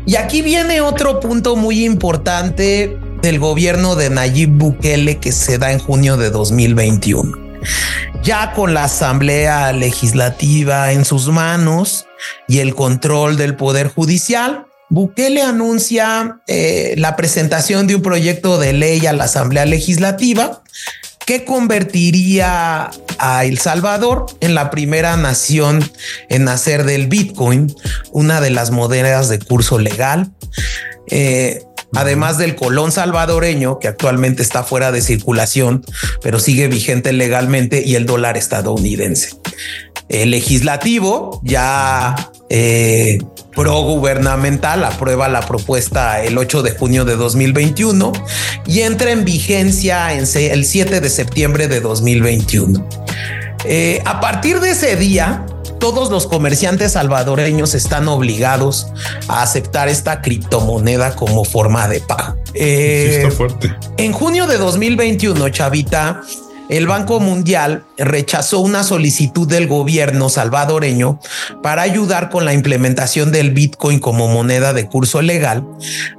Y 0.05 0.17
aquí 0.17 0.43
viene 0.43 0.81
otro 0.81 1.19
punto 1.19 1.55
muy 1.55 1.83
importante 1.83 2.95
del 3.23 3.39
gobierno 3.39 3.95
de 3.95 4.11
Nayib 4.11 4.51
Bukele 4.51 5.17
que 5.17 5.31
se 5.31 5.57
da 5.57 5.71
en 5.71 5.79
junio 5.79 6.15
de 6.15 6.29
2021. 6.29 7.31
Ya 8.23 8.53
con 8.53 8.75
la 8.75 8.83
Asamblea 8.83 9.73
Legislativa 9.73 10.91
en 10.91 11.05
sus 11.05 11.27
manos 11.29 12.05
y 12.47 12.59
el 12.59 12.75
control 12.75 13.35
del 13.35 13.55
Poder 13.55 13.87
Judicial, 13.87 14.67
Bukele 14.91 15.41
anuncia 15.41 16.41
eh, 16.47 16.95
la 16.97 17.15
presentación 17.15 17.87
de 17.87 17.95
un 17.95 18.01
proyecto 18.01 18.59
de 18.59 18.73
ley 18.73 19.05
a 19.05 19.13
la 19.13 19.23
Asamblea 19.23 19.65
Legislativa 19.65 20.61
que 21.25 21.45
convertiría 21.45 22.91
a 23.17 23.45
El 23.45 23.57
Salvador 23.57 24.25
en 24.41 24.53
la 24.53 24.69
primera 24.69 25.15
nación 25.15 25.89
en 26.27 26.43
nacer 26.43 26.83
del 26.83 27.07
Bitcoin, 27.07 27.73
una 28.11 28.41
de 28.41 28.49
las 28.49 28.71
monedas 28.71 29.29
de 29.29 29.39
curso 29.39 29.79
legal. 29.79 30.29
Eh, 31.07 31.63
además 31.95 32.37
del 32.37 32.55
colón 32.55 32.91
salvadoreño, 32.91 33.79
que 33.79 33.87
actualmente 33.87 34.41
está 34.41 34.63
fuera 34.63 34.91
de 34.91 35.01
circulación, 35.01 35.85
pero 36.21 36.37
sigue 36.37 36.67
vigente 36.67 37.13
legalmente, 37.13 37.81
y 37.85 37.95
el 37.95 38.05
dólar 38.05 38.35
estadounidense. 38.35 39.29
El 40.11 40.31
legislativo 40.31 41.39
ya 41.41 42.31
eh, 42.49 43.19
pro 43.55 43.81
gubernamental 43.81 44.83
aprueba 44.83 45.29
la 45.29 45.39
propuesta 45.39 46.21
el 46.21 46.37
8 46.37 46.63
de 46.63 46.71
junio 46.71 47.05
de 47.05 47.15
2021 47.15 48.11
y 48.67 48.81
entra 48.81 49.11
en 49.11 49.23
vigencia 49.23 50.13
en 50.13 50.25
el 50.35 50.65
7 50.65 50.99
de 50.99 51.09
septiembre 51.09 51.69
de 51.69 51.79
2021. 51.79 52.85
Eh, 53.63 54.01
a 54.03 54.19
partir 54.19 54.59
de 54.59 54.71
ese 54.71 54.97
día, 54.97 55.45
todos 55.79 56.11
los 56.11 56.27
comerciantes 56.27 56.91
salvadoreños 56.91 57.73
están 57.73 58.09
obligados 58.09 58.87
a 59.29 59.43
aceptar 59.43 59.87
esta 59.87 60.21
criptomoneda 60.21 61.15
como 61.15 61.45
forma 61.45 61.87
de 61.87 62.01
pago. 62.01 62.35
está 62.53 63.27
eh, 63.27 63.31
fuerte. 63.31 63.73
En 63.97 64.11
junio 64.11 64.45
de 64.45 64.57
2021, 64.57 65.47
Chavita, 65.49 66.21
el 66.71 66.87
Banco 66.87 67.19
Mundial 67.19 67.83
rechazó 67.97 68.61
una 68.61 68.83
solicitud 68.83 69.45
del 69.45 69.67
gobierno 69.67 70.29
salvadoreño 70.29 71.19
para 71.61 71.81
ayudar 71.81 72.29
con 72.29 72.45
la 72.45 72.53
implementación 72.53 73.33
del 73.33 73.51
Bitcoin 73.51 73.99
como 73.99 74.29
moneda 74.29 74.71
de 74.71 74.87
curso 74.87 75.21
legal, 75.21 75.67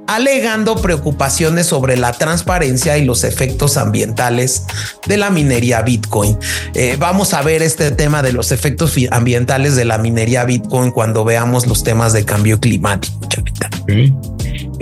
alegando 0.05 0.75
preocupaciones 0.75 1.65
sobre 1.65 1.97
la 1.97 2.13
transparencia 2.13 2.99
y 2.99 3.03
los 3.03 3.23
efectos 3.23 3.77
ambientales 3.77 4.65
de 5.07 5.17
la 5.17 5.31
minería 5.31 5.81
Bitcoin. 5.81 6.37
Eh, 6.75 6.97
vamos 6.99 7.33
a 7.33 7.41
ver 7.41 7.63
este 7.63 7.89
tema 7.89 8.21
de 8.21 8.31
los 8.31 8.51
efectos 8.51 8.95
ambientales 9.09 9.75
de 9.75 9.85
la 9.85 9.97
minería 9.97 10.45
Bitcoin 10.45 10.91
cuando 10.91 11.25
veamos 11.25 11.65
los 11.65 11.83
temas 11.83 12.13
de 12.13 12.25
cambio 12.25 12.59
climático. 12.59 13.19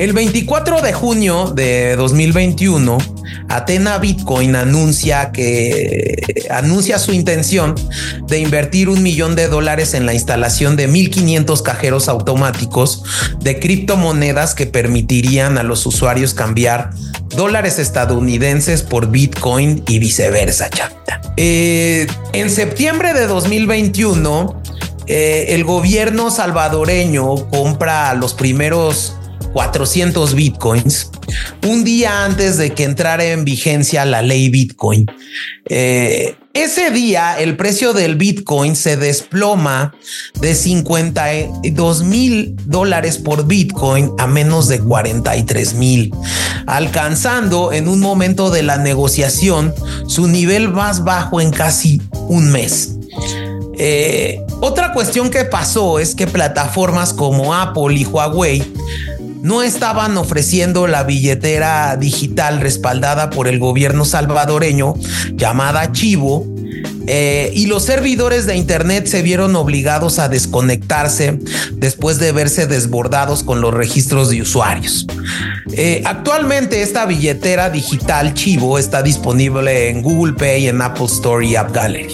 El 0.01 0.13
24 0.13 0.81
de 0.81 0.93
junio 0.93 1.53
de 1.55 1.95
2021, 1.95 2.97
Atena 3.49 3.99
Bitcoin 3.99 4.55
anuncia 4.55 5.31
que 5.31 6.47
anuncia 6.49 6.97
su 6.97 7.13
intención 7.13 7.75
de 8.25 8.39
invertir 8.39 8.89
un 8.89 9.03
millón 9.03 9.35
de 9.35 9.47
dólares 9.47 9.93
en 9.93 10.07
la 10.07 10.15
instalación 10.15 10.75
de 10.75 10.87
1500 10.87 11.61
cajeros 11.61 12.09
automáticos 12.09 13.03
de 13.41 13.59
criptomonedas 13.59 14.55
que 14.55 14.65
permitirían 14.65 15.59
a 15.59 15.61
los 15.63 15.85
usuarios 15.85 16.33
cambiar 16.33 16.89
dólares 17.35 17.77
estadounidenses 17.77 18.81
por 18.81 19.11
Bitcoin 19.11 19.83
y 19.87 19.99
viceversa. 19.99 20.67
Eh, 21.37 22.07
en 22.33 22.49
septiembre 22.49 23.13
de 23.13 23.27
2021, 23.27 24.63
eh, 25.05 25.45
el 25.49 25.63
gobierno 25.63 26.31
salvadoreño 26.31 27.51
compra 27.51 28.11
los 28.15 28.33
primeros 28.33 29.13
400 29.53 30.33
bitcoins 30.35 31.11
un 31.67 31.83
día 31.83 32.25
antes 32.25 32.57
de 32.57 32.71
que 32.71 32.83
entrara 32.83 33.25
en 33.25 33.45
vigencia 33.45 34.05
la 34.05 34.21
ley 34.21 34.49
Bitcoin. 34.49 35.05
Eh, 35.69 36.35
ese 36.53 36.91
día 36.91 37.39
el 37.39 37.55
precio 37.55 37.93
del 37.93 38.15
Bitcoin 38.15 38.75
se 38.75 38.97
desploma 38.97 39.93
de 40.39 40.53
52 40.53 42.03
mil 42.03 42.55
dólares 42.65 43.17
por 43.17 43.47
Bitcoin 43.47 44.11
a 44.17 44.27
menos 44.27 44.67
de 44.67 44.79
43 44.79 45.75
mil, 45.75 46.13
alcanzando 46.67 47.71
en 47.71 47.87
un 47.87 48.01
momento 48.01 48.49
de 48.49 48.63
la 48.63 48.77
negociación 48.77 49.73
su 50.07 50.27
nivel 50.27 50.69
más 50.69 51.03
bajo 51.03 51.39
en 51.39 51.51
casi 51.51 52.01
un 52.27 52.51
mes. 52.51 52.97
Eh, 53.77 54.41
otra 54.59 54.93
cuestión 54.93 55.29
que 55.29 55.45
pasó 55.45 55.99
es 55.99 56.13
que 56.13 56.27
plataformas 56.27 57.13
como 57.13 57.55
Apple 57.55 57.95
y 57.95 58.05
Huawei 58.05 58.61
no 59.41 59.63
estaban 59.63 60.17
ofreciendo 60.17 60.87
la 60.87 61.03
billetera 61.03 61.97
digital 61.97 62.61
respaldada 62.61 63.29
por 63.29 63.47
el 63.47 63.59
gobierno 63.59 64.05
salvadoreño 64.05 64.95
llamada 65.33 65.91
Chivo. 65.91 66.47
Eh, 67.07 67.51
y 67.55 67.65
los 67.65 67.83
servidores 67.83 68.45
de 68.45 68.55
Internet 68.55 69.07
se 69.07 69.23
vieron 69.23 69.55
obligados 69.55 70.19
a 70.19 70.29
desconectarse 70.29 71.39
después 71.73 72.19
de 72.19 72.31
verse 72.31 72.67
desbordados 72.67 73.43
con 73.43 73.59
los 73.59 73.73
registros 73.73 74.29
de 74.29 74.41
usuarios. 74.41 75.07
Eh, 75.73 76.03
actualmente 76.05 76.83
esta 76.83 77.05
billetera 77.05 77.69
digital 77.69 78.33
Chivo 78.35 78.77
está 78.77 79.01
disponible 79.01 79.89
en 79.89 80.01
Google 80.01 80.33
Pay, 80.33 80.67
en 80.67 80.81
Apple 80.81 81.05
Store 81.05 81.45
y 81.45 81.55
App 81.55 81.73
Gallery. 81.73 82.13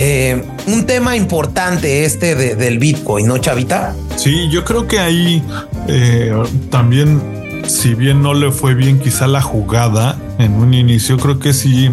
Eh, 0.00 0.44
un 0.68 0.86
tema 0.86 1.16
importante 1.16 2.04
este 2.04 2.36
del 2.36 2.78
Bitcoin, 2.78 3.26
¿no, 3.26 3.38
Chavita? 3.38 3.96
Sí, 4.16 4.48
yo 4.48 4.64
creo 4.64 4.86
que 4.86 5.00
ahí 5.00 5.42
eh, 5.88 6.32
también, 6.70 7.20
si 7.66 7.94
bien 7.94 8.22
no 8.22 8.32
le 8.32 8.52
fue 8.52 8.74
bien 8.74 9.00
quizá 9.00 9.26
la 9.26 9.42
jugada 9.42 10.16
en 10.38 10.54
un 10.54 10.72
inicio, 10.72 11.16
creo 11.16 11.40
que 11.40 11.52
sí, 11.52 11.90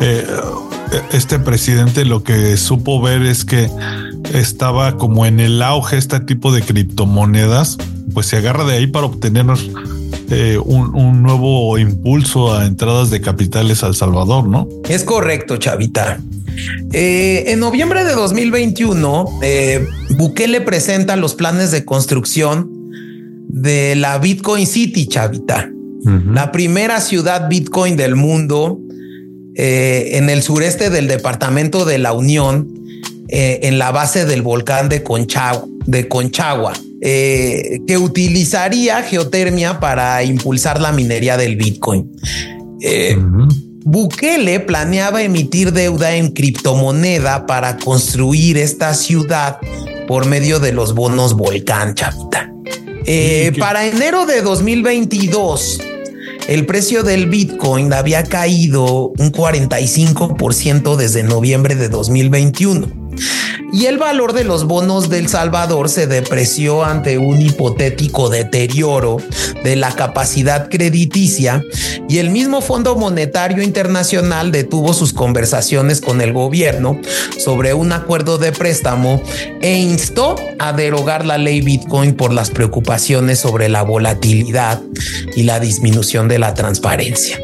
eh, 0.00 0.24
este 1.12 1.40
presidente 1.40 2.04
lo 2.04 2.22
que 2.22 2.56
supo 2.56 3.02
ver 3.02 3.22
es 3.22 3.44
que 3.44 3.68
estaba 4.32 4.96
como 4.96 5.26
en 5.26 5.40
el 5.40 5.60
auge 5.60 5.96
este 5.96 6.20
tipo 6.20 6.52
de 6.52 6.62
criptomonedas, 6.62 7.78
pues 8.14 8.28
se 8.28 8.36
agarra 8.36 8.62
de 8.62 8.76
ahí 8.76 8.86
para 8.86 9.06
obtener 9.06 9.46
un, 9.46 10.94
un, 10.94 11.22
nuevo 11.22 11.76
impulso 11.78 12.54
a 12.54 12.66
entradas 12.66 13.10
de 13.10 13.20
capitales 13.20 13.82
al 13.82 13.96
Salvador, 13.96 14.46
¿no? 14.46 14.68
Es 14.88 15.02
correcto, 15.02 15.56
Chavita. 15.56 16.20
Eh, 16.92 17.44
en 17.48 17.60
noviembre 17.60 18.04
de 18.04 18.12
2021, 18.12 19.40
eh, 19.42 19.86
Bukele 20.16 20.60
presenta 20.60 21.16
los 21.16 21.34
planes 21.34 21.70
de 21.70 21.84
construcción 21.84 22.70
de 23.48 23.94
la 23.96 24.18
Bitcoin 24.18 24.66
City, 24.66 25.06
Chavita, 25.06 25.70
la 26.32 26.52
primera 26.52 27.02
ciudad 27.02 27.48
Bitcoin 27.50 27.96
del 27.96 28.14
mundo 28.14 28.78
eh, 29.56 30.10
en 30.12 30.30
el 30.30 30.42
sureste 30.42 30.88
del 30.88 31.06
departamento 31.06 31.84
de 31.84 31.98
la 31.98 32.12
Unión, 32.12 32.68
en 33.30 33.78
la 33.78 33.90
base 33.90 34.24
del 34.24 34.40
volcán 34.40 34.88
de 34.88 35.02
Conchagua, 35.02 35.66
de 35.86 36.08
Conchagua 36.08 36.72
que 37.00 37.98
utilizaría 38.00 39.02
geotermia 39.02 39.80
para 39.80 40.22
impulsar 40.22 40.80
la 40.80 40.92
minería 40.92 41.36
del 41.36 41.56
Bitcoin. 41.56 42.10
Bukele 43.84 44.60
planeaba 44.60 45.22
emitir 45.22 45.72
deuda 45.72 46.14
en 46.16 46.30
criptomoneda 46.30 47.46
para 47.46 47.76
construir 47.76 48.58
esta 48.58 48.94
ciudad 48.94 49.58
por 50.06 50.26
medio 50.26 50.60
de 50.60 50.72
los 50.72 50.94
bonos 50.94 51.34
Volcán, 51.34 51.94
chavita. 51.94 52.52
Eh, 53.06 53.52
para 53.58 53.86
enero 53.86 54.26
de 54.26 54.42
2022, 54.42 55.80
el 56.48 56.66
precio 56.66 57.02
del 57.02 57.26
Bitcoin 57.28 57.92
había 57.92 58.24
caído 58.24 59.12
un 59.18 59.32
45% 59.32 60.96
desde 60.96 61.22
noviembre 61.22 61.74
de 61.74 61.88
2021 61.88 63.07
y 63.72 63.86
el 63.86 63.98
valor 63.98 64.32
de 64.32 64.44
los 64.44 64.64
bonos 64.64 65.10
del 65.10 65.28
Salvador 65.28 65.88
se 65.88 66.06
depreció 66.06 66.84
ante 66.84 67.18
un 67.18 67.40
hipotético 67.42 68.30
deterioro 68.30 69.18
de 69.62 69.76
la 69.76 69.92
capacidad 69.92 70.68
crediticia 70.68 71.62
y 72.08 72.18
el 72.18 72.30
mismo 72.30 72.60
Fondo 72.60 72.96
Monetario 72.96 73.62
Internacional 73.62 74.50
detuvo 74.50 74.94
sus 74.94 75.12
conversaciones 75.12 76.00
con 76.00 76.20
el 76.20 76.32
gobierno 76.32 76.98
sobre 77.38 77.74
un 77.74 77.92
acuerdo 77.92 78.38
de 78.38 78.52
préstamo 78.52 79.22
e 79.60 79.78
instó 79.78 80.36
a 80.58 80.72
derogar 80.72 81.26
la 81.26 81.38
ley 81.38 81.60
Bitcoin 81.60 82.14
por 82.14 82.32
las 82.32 82.50
preocupaciones 82.50 83.38
sobre 83.38 83.68
la 83.68 83.82
volatilidad 83.82 84.80
y 85.36 85.42
la 85.42 85.60
disminución 85.60 86.28
de 86.28 86.38
la 86.38 86.54
transparencia. 86.54 87.38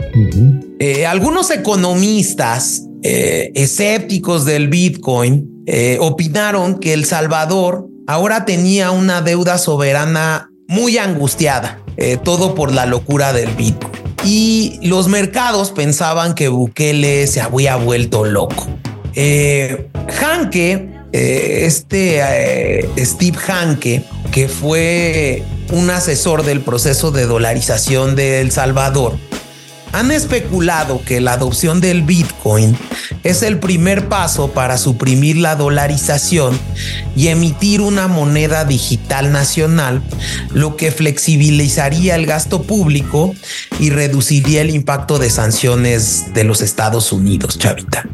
Eh, 0.79 1.07
algunos 1.07 1.51
economistas 1.51 2.83
eh, 3.03 3.53
escépticos 3.55 4.45
del 4.47 4.69
Bitcoin 4.69 5.54
eh, 5.67 5.99
opinaron 6.01 6.79
que 6.79 6.93
El 6.93 7.05
Salvador 7.05 7.87
ahora 8.07 8.45
tenía 8.45 8.91
una 8.91 9.23
deuda 9.23 9.59
soberana 9.59 10.51
muy 10.69 10.99
angustiada, 10.99 11.83
eh, 11.97 12.19
todo 12.23 12.55
por 12.55 12.73
la 12.73 12.87
locura 12.87 13.33
del 13.33 13.51
Bitcoin. 13.51 13.93
Y 14.25 14.79
los 14.83 15.09
mercados 15.09 15.71
pensaban 15.71 16.35
que 16.35 16.49
Bukele 16.49 17.27
se 17.27 17.41
había 17.41 17.77
vuelto 17.77 18.25
loco. 18.25 18.67
Eh, 19.15 19.91
Hanke, 20.21 20.91
este 21.13 22.89
Steve 22.99 23.39
Hanke, 23.47 24.05
que 24.33 24.49
fue 24.49 25.45
un 25.73 25.91
asesor 25.91 26.43
del 26.43 26.61
proceso 26.61 27.13
de 27.13 27.27
dolarización 27.27 28.17
de 28.17 28.41
El 28.41 28.51
Salvador, 28.51 29.17
han 29.95 30.11
especulado 30.11 31.01
que 31.07 31.21
la 31.21 31.35
adopción 31.35 31.81
del 31.81 32.03
Bitcoin 32.03 32.77
es 33.23 33.45
el 33.45 33.61
primer 33.61 34.09
paso 34.09 34.51
para 34.51 34.77
suprimir 34.77 35.37
la 35.37 35.55
dolarización 35.55 36.59
y 37.15 37.29
emitir 37.29 37.81
una 37.81 38.09
moneda 38.09 38.65
digital 38.65 39.31
nacional, 39.31 40.03
lo 40.53 40.77
que 40.77 40.91
flexibilizaría 40.91 42.17
el 42.17 42.27
gasto 42.27 42.63
público 42.63 43.35
y 43.79 43.91
reduciría 43.91 44.63
el 44.63 44.71
impacto 44.71 45.21
de 45.21 45.31
sanciones 45.31 46.35
de 46.35 46.43
los 46.43 46.61
Estados 46.61 47.13
Unidos, 47.13 47.57
Chavita. 47.57 48.09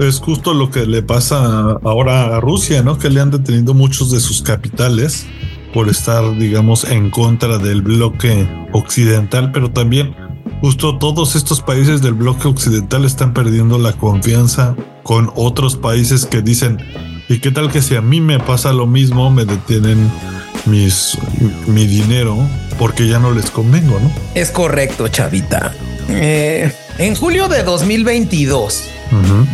Es 0.00 0.18
justo 0.18 0.52
lo 0.52 0.72
que 0.72 0.84
le 0.84 1.02
pasa 1.04 1.78
ahora 1.84 2.36
a 2.36 2.40
Rusia, 2.40 2.82
¿no? 2.82 2.98
Que 2.98 3.08
le 3.08 3.20
han 3.20 3.30
detenido 3.30 3.72
muchos 3.72 4.10
de 4.10 4.18
sus 4.18 4.42
capitales 4.42 5.26
por 5.72 5.88
estar, 5.88 6.36
digamos, 6.38 6.82
en 6.84 7.10
contra 7.10 7.58
del 7.58 7.82
bloque 7.82 8.48
occidental, 8.72 9.52
pero 9.52 9.70
también 9.70 10.14
justo 10.62 10.96
todos 10.96 11.34
estos 11.34 11.60
países 11.60 12.02
del 12.02 12.14
bloque 12.14 12.46
occidental 12.46 13.04
están 13.04 13.34
perdiendo 13.34 13.78
la 13.78 13.94
confianza 13.94 14.76
con 15.02 15.32
otros 15.34 15.76
países 15.76 16.24
que 16.24 16.40
dicen, 16.40 16.78
¿y 17.28 17.40
qué 17.40 17.50
tal 17.50 17.72
que 17.72 17.82
si 17.82 17.96
a 17.96 18.00
mí 18.00 18.20
me 18.20 18.38
pasa 18.38 18.72
lo 18.72 18.86
mismo, 18.86 19.28
me 19.28 19.44
detienen 19.44 20.08
mis, 20.66 21.18
mi 21.66 21.88
dinero 21.88 22.38
porque 22.78 23.08
ya 23.08 23.18
no 23.18 23.32
les 23.32 23.50
convengo, 23.50 23.98
¿no? 23.98 24.10
Es 24.36 24.52
correcto, 24.52 25.08
Chavita. 25.08 25.74
Eh, 26.08 26.72
en 26.98 27.16
julio 27.16 27.48
de 27.48 27.64
2022, 27.64 28.84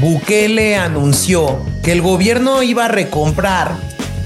Bukele 0.00 0.76
anunció 0.76 1.58
que 1.82 1.92
el 1.92 2.02
gobierno 2.02 2.62
iba 2.62 2.84
a 2.84 2.88
recomprar 2.88 3.76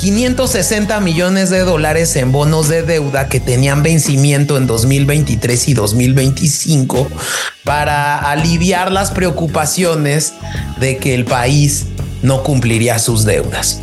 560 0.03 0.99
millones 0.99 1.49
de 1.49 1.61
dólares 1.61 2.17
en 2.17 2.33
bonos 2.33 2.69
de 2.69 2.83
deuda 2.83 3.29
que 3.29 3.39
tenían 3.39 3.85
vencimiento 3.85 4.57
en 4.57 4.67
2023 4.67 5.69
y 5.69 5.75
2025 5.75 7.07
para 7.63 8.19
aliviar 8.19 8.91
las 8.91 9.13
preocupaciones 9.13 10.33
de 10.81 10.97
que 10.97 11.15
el 11.15 11.25
país 11.25 11.87
no 12.21 12.43
cumpliría 12.43 12.99
sus 12.99 13.25
deudas. 13.25 13.81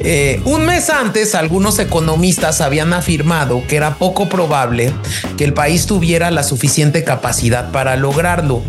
Eh, 0.00 0.42
un 0.44 0.66
mes 0.66 0.90
antes, 0.90 1.34
algunos 1.34 1.78
economistas 1.78 2.60
habían 2.60 2.92
afirmado 2.92 3.62
que 3.66 3.76
era 3.76 3.94
poco 3.94 4.28
probable 4.28 4.92
que 5.38 5.44
el 5.44 5.54
país 5.54 5.86
tuviera 5.86 6.30
la 6.30 6.42
suficiente 6.42 7.04
capacidad 7.04 7.72
para 7.72 7.96
lograrlo. 7.96 8.62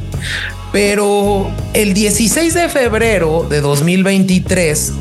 Pero 0.71 1.51
el 1.73 1.93
16 1.93 2.53
de 2.53 2.69
febrero 2.69 3.45
de 3.49 3.59
2023, 3.59 4.93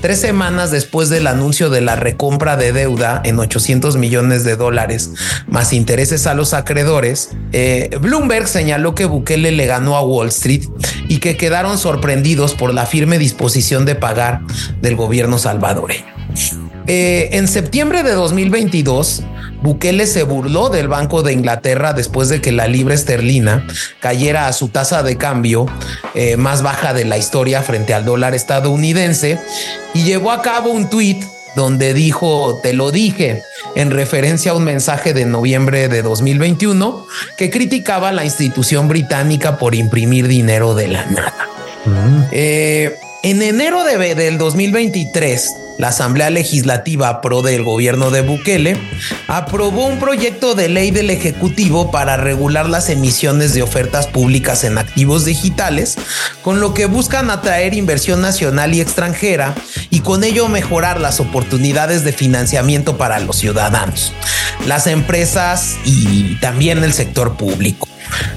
tres 0.00 0.20
semanas 0.20 0.70
después 0.70 1.08
del 1.08 1.26
anuncio 1.26 1.70
de 1.70 1.80
la 1.80 1.96
recompra 1.96 2.56
de 2.56 2.72
deuda 2.72 3.20
en 3.24 3.38
800 3.38 3.96
millones 3.96 4.44
de 4.44 4.56
dólares, 4.56 5.12
más 5.46 5.72
intereses 5.72 6.26
a 6.26 6.34
los 6.34 6.54
acreedores, 6.54 7.30
eh, 7.52 7.90
Bloomberg 8.00 8.48
señaló 8.48 8.94
que 8.94 9.06
Bukele 9.06 9.52
le 9.52 9.66
ganó 9.66 9.96
a 9.96 10.02
Wall 10.02 10.28
Street 10.28 10.64
y 11.08 11.18
que 11.18 11.36
quedaron 11.36 11.78
sorprendidos 11.78 12.54
por 12.54 12.72
la 12.74 12.86
firme 12.86 13.18
disposición 13.18 13.84
de 13.84 13.94
pagar 13.94 14.40
del 14.80 14.96
gobierno 14.96 15.38
salvadoreño. 15.38 16.04
Eh, 16.86 17.30
en 17.32 17.48
septiembre 17.48 18.02
de 18.02 18.12
2022, 18.12 19.24
Bukele 19.66 20.06
se 20.06 20.22
burló 20.22 20.68
del 20.68 20.86
Banco 20.86 21.24
de 21.24 21.32
Inglaterra 21.32 21.92
después 21.92 22.28
de 22.28 22.40
que 22.40 22.52
la 22.52 22.68
libra 22.68 22.94
esterlina 22.94 23.66
cayera 23.98 24.46
a 24.46 24.52
su 24.52 24.68
tasa 24.68 25.02
de 25.02 25.16
cambio 25.16 25.66
eh, 26.14 26.36
más 26.36 26.62
baja 26.62 26.94
de 26.94 27.04
la 27.04 27.18
historia 27.18 27.62
frente 27.62 27.92
al 27.92 28.04
dólar 28.04 28.32
estadounidense 28.36 29.40
y 29.92 30.04
llevó 30.04 30.30
a 30.30 30.40
cabo 30.40 30.70
un 30.70 30.88
tuit 30.88 31.20
donde 31.56 31.94
dijo, 31.94 32.60
te 32.62 32.74
lo 32.74 32.92
dije, 32.92 33.42
en 33.74 33.90
referencia 33.90 34.52
a 34.52 34.54
un 34.54 34.62
mensaje 34.62 35.12
de 35.14 35.24
noviembre 35.24 35.88
de 35.88 36.02
2021 36.02 37.04
que 37.36 37.50
criticaba 37.50 38.10
a 38.10 38.12
la 38.12 38.24
institución 38.24 38.86
británica 38.86 39.58
por 39.58 39.74
imprimir 39.74 40.28
dinero 40.28 40.76
de 40.76 40.86
la 40.86 41.06
nada. 41.06 41.48
Eh, 42.30 42.96
en 43.30 43.42
enero 43.42 43.82
de, 43.82 44.14
del 44.14 44.38
2023, 44.38 45.50
la 45.78 45.88
Asamblea 45.88 46.30
Legislativa 46.30 47.20
Pro 47.20 47.42
del 47.42 47.64
gobierno 47.64 48.12
de 48.12 48.20
Bukele 48.20 48.76
aprobó 49.26 49.86
un 49.86 49.98
proyecto 49.98 50.54
de 50.54 50.68
ley 50.68 50.92
del 50.92 51.10
Ejecutivo 51.10 51.90
para 51.90 52.16
regular 52.16 52.68
las 52.68 52.88
emisiones 52.88 53.52
de 53.52 53.64
ofertas 53.64 54.06
públicas 54.06 54.62
en 54.62 54.78
activos 54.78 55.24
digitales, 55.24 55.96
con 56.42 56.60
lo 56.60 56.72
que 56.72 56.86
buscan 56.86 57.30
atraer 57.30 57.74
inversión 57.74 58.20
nacional 58.20 58.74
y 58.74 58.80
extranjera 58.80 59.56
y 59.90 60.00
con 60.00 60.22
ello 60.22 60.48
mejorar 60.48 61.00
las 61.00 61.18
oportunidades 61.18 62.04
de 62.04 62.12
financiamiento 62.12 62.96
para 62.96 63.18
los 63.18 63.38
ciudadanos, 63.38 64.12
las 64.68 64.86
empresas 64.86 65.74
y 65.84 66.36
también 66.36 66.84
el 66.84 66.92
sector 66.92 67.36
público. 67.36 67.88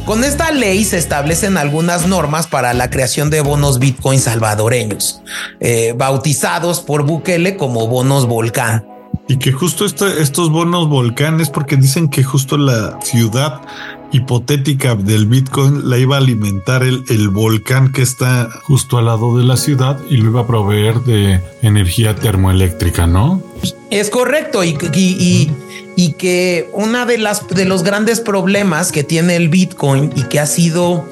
Con 0.06 0.24
esta 0.24 0.52
ley 0.52 0.84
se 0.84 0.98
establecen 0.98 1.58
algunas 1.58 2.08
normas 2.08 2.48
para 2.48 2.74
la 2.74 2.90
creación 2.90 3.30
de 3.30 3.42
bonos 3.42 3.80
Bitcoin 3.80 4.20
salvadoreños, 4.20 5.22
eh, 5.60 5.94
bautizados 5.96 6.80
por 6.80 7.04
Bukele 7.04 7.58
como 7.58 7.88
bonos 7.88 8.26
volcán. 8.26 8.86
Y 9.28 9.38
que 9.38 9.52
justo 9.52 9.86
este, 9.86 10.22
estos 10.22 10.50
bonos 10.50 10.90
volcán 10.90 11.40
es 11.40 11.50
porque 11.50 11.76
dicen 11.76 12.10
que 12.10 12.24
justo 12.24 12.58
la 12.58 13.00
ciudad 13.02 13.62
hipotética 14.12 14.96
del 14.96 15.28
Bitcoin 15.28 15.88
la 15.88 16.00
iba 16.00 16.16
a 16.16 16.20
alimentar 16.20 16.82
el, 16.82 17.04
el, 17.10 17.30
volcán 17.30 17.92
que 17.92 18.02
está 18.02 18.50
justo 18.64 18.98
al 18.98 19.06
lado 19.06 19.38
de 19.38 19.44
la 19.44 19.56
ciudad 19.56 20.00
y 20.10 20.18
lo 20.18 20.32
iba 20.32 20.42
a 20.42 20.48
proveer 20.48 21.02
de 21.02 21.44
energía 21.62 22.16
termoeléctrica, 22.16 23.06
¿no? 23.06 23.44
Es 23.92 24.10
correcto 24.10 24.64
y, 24.64 24.76
y, 24.94 25.00
y 25.20 25.52
que 26.14 26.70
una 26.74 27.06
de 27.06 27.18
las 27.18 27.48
de 27.48 27.66
los 27.66 27.84
grandes 27.84 28.20
problemas 28.20 28.92
que 28.92 29.04
tiene 29.04 29.36
el 29.36 29.50
Bitcoin 29.50 30.12
y 30.16 30.24
que 30.24 30.40
ha 30.40 30.46
sido 30.46 31.08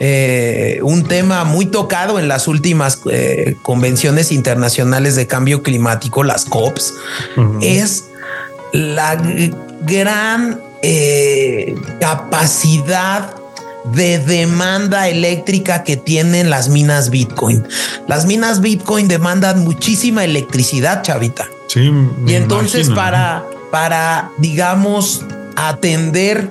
eh, 0.00 0.80
un 0.82 1.04
tema 1.04 1.44
muy 1.44 1.66
tocado 1.66 2.18
en 2.18 2.26
las 2.26 2.48
últimas 2.48 3.00
eh, 3.10 3.54
convenciones 3.62 4.32
internacionales 4.32 5.14
de 5.14 5.26
cambio 5.26 5.62
climático, 5.62 6.24
las 6.24 6.44
COPs, 6.44 6.94
uh 7.36 7.40
-huh. 7.40 7.58
es 7.62 8.06
la 8.72 9.14
gran 9.82 10.60
eh, 10.82 11.76
capacidad 12.00 13.36
de 13.94 14.18
demanda 14.18 15.08
eléctrica 15.08 15.84
que 15.84 15.96
tienen 15.96 16.50
las 16.50 16.68
minas 16.68 17.10
Bitcoin. 17.10 17.64
Las 18.08 18.26
minas 18.26 18.60
Bitcoin 18.60 19.08
demandan 19.08 19.64
muchísima 19.64 20.24
electricidad, 20.24 21.02
chavita. 21.02 21.48
Sí, 21.68 21.92
y 22.26 22.34
entonces 22.34 22.88
imagino. 22.88 22.94
para, 22.96 23.44
para, 23.72 24.30
digamos, 24.36 25.24
atender 25.56 26.50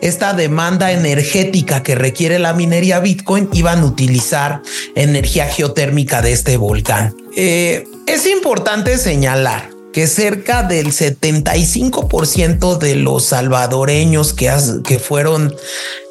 esta 0.00 0.32
demanda 0.32 0.90
energética 0.90 1.82
que 1.82 1.94
requiere 1.94 2.40
la 2.40 2.54
minería 2.54 2.98
Bitcoin, 2.98 3.48
iban 3.52 3.80
a 3.80 3.84
utilizar 3.84 4.62
energía 4.96 5.46
geotérmica 5.46 6.22
de 6.22 6.32
este 6.32 6.56
volcán. 6.56 7.14
Eh, 7.36 7.86
es 8.06 8.26
importante 8.26 8.98
señalar 8.98 9.68
que 9.92 10.06
cerca 10.06 10.62
del 10.62 10.88
75% 10.88 12.78
de 12.78 12.96
los 12.96 13.26
salvadoreños 13.26 14.32
que, 14.32 14.50
que, 14.82 14.98
fueron 14.98 15.54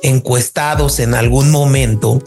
encuestados 0.03 0.99
en 0.99 1.13
algún 1.13 1.51
momento 1.51 2.23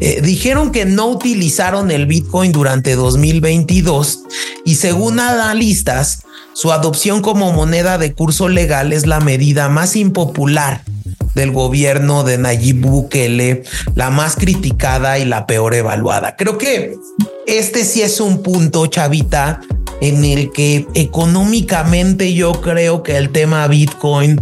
eh, 0.00 0.20
dijeron 0.22 0.72
que 0.72 0.84
no 0.84 1.06
utilizaron 1.06 1.90
el 1.90 2.06
Bitcoin 2.06 2.52
durante 2.52 2.94
2022 2.96 4.20
y 4.64 4.76
según 4.76 5.20
analistas, 5.20 6.22
su 6.54 6.72
adopción 6.72 7.20
como 7.20 7.52
moneda 7.52 7.98
de 7.98 8.14
curso 8.14 8.48
legal 8.48 8.92
es 8.92 9.06
la 9.06 9.20
medida 9.20 9.68
más 9.68 9.96
impopular 9.96 10.82
del 11.34 11.50
gobierno 11.50 12.22
de 12.22 12.38
Nayib 12.38 12.80
Bukele, 12.80 13.64
la 13.94 14.10
más 14.10 14.36
criticada 14.36 15.18
y 15.18 15.24
la 15.24 15.46
peor 15.46 15.74
evaluada. 15.74 16.36
Creo 16.36 16.58
que 16.58 16.96
este 17.46 17.84
sí 17.84 18.02
es 18.02 18.20
un 18.20 18.42
punto, 18.42 18.86
Chavita, 18.86 19.60
en 20.00 20.24
el 20.24 20.52
que 20.52 20.86
económicamente 20.94 22.34
yo 22.34 22.60
creo 22.60 23.02
que 23.02 23.16
el 23.16 23.30
tema 23.30 23.66
Bitcoin 23.66 24.40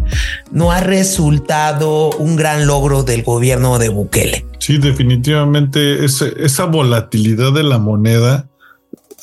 no 0.52 0.70
ha 0.70 0.80
resultado 0.80 2.10
un 2.18 2.36
gran 2.36 2.66
logro 2.66 3.02
del 3.02 3.22
gobierno 3.22 3.78
de 3.78 3.88
Bukele. 3.88 4.46
Sí, 4.58 4.78
definitivamente 4.78 6.04
esa 6.04 6.64
volatilidad 6.66 7.52
de 7.52 7.62
la 7.62 7.78
moneda 7.78 8.48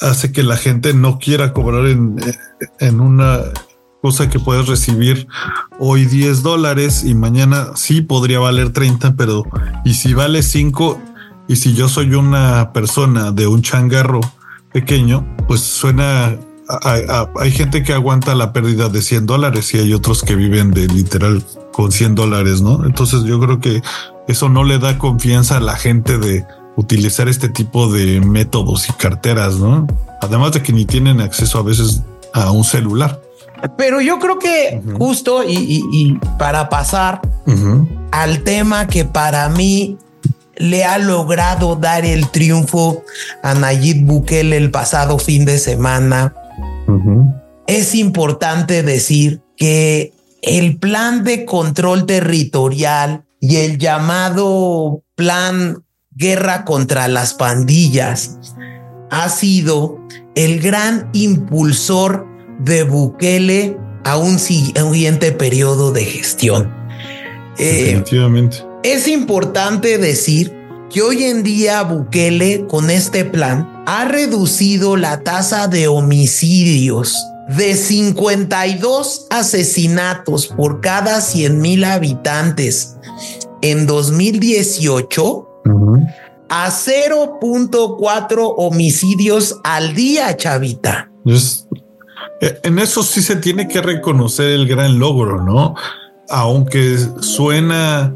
hace 0.02 0.32
que 0.32 0.44
la 0.44 0.58
gente 0.58 0.94
no 0.94 1.20
quiera 1.20 1.54
cobrar 1.54 1.86
en, 1.86 2.18
en 2.80 3.00
una 3.00 3.42
cosa 4.02 4.30
que 4.30 4.40
puedes 4.40 4.68
recibir 4.68 5.28
hoy 5.78 6.06
10 6.06 6.42
dólares 6.42 7.04
y 7.04 7.16
mañana 7.16 7.72
sí 7.76 8.02
podría 8.02 8.40
valer 8.40 8.72
30, 8.72 9.16
pero 9.16 9.44
y 9.84 9.94
si 9.94 10.14
vale 10.14 10.42
5 10.42 11.02
y 11.48 11.56
si 11.58 11.74
yo 11.74 11.90
soy 11.90 12.14
una 12.14 12.72
persona 12.74 13.32
de 13.32 13.48
un 13.48 13.62
changarro 13.62 14.22
pequeño, 14.72 15.28
pues 15.48 15.62
suena 15.62 16.38
hay, 16.70 17.52
gente 17.52 17.84
que 17.84 17.94
aguanta 17.94 18.36
la 18.36 18.54
pérdida 18.54 18.90
de 18.90 19.02
100 19.02 19.26
dólares 19.26 19.74
y 19.74 19.80
hay 19.80 19.94
otros 19.94 20.22
que 20.22 20.36
viven 20.36 20.72
de 20.72 20.88
literal 20.88 21.44
con 21.72 21.92
100 21.92 22.16
dólares, 22.16 22.62
¿no? 22.62 22.86
Entonces 22.86 23.24
yo 23.24 23.40
creo 23.40 23.60
que 23.60 23.82
eso 24.28 24.50
no 24.50 24.64
le 24.64 24.78
da 24.78 24.98
confianza 25.00 25.58
a 25.58 25.62
la 25.62 25.76
gente 25.76 26.18
de 26.20 26.46
utilizar 26.76 27.28
este 27.28 27.50
tipo 27.50 27.92
de 27.92 28.22
métodos 28.22 28.88
y 28.88 28.94
carteras, 28.94 29.56
¿no? 29.56 29.88
Además 30.22 30.52
de 30.52 30.62
que 30.62 30.72
ni 30.72 30.86
tienen 30.86 31.22
acceso 31.22 31.58
a 31.58 31.64
veces 31.64 32.04
a 32.34 32.52
un 32.52 32.64
celular. 32.64 33.20
Pero 33.78 34.00
yo 34.00 34.20
creo 34.20 34.38
que 34.38 34.82
justo 34.98 35.44
y, 35.44 36.20
para 36.38 36.70
pasar 36.70 37.22
al 38.12 38.44
tema 38.44 38.88
que 38.88 39.06
para 39.06 39.50
mí 39.50 39.98
le 40.56 40.84
ha 40.84 40.98
logrado 40.98 41.76
dar 41.76 42.06
el 42.06 42.30
triunfo 42.30 43.04
a 43.42 43.56
Nayib 43.56 44.06
Bukele 44.06 44.58
el 44.58 44.72
pasado 44.72 45.18
fin 45.18 45.46
de 45.46 45.58
semana, 45.58 46.34
es 47.68 47.96
importante 47.96 48.84
decir 48.84 49.42
que 49.56 50.14
el 50.42 50.78
plan 50.78 51.24
de 51.24 51.46
control 51.46 52.06
territorial 52.06 53.26
y 53.40 53.58
el 53.58 53.78
llamado 53.78 55.04
plan 55.16 55.84
guerra 56.12 56.66
contra 56.66 57.08
las 57.08 57.34
pandillas 57.34 58.38
ha 59.12 59.30
sido 59.30 60.00
el 60.36 60.60
gran 60.60 61.10
impulsor 61.14 62.28
de 62.60 62.84
Bukele 62.84 63.78
a 64.04 64.18
un 64.18 64.40
siguiente 64.40 65.32
periodo 65.32 65.92
de 65.92 66.06
gestión. 66.06 66.74
Eh, 67.58 67.84
Definitivamente. 67.84 68.58
es 68.84 69.08
importante 69.08 69.98
decir 69.98 70.59
que 70.90 71.02
hoy 71.02 71.24
en 71.24 71.44
día 71.44 71.84
Bukele 71.84 72.66
con 72.68 72.90
este 72.90 73.26
plan 73.26 73.84
ha 73.86 74.06
reducido 74.06 74.96
la 74.96 75.22
tasa 75.24 75.68
de 75.68 75.88
homicidios 75.88 77.16
de 77.50 77.76
52 77.76 79.28
asesinatos 79.30 80.48
por 80.48 80.82
cada 80.82 81.22
100 81.22 81.60
mil 81.60 81.84
habitantes 81.84 82.98
en 83.62 83.86
2018 83.88 85.48
a 86.50 86.70
0.4 86.70 88.54
homicidios 88.58 89.60
al 89.64 89.94
día, 89.94 90.36
chavita. 90.36 91.12
Eh, 92.42 92.60
en 92.64 92.80
eso 92.80 93.04
sí 93.04 93.22
se 93.22 93.36
tiene 93.36 93.68
que 93.68 93.82
reconocer 93.82 94.48
el 94.48 94.68
gran 94.68 94.98
logro, 94.98 95.44
¿no? 95.44 95.76
Aunque 96.30 96.98
suena 97.22 98.14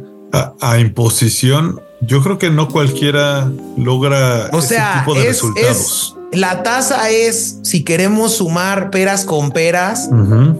a, 0.61 0.79
imposición, 0.79 1.79
yo 2.05 2.21
creo 2.21 2.37
que 2.37 2.49
no 2.49 2.67
cualquiera 2.69 3.51
logra 3.77 4.49
o 4.51 4.59
ese 4.59 4.77
tipo 4.99 5.15
de 5.15 5.25
resultados. 5.25 6.15
la 6.31 6.63
tasa 6.63 7.09
es, 7.09 7.59
si 7.63 7.83
queremos 7.83 8.37
sumar 8.37 8.89
peras 8.89 9.25
con 9.25 9.51
peras, 9.51 10.09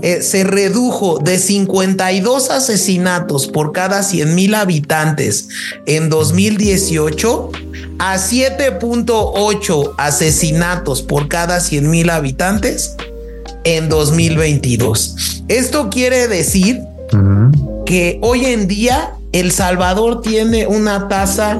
eh, 0.02 0.22
se 0.22 0.44
redujo 0.44 1.20
de 1.20 1.40
52 1.40 2.50
asesinatos 2.50 3.48
por 3.48 3.72
cada 3.72 4.04
100 4.04 4.36
mil 4.36 4.56
habitantes 4.56 5.50
en 5.86 6.10
2018 6.10 7.52
a 8.00 8.18
7.8 8.18 9.94
asesinatos 9.98 11.02
por 11.02 11.28
cada 11.28 11.60
100 11.60 11.90
mil 11.90 12.10
habitantes 12.10 12.96
en 13.64 13.90
2022. 13.90 15.44
Esto 15.48 15.90
quiere 15.90 16.28
decir 16.28 16.82
que 17.86 18.20
hoy 18.22 18.46
en 18.46 18.68
día 18.68 19.18
El 19.34 19.52
Salvador 19.52 20.22
tiene 20.22 20.68
una 20.68 21.08
tasa 21.08 21.60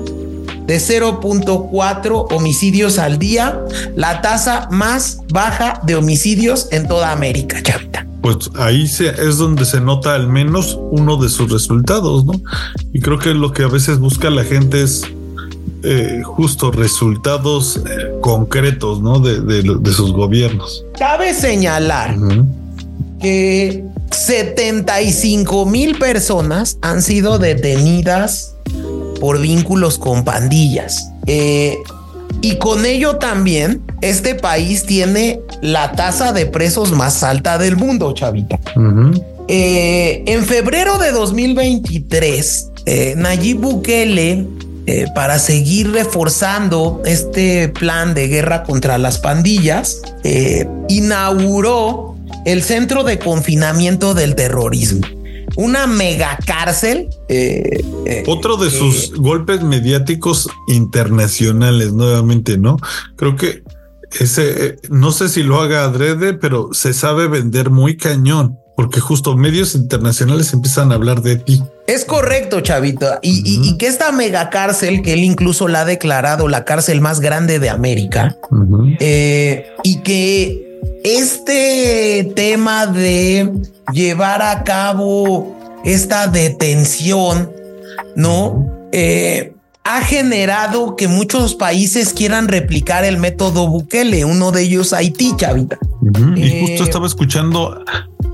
de 0.66 0.78
0.4 0.78 2.28
homicidios 2.32 3.00
al 3.00 3.20
día, 3.20 3.60
la 3.96 4.22
tasa 4.22 4.70
más 4.72 5.20
baja 5.30 5.82
de 5.84 5.96
homicidios 5.96 6.70
en 6.72 6.88
toda 6.88 7.12
América, 7.12 7.62
chavita. 7.62 8.08
Pues 8.22 8.50
ahí 8.56 8.84
es 8.84 9.38
donde 9.38 9.66
se 9.66 9.82
nota 9.82 10.16
al 10.16 10.30
menos 10.30 10.80
uno 10.92 11.18
de 11.18 11.28
sus 11.28 11.52
resultados, 11.52 12.24
¿no? 12.24 12.40
Y 12.94 13.02
creo 13.02 13.20
que 13.20 13.34
lo 13.34 13.52
que 13.52 13.64
a 13.64 13.68
veces 13.68 14.00
busca 14.00 14.30
la 14.30 14.46
gente 14.46 14.82
es 14.82 15.04
eh, 15.86 16.22
justo 16.24 16.72
resultados 16.72 17.76
eh, 17.76 18.14
concretos 18.22 19.02
¿no? 19.02 19.20
de, 19.20 19.92
sus 19.92 20.14
gobiernos. 20.14 20.86
Cabe 20.98 21.34
señalar 21.34 22.16
que 23.20 23.84
75 24.14 25.66
mil 25.66 25.98
personas 25.98 26.78
han 26.82 27.02
sido 27.02 27.40
detenidas 27.40 28.56
por 29.20 29.40
vínculos 29.40 29.98
con 29.98 30.24
pandillas. 30.24 31.10
Eh, 31.28 31.78
y 32.42 32.58
con 32.58 32.86
ello 32.86 33.18
también, 33.18 33.82
este 34.02 34.36
país 34.36 34.86
tiene 34.86 35.40
la 35.62 35.94
tasa 35.94 36.34
de 36.34 36.46
presos 36.46 36.92
más 36.92 37.24
alta 37.24 37.58
del 37.58 37.78
mundo, 37.78 38.14
chavita. 38.14 38.60
en 39.48 40.46
febrero 40.46 40.98
de 40.98 41.12
2023, 41.12 42.70
Nayib 43.16 43.60
Bukele 43.60 44.46
eh, 44.86 45.06
para 45.16 45.40
seguir 45.40 45.94
reforzando 45.94 47.02
este 47.06 47.70
plan 47.70 48.14
de 48.14 48.28
guerra 48.28 48.64
contra 48.64 48.98
las 48.98 49.18
pandillas, 49.18 50.02
eh, 50.26 50.68
inauguró 50.90 52.13
el 52.46 52.64
Centro 52.64 53.04
de 53.04 53.20
Confinamiento 53.20 54.14
del 54.14 54.36
Terrorismo. 54.36 55.06
Una 55.56 55.88
mega 55.88 56.38
cárcel. 56.46 57.10
Eh, 57.30 58.24
Otro 58.28 58.58
de 58.58 58.72
sus 58.72 59.14
golpes 59.14 59.62
mediáticos 59.62 60.50
internacionales, 60.68 61.94
nuevamente, 61.94 62.58
¿no? 62.58 62.78
Creo 63.16 63.36
que 63.36 63.64
ese, 64.20 64.78
no 64.90 65.12
sé 65.12 65.30
si 65.30 65.44
lo 65.44 65.60
haga 65.62 65.84
adrede, 65.84 66.34
pero 66.34 66.70
se 66.72 66.94
sabe 66.94 67.28
vender 67.28 67.70
muy 67.70 67.98
cañón 67.98 68.58
porque 68.76 69.00
justo 69.00 69.36
medios 69.36 69.76
internacionales 69.76 70.52
empiezan 70.54 70.92
a 70.92 70.96
hablar 70.96 71.22
de 71.22 71.38
ti. 71.38 71.64
Es 71.86 72.06
correcto, 72.06 72.62
Chavito. 72.62 73.20
Y, 73.22 73.78
que 73.78 73.88
esta 73.88 74.12
mega 74.12 74.50
cárcel, 74.50 75.02
que 75.02 75.14
él 75.14 75.24
incluso 75.24 75.68
la 75.68 75.82
ha 75.82 75.86
declarado 75.86 76.48
la 76.48 76.66
cárcel 76.66 77.02
más 77.02 77.20
grande 77.20 77.60
de 77.60 77.70
América, 77.70 78.38
eh, 79.00 79.68
y 79.84 80.00
que 80.00 80.63
este 81.04 82.32
tema 82.36 82.88
de 82.88 83.52
llevar 83.94 84.42
a 84.42 84.64
cabo 84.64 85.56
esta 85.84 86.28
detención, 86.28 87.52
¿no? 88.16 88.90
Eh, 88.92 89.54
ha 89.84 90.02
generado 90.02 90.96
que 90.96 91.08
muchos 91.08 91.56
países 91.56 92.14
quieran 92.14 92.48
replicar 92.48 93.04
el 93.04 93.18
método 93.18 93.68
Bukele, 93.68 94.24
uno 94.24 94.52
de 94.52 94.62
ellos 94.64 94.94
Haití, 94.94 95.34
Chavita. 95.36 95.78
Y 96.36 96.62
justo 96.62 96.84
eh, 96.84 96.88
estaba 96.88 97.06
escuchando 97.06 97.84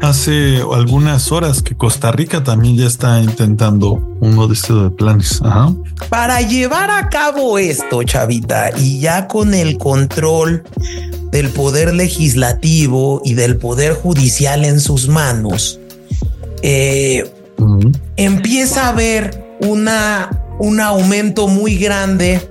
hace 0.02 0.62
algunas 0.74 1.32
horas 1.32 1.62
que 1.62 1.76
Costa 1.76 2.12
Rica 2.12 2.44
también 2.44 2.78
ya 2.78 2.88
está 2.88 3.22
intentando 3.22 3.94
uno 4.22 4.48
de 4.48 4.54
estos 4.54 4.94
planes. 4.94 5.42
Para 6.10 6.42
llevar 6.42 6.90
a 6.90 7.10
cabo 7.10 7.58
esto, 7.58 8.04
Chavita, 8.04 8.72
y 8.78 9.00
ya 9.00 9.28
con 9.28 9.54
el 9.54 9.78
control 9.78 10.64
del 11.32 11.50
poder 11.50 11.94
legislativo 11.94 13.22
y 13.24 13.34
del 13.34 13.58
poder 13.58 13.94
judicial 13.94 14.66
en 14.66 14.80
sus 14.80 15.08
manos, 15.08 15.80
eh, 16.62 17.32
empieza 18.16 18.86
a 18.86 18.90
haber 18.90 19.58
una, 19.62 20.30
un 20.60 20.80
aumento 20.80 21.48
muy 21.48 21.78
grande 21.78 22.50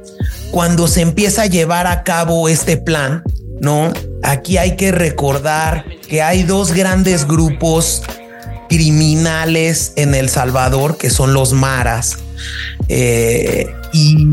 cuando 0.51 0.89
se 0.89 1.03
empieza 1.03 1.43
a 1.43 1.47
llevar 1.47 1.87
a 1.87 2.03
cabo 2.05 2.49
este 2.49 2.77
plan, 2.77 3.23
¿no? 3.61 3.93
Aquí 4.23 4.59
hay 4.59 4.77
que 4.77 4.93
recordar 4.93 5.85
que 6.09 6.23
hay 6.23 6.43
dos 6.43 6.73
grandes 6.73 7.27
grupos 7.27 8.03
criminales 8.69 9.93
en 9.97 10.15
El 10.15 10.29
Salvador, 10.29 10.97
que 10.97 11.11
son 11.11 11.33
los 11.33 11.53
maras. 11.53 12.19
Eh, 12.89 13.67
y 13.93 14.27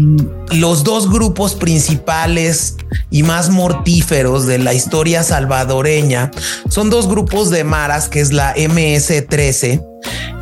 los 0.51 0.83
dos 0.83 1.09
grupos 1.09 1.55
principales 1.55 2.75
y 3.09 3.23
más 3.23 3.49
mortíferos 3.49 4.45
de 4.45 4.59
la 4.59 4.73
historia 4.73 5.23
salvadoreña 5.23 6.31
son 6.69 6.89
dos 6.89 7.07
grupos 7.07 7.49
de 7.49 7.63
maras, 7.63 8.09
que 8.09 8.19
es 8.19 8.31
la 8.31 8.53
MS-13 8.55 9.83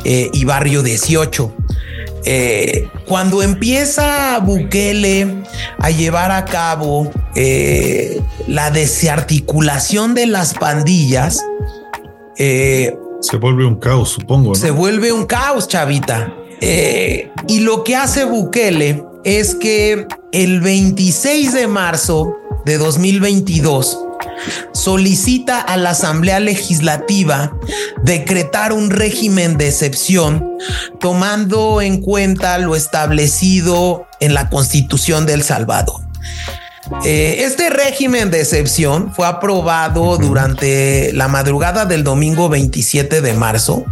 eh, 0.04 0.30
y 0.32 0.44
Barrio 0.44 0.82
18. 0.82 1.54
Eh, 2.26 2.88
cuando 3.06 3.42
empieza 3.42 4.38
Bukele 4.38 5.42
a 5.78 5.90
llevar 5.90 6.30
a 6.30 6.44
cabo 6.46 7.10
eh, 7.34 8.20
la 8.46 8.70
desarticulación 8.70 10.14
de 10.14 10.26
las 10.26 10.54
pandillas, 10.54 11.44
eh, 12.38 12.96
se 13.20 13.36
vuelve 13.36 13.66
un 13.66 13.76
caos, 13.76 14.10
supongo. 14.10 14.54
Se 14.54 14.70
vuelve 14.70 15.12
un 15.12 15.26
caos, 15.26 15.68
chavita. 15.68 16.34
y 16.60 17.60
lo 17.60 17.84
que 17.84 17.96
hace 17.96 18.24
Bukele 18.24 19.04
es 19.24 19.54
que 19.54 20.06
el 20.32 20.60
26 20.60 21.52
de 21.52 21.66
marzo 21.66 22.36
de 22.64 22.78
2022 22.78 24.03
solicita 24.72 25.60
a 25.60 25.76
la 25.76 25.90
Asamblea 25.90 26.40
Legislativa 26.40 27.52
decretar 28.02 28.72
un 28.72 28.90
régimen 28.90 29.56
de 29.56 29.68
excepción 29.68 30.58
tomando 31.00 31.80
en 31.80 32.00
cuenta 32.00 32.58
lo 32.58 32.76
establecido 32.76 34.06
en 34.20 34.34
la 34.34 34.50
Constitución 34.50 35.26
del 35.26 35.42
Salvador. 35.42 36.00
Eh, 37.04 37.36
este 37.40 37.70
régimen 37.70 38.30
de 38.30 38.40
excepción 38.40 39.12
fue 39.14 39.26
aprobado 39.26 40.18
durante 40.18 41.12
la 41.14 41.28
madrugada 41.28 41.86
del 41.86 42.04
domingo 42.04 42.50
27 42.50 43.22
de 43.22 43.32
marzo 43.32 43.84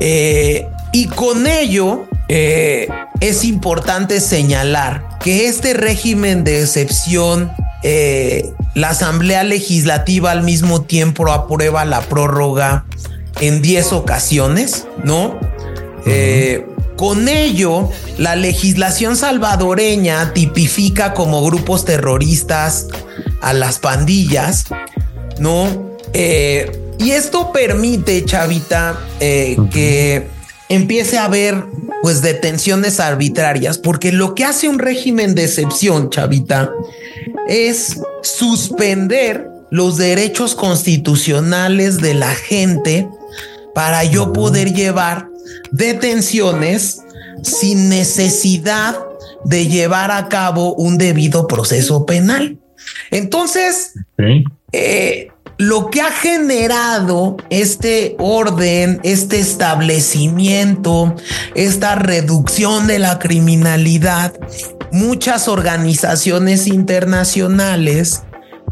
eh, 0.00 0.68
y 0.92 1.06
con 1.08 1.46
ello 1.46 2.06
eh, 2.34 2.88
es 3.20 3.44
importante 3.44 4.20
señalar 4.20 5.18
que 5.20 5.46
este 5.46 5.74
régimen 5.74 6.44
de 6.44 6.62
excepción, 6.62 7.52
la 8.74 8.90
Asamblea 8.90 9.42
Legislativa 9.42 10.30
al 10.30 10.42
mismo 10.42 10.82
tiempo 10.82 11.30
aprueba 11.30 11.84
la 11.84 12.00
prórroga 12.02 12.84
en 13.40 13.60
10 13.60 13.92
ocasiones, 13.92 14.86
¿no? 15.04 15.38
Con 17.02 17.28
ello, 17.28 17.90
la 18.16 18.36
legislación 18.36 19.16
salvadoreña 19.16 20.32
tipifica 20.34 21.14
como 21.14 21.44
grupos 21.44 21.84
terroristas 21.84 22.86
a 23.40 23.52
las 23.52 23.80
pandillas, 23.80 24.66
¿no? 25.40 25.96
Eh, 26.12 26.70
y 26.98 27.10
esto 27.10 27.50
permite, 27.50 28.24
Chavita, 28.24 29.00
eh, 29.18 29.56
que 29.72 30.28
empiece 30.74 31.18
a 31.18 31.26
haber 31.26 31.64
pues 32.02 32.22
detenciones 32.22 32.98
arbitrarias, 32.98 33.78
porque 33.78 34.10
lo 34.10 34.34
que 34.34 34.44
hace 34.44 34.68
un 34.68 34.78
régimen 34.78 35.34
de 35.34 35.44
excepción, 35.44 36.10
Chavita, 36.10 36.72
es 37.48 38.00
suspender 38.22 39.48
los 39.70 39.96
derechos 39.96 40.54
constitucionales 40.54 41.98
de 42.00 42.14
la 42.14 42.34
gente 42.34 43.08
para 43.74 44.04
yo 44.04 44.32
poder 44.32 44.72
llevar 44.72 45.28
detenciones 45.70 47.00
sin 47.42 47.88
necesidad 47.88 48.96
de 49.44 49.66
llevar 49.66 50.10
a 50.10 50.28
cabo 50.28 50.74
un 50.74 50.98
debido 50.98 51.46
proceso 51.46 52.06
penal. 52.06 52.58
Entonces, 53.10 53.94
eh, 54.72 55.31
lo 55.62 55.90
que 55.90 56.00
ha 56.00 56.10
generado 56.10 57.36
este 57.48 58.16
orden, 58.18 58.98
este 59.04 59.38
establecimiento, 59.38 61.14
esta 61.54 61.94
reducción 61.94 62.88
de 62.88 62.98
la 62.98 63.20
criminalidad, 63.20 64.34
muchas 64.90 65.46
organizaciones 65.46 66.66
internacionales 66.66 68.22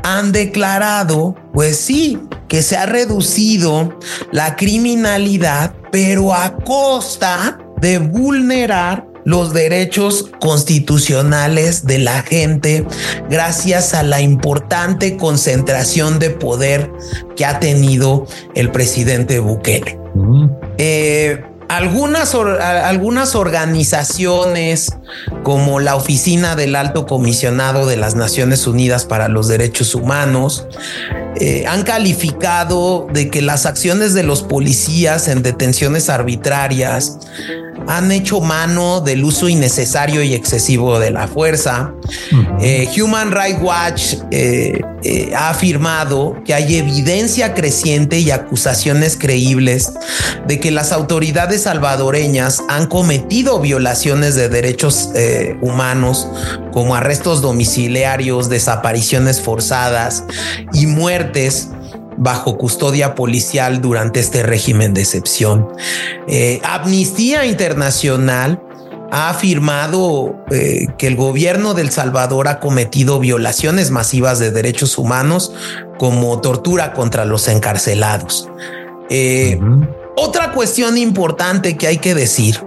han 0.03 0.33
declarado, 0.33 1.37
pues 1.53 1.77
sí, 1.77 2.19
que 2.49 2.61
se 2.61 2.77
ha 2.77 2.87
reducido 2.87 3.97
la 4.33 4.57
criminalidad, 4.57 5.73
pero 5.93 6.35
a 6.35 6.57
costa 6.57 7.57
de 7.81 7.99
vulnerar 7.99 9.10
los 9.25 9.53
derechos 9.53 10.31
constitucionales 10.41 11.87
de 11.87 11.99
la 11.99 12.23
gente 12.23 12.87
gracias 13.29 13.95
a 13.95 14.03
la 14.03 14.21
importante 14.21 15.17
concentración 15.17 16.19
de 16.19 16.31
poder 16.31 16.91
que 17.37 17.45
ha 17.45 17.61
tenido 17.61 18.27
el 18.55 18.71
presidente 18.71 19.39
Bukele. 19.39 19.99
Eh, 20.79 21.43
algunas, 21.71 22.35
algunas 22.35 23.37
organizaciones 23.37 24.97
como 25.45 25.79
la 25.79 25.95
Oficina 25.95 26.57
del 26.57 26.75
Alto 26.75 27.07
Comisionado 27.07 27.87
de 27.87 27.97
las 27.97 28.17
Naciones 28.17 28.67
Unidas 28.67 29.05
para 29.05 29.29
los 29.29 29.47
Derechos 29.47 29.95
Humanos 29.95 30.67
eh, 31.37 31.67
han 31.69 31.85
calificado 31.85 33.07
de 33.13 33.31
que 33.31 33.41
las 33.41 33.67
acciones 33.67 34.15
de 34.15 34.25
los 34.25 34.43
policías 34.43 35.29
en 35.29 35.43
detenciones 35.43 36.11
arbitrarias 36.11 37.21
han 37.87 38.13
hecho 38.13 38.41
mano 38.41 39.01
del 39.01 39.25
uso 39.25 39.49
innecesario 39.49 40.23
y 40.23 40.35
excesivo 40.35 40.99
de 40.99 41.11
la 41.11 41.29
fuerza. 41.29 41.95
Eh, 42.61 42.89
Human 43.01 43.33
Rights 43.33 43.61
Watch 43.61 44.15
eh, 44.31 44.81
eh, 45.03 45.33
ha 45.35 45.51
afirmado 45.51 46.37
que 46.45 46.55
hay 46.55 46.77
evidencia 46.77 47.55
creciente 47.55 48.19
y 48.21 48.31
acusaciones 48.31 49.17
creíbles 49.17 49.93
de 50.47 50.61
que 50.61 50.71
las 50.71 50.93
autoridades 50.93 51.63
salvadoreñas 51.63 52.63
han 52.69 52.87
cometido 52.87 53.61
violaciones 53.61 54.35
de 54.35 54.49
derechos 54.49 55.11
humanos 55.61 56.29
como 56.73 56.95
arrestos 56.95 57.41
domiciliarios, 57.41 58.49
desapariciones 58.49 59.41
forzadas 59.41 60.25
y 60.73 60.87
muertes 60.87 61.69
bajo 62.21 62.59
custodia 62.59 63.15
policial 63.15 63.81
durante 63.81 64.21
este 64.21 64.43
régimen 64.43 64.93
de 64.93 65.01
excepción. 65.01 65.69
Eh, 66.29 66.61
Amnistía 66.63 67.47
Internacional 67.47 68.63
ha 69.11 69.31
afirmado 69.31 70.45
eh, 70.51 70.87
que 70.99 71.07
el 71.07 71.17
gobierno 71.17 71.73
del 71.73 71.91
Salvador 71.91 72.47
ha 72.49 72.61
cometido 72.61 73.19
violaciones 73.19 73.91
masivas 73.91 74.39
de 74.39 74.51
derechos 74.51 74.99
humanos 74.99 75.53
como 75.99 76.41
tortura 76.43 76.93
contra 76.93 77.25
los 77.25 77.49
encarcelados. 77.49 78.49
Eh, 79.09 79.59
otra 80.15 80.53
cuestión 80.53 80.99
importante 80.99 81.79
que 81.79 81.87
hay 81.87 81.97
que 81.97 82.15
decir 82.15 82.61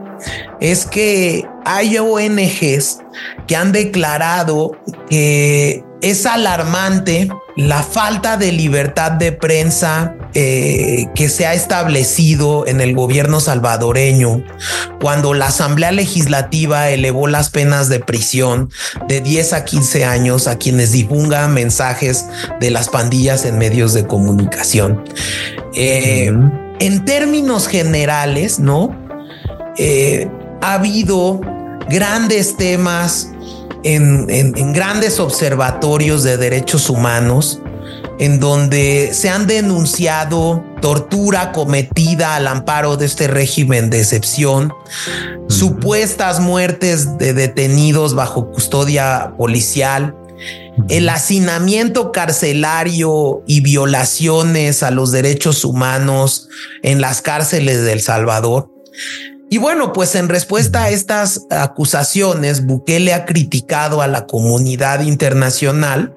es 0.59 0.87
que 0.87 1.45
hay 1.63 1.99
ONGs 1.99 2.99
que 3.45 3.55
han 3.55 3.71
declarado 3.71 4.71
que 5.09 5.83
es 6.01 6.25
alarmante 6.25 7.29
la 7.55 7.83
falta 7.83 8.37
de 8.37 8.51
libertad 8.51 9.11
de 9.11 9.31
prensa 9.31 10.15
eh, 10.33 11.07
que 11.13 11.29
se 11.29 11.45
ha 11.45 11.53
establecido 11.53 12.65
en 12.65 12.81
el 12.81 12.95
gobierno 12.95 13.39
salvadoreño 13.39 14.43
cuando 14.99 15.35
la 15.35 15.47
Asamblea 15.47 15.91
Legislativa 15.91 16.89
elevó 16.89 17.27
las 17.27 17.49
penas 17.51 17.89
de 17.89 17.99
prisión 17.99 18.71
de 19.07 19.21
10 19.21 19.53
a 19.53 19.65
15 19.65 20.05
años 20.05 20.47
a 20.47 20.57
quienes 20.57 20.91
divulgan 20.91 21.53
mensajes 21.53 22.25
de 22.59 22.71
las 22.71 22.89
pandillas 22.89 23.45
en 23.45 23.59
medios 23.59 23.93
de 23.93 24.07
comunicación. 24.07 25.03
Eh, 25.75 26.31
en 26.79 27.05
términos 27.05 27.67
generales, 27.67 28.59
¿no? 28.59 28.95
Eh, 29.77 30.27
ha 30.61 30.73
habido 30.73 31.39
grandes 31.89 32.57
temas 32.57 33.32
en, 33.83 34.73
grandes 34.73 35.19
observatorios 35.19 36.23
de 36.23 36.37
derechos 36.37 36.89
humanos 36.89 37.59
en 38.19 38.39
donde 38.39 39.11
se 39.13 39.29
han 39.29 39.47
denunciado 39.47 40.63
tortura 40.81 41.51
cometida 41.51 42.35
al 42.35 42.47
amparo 42.47 42.95
de 42.95 43.05
este 43.05 43.27
régimen 43.27 43.89
de 43.89 43.99
excepción, 43.99 44.71
supuestas 45.49 46.39
muertes 46.39 47.17
de 47.17 47.33
detenidos 47.33 48.13
bajo 48.13 48.51
custodia 48.51 49.33
policial, 49.37 50.15
el 50.89 51.09
hacinamiento 51.09 52.11
carcelario 52.11 53.43
y 53.47 53.61
violaciones 53.61 54.83
a 54.83 54.91
los 54.91 55.11
derechos 55.11 55.65
humanos 55.65 56.49
en 56.81 57.01
las 57.01 57.21
cárceles 57.21 57.83
de 57.83 57.93
El 57.93 58.01
Salvador. 58.01 58.69
Y 59.53 59.59
bueno, 59.59 59.93
pues 59.93 60.15
en 60.15 60.29
respuesta 60.29 60.85
a 60.85 60.89
estas 60.89 61.45
acusaciones, 61.51 62.65
Bukele 62.65 63.13
ha 63.13 63.23
criticado 63.23 64.01
a 64.01 64.07
la 64.07 64.25
comunidad 64.25 65.01
internacional 65.01 66.15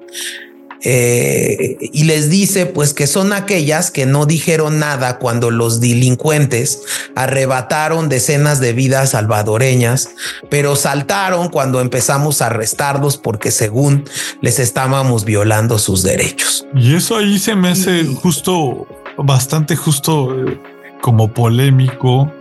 eh, 0.81 1.77
y 1.79 2.05
les 2.05 2.31
dice 2.31 2.65
pues 2.65 2.95
que 2.95 3.05
son 3.05 3.33
aquellas 3.33 3.91
que 3.91 4.07
no 4.07 4.25
dijeron 4.25 4.79
nada 4.79 5.19
cuando 5.19 5.51
los 5.51 5.79
delincuentes 5.79 6.81
arrebataron 7.13 8.09
decenas 8.09 8.59
de 8.59 8.73
vidas 8.73 9.11
salvadoreñas, 9.11 10.09
pero 10.49 10.75
saltaron 10.75 11.49
cuando 11.49 11.79
empezamos 11.79 12.41
a 12.41 12.47
arrestarlos 12.47 13.17
porque 13.17 13.51
según 13.51 14.05
les 14.41 14.57
estábamos 14.57 15.25
violando 15.25 15.77
sus 15.77 16.01
derechos. 16.01 16.65
Y 16.73 16.95
eso 16.95 17.17
ahí 17.17 17.37
se 17.37 17.55
me 17.55 17.69
hace 17.69 18.03
justo, 18.03 18.87
bastante 19.15 19.75
justo 19.75 20.33
eh, 20.33 20.59
como 21.01 21.31
polémico 21.31 22.33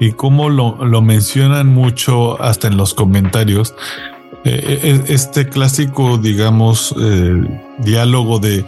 y 0.00 0.12
cómo 0.12 0.48
lo, 0.48 0.82
lo 0.84 1.02
mencionan 1.02 1.68
mucho 1.68 2.42
hasta 2.42 2.66
en 2.66 2.76
los 2.76 2.94
comentarios. 2.94 3.74
Eh, 4.44 4.80
eh, 4.82 5.04
este 5.08 5.50
clásico, 5.50 6.16
digamos, 6.16 6.94
eh, 6.98 7.42
diálogo 7.78 8.38
de, 8.38 8.64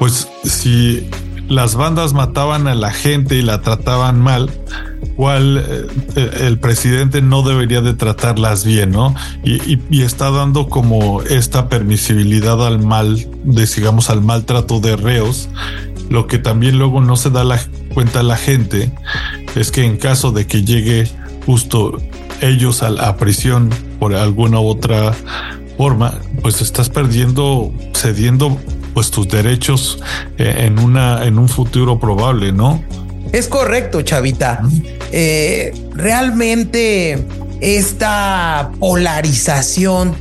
pues 0.00 0.28
si 0.42 1.08
las 1.48 1.76
bandas 1.76 2.12
mataban 2.12 2.66
a 2.66 2.74
la 2.74 2.90
gente 2.90 3.36
y 3.36 3.42
la 3.42 3.60
trataban 3.60 4.20
mal, 4.20 4.50
cuál 5.14 5.64
el 6.16 6.58
presidente 6.58 7.22
no 7.22 7.42
debería 7.42 7.82
de 7.82 7.94
tratarlas 7.94 8.64
bien, 8.64 8.90
¿no? 8.90 9.14
Y, 9.44 9.78
y, 9.90 10.02
está 10.02 10.30
dando 10.30 10.68
como 10.68 11.22
esta 11.22 11.68
permisibilidad 11.68 12.64
al 12.66 12.80
mal, 12.80 13.28
digamos, 13.44 14.10
al 14.10 14.22
maltrato 14.22 14.80
de 14.80 14.96
reos, 14.96 15.48
lo 16.10 16.26
que 16.26 16.38
también 16.38 16.78
luego 16.78 17.00
no 17.00 17.16
se 17.16 17.30
da 17.30 17.44
la 17.44 17.60
cuenta 17.94 18.22
la 18.22 18.36
gente 18.36 18.92
es 19.54 19.70
que 19.70 19.84
en 19.84 19.96
caso 19.96 20.32
de 20.32 20.46
que 20.46 20.62
llegue 20.62 21.08
justo 21.46 22.00
ellos 22.40 22.82
a 22.82 23.16
prisión 23.16 23.70
por 23.98 24.14
alguna 24.14 24.60
otra 24.60 25.14
forma, 25.76 26.20
pues 26.42 26.60
estás 26.60 26.88
perdiendo, 26.88 27.72
cediendo 27.94 28.58
pues 28.94 29.10
tus 29.10 29.28
derechos 29.28 29.98
eh, 30.38 30.66
en 30.66 30.78
una 30.78 31.24
en 31.24 31.38
un 31.38 31.48
futuro 31.48 31.98
probable, 31.98 32.52
¿no? 32.52 32.82
Es 33.32 33.48
correcto, 33.48 34.02
Chavita. 34.02 34.60
Eh, 35.10 35.72
realmente 35.94 37.26
esta 37.60 38.70
polarización 38.78 40.14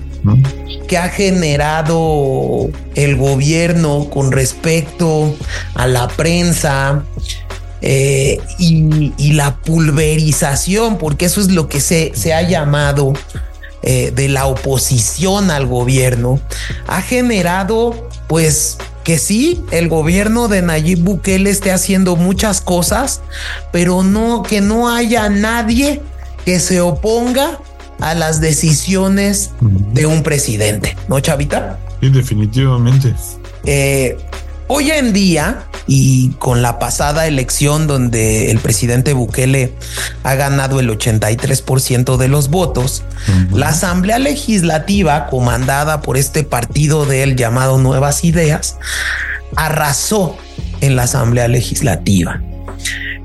que 0.88 0.98
ha 0.98 1.10
generado 1.10 2.70
el 2.96 3.16
gobierno 3.16 4.10
con 4.10 4.32
respecto 4.32 5.36
a 5.76 5.88
la 5.88 6.08
prensa, 6.08 7.04
eh, 7.84 8.40
y, 8.60 9.34
la 9.34 9.56
pulverización, 9.56 11.00
porque 11.00 11.26
eso 11.26 11.42
es 11.42 11.50
lo 11.50 11.68
que 11.68 11.82
se, 11.82 12.12
se 12.14 12.32
ha 12.32 12.44
llamado 12.44 13.14
eh, 13.82 14.12
de 14.14 14.28
la 14.28 14.46
oposición 14.46 15.50
al 15.50 15.66
gobierno, 15.66 16.40
ha 16.88 17.02
generado 17.02 18.08
pues 18.28 18.78
que 19.04 19.18
sí, 19.18 19.64
el 19.72 19.90
gobierno 19.90 20.48
de 20.48 20.62
Nayib 20.62 21.00
Bukele 21.00 21.50
esté 21.50 21.72
haciendo 21.72 22.16
muchas 22.16 22.62
cosas, 22.62 23.22
pero 23.72 24.04
no 24.04 24.44
que 24.44 24.62
no 24.62 24.94
haya 24.94 25.28
nadie 25.30 26.02
que 26.46 26.60
se 26.60 26.82
oponga 26.82 27.60
a 28.02 28.14
las 28.14 28.42
decisiones 28.42 29.52
de 29.62 30.06
un 30.06 30.24
presidente, 30.24 30.98
¿no, 31.08 31.20
Chavita? 31.20 31.80
Sí, 32.02 32.10
definitivamente. 32.10 33.14
Eh, 33.66 34.18
Hoy 34.74 34.90
en 34.90 35.12
día, 35.12 35.66
y 35.86 36.30
con 36.40 36.62
la 36.62 36.80
pasada 36.80 37.28
elección 37.28 37.88
donde 37.88 38.52
el 38.52 38.60
presidente 38.60 39.12
Bukele 39.12 39.74
ha 40.24 40.36
ganado 40.36 40.80
el 40.80 40.90
83% 40.90 42.16
de 42.16 42.30
los 42.30 42.50
votos, 42.50 43.04
la 43.52 43.68
Asamblea 43.68 44.18
Legislativa, 44.18 45.28
comandada 45.28 46.02
por 46.02 46.16
este 46.16 46.46
partido 46.46 47.06
de 47.06 47.24
él 47.24 47.36
llamado 47.36 47.80
Nuevas 47.80 48.24
Ideas, 48.24 48.78
arrasó 49.58 50.38
en 50.80 50.96
la 50.96 51.04
Asamblea 51.04 51.50
Legislativa. 51.50 52.42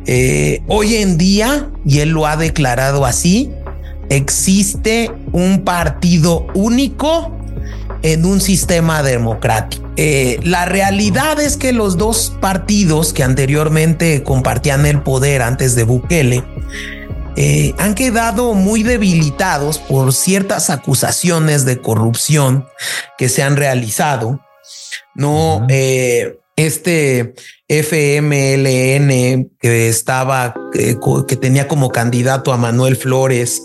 Eh, 0.07 0.63
hoy 0.67 0.97
en 0.97 1.17
día, 1.17 1.69
y 1.87 2.01
él 2.01 2.09
lo 2.09 2.27
ha 2.27 2.37
declarado 2.37 3.07
así, 3.07 3.53
existe 4.11 5.11
un 5.33 5.63
partido 5.65 6.47
único 6.55 7.37
en 8.03 8.25
un 8.25 8.41
sistema 8.41 9.03
democrático. 9.03 9.87
Eh, 9.97 10.39
la 10.43 10.67
realidad 10.67 11.41
es 11.41 11.57
que 11.57 11.73
los 11.73 11.97
dos 11.97 12.37
partidos 12.41 13.13
que 13.13 13.23
anteriormente 13.23 14.23
compartían 14.23 14.85
el 14.85 15.03
poder 15.03 15.43
antes 15.43 15.75
de 15.75 15.85
Bukele 15.85 16.45
eh, 17.37 17.75
han 17.79 17.95
quedado 17.95 18.55
muy 18.55 18.83
debilitados 18.83 19.79
por 19.79 20.13
ciertas 20.13 20.71
acusaciones 20.71 21.65
de 21.65 21.81
corrupción 21.81 22.67
que 23.19 23.29
se 23.29 23.43
han 23.43 23.57
realizado. 23.57 24.41
No, 25.15 25.67
eh, 25.69 26.39
este 26.57 27.35
FMLN 27.69 29.51
que 29.61 29.89
estaba, 29.89 30.55
que 30.73 31.37
tenía 31.37 31.69
como 31.69 31.91
candidato 31.91 32.53
a 32.53 32.57
Manuel 32.57 32.97
Flores, 32.97 33.63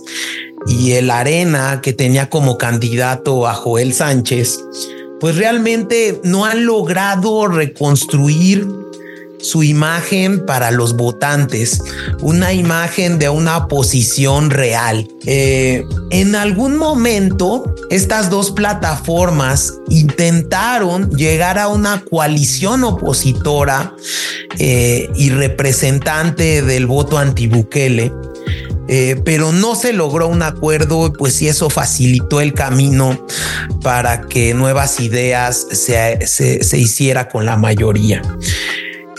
y 0.68 0.92
el 0.92 1.10
Arena, 1.10 1.82
que 1.82 1.94
tenía 1.94 2.30
como 2.30 2.58
candidato 2.58 3.48
a 3.48 3.54
Joel 3.54 3.94
Sánchez, 3.94 4.60
pues 5.20 5.36
realmente 5.36 6.20
no 6.24 6.46
han 6.46 6.66
logrado 6.66 7.48
reconstruir 7.48 8.68
su 9.42 9.64
imagen 9.64 10.46
para 10.46 10.72
los 10.72 10.96
votantes, 10.96 11.82
una 12.22 12.54
imagen 12.54 13.20
de 13.20 13.30
una 13.30 13.68
posición 13.68 14.50
real. 14.50 15.08
Eh, 15.26 15.86
en 16.10 16.36
algún 16.36 16.78
momento, 16.78 17.76
estas 17.90 18.30
dos 18.30 18.52
plataformas 18.52 19.74
intentaron 19.90 21.10
llegar 21.12 21.58
a 21.58 21.68
una 21.68 22.04
coalición 22.10 22.84
opositora 22.84 23.96
eh, 24.60 25.10
y 25.16 25.30
representante 25.30 26.62
del 26.62 26.86
voto 26.86 27.18
anti-Bukele 27.18 28.12
eh, 28.94 29.22
pero 29.24 29.54
no 29.54 29.76
se 29.76 29.94
logró 29.94 30.28
un 30.28 30.42
acuerdo, 30.42 31.14
pues 31.14 31.36
si 31.36 31.48
eso 31.48 31.70
facilitó 31.70 32.42
el 32.42 32.54
camino 32.54 33.26
para 33.82 34.24
que 34.24 34.54
nuevas 34.54 35.00
ideas 35.00 35.66
se, 35.72 36.20
hiciera 36.78 37.30
con 37.30 37.46
la 37.46 37.56
mayoría. 37.56 38.22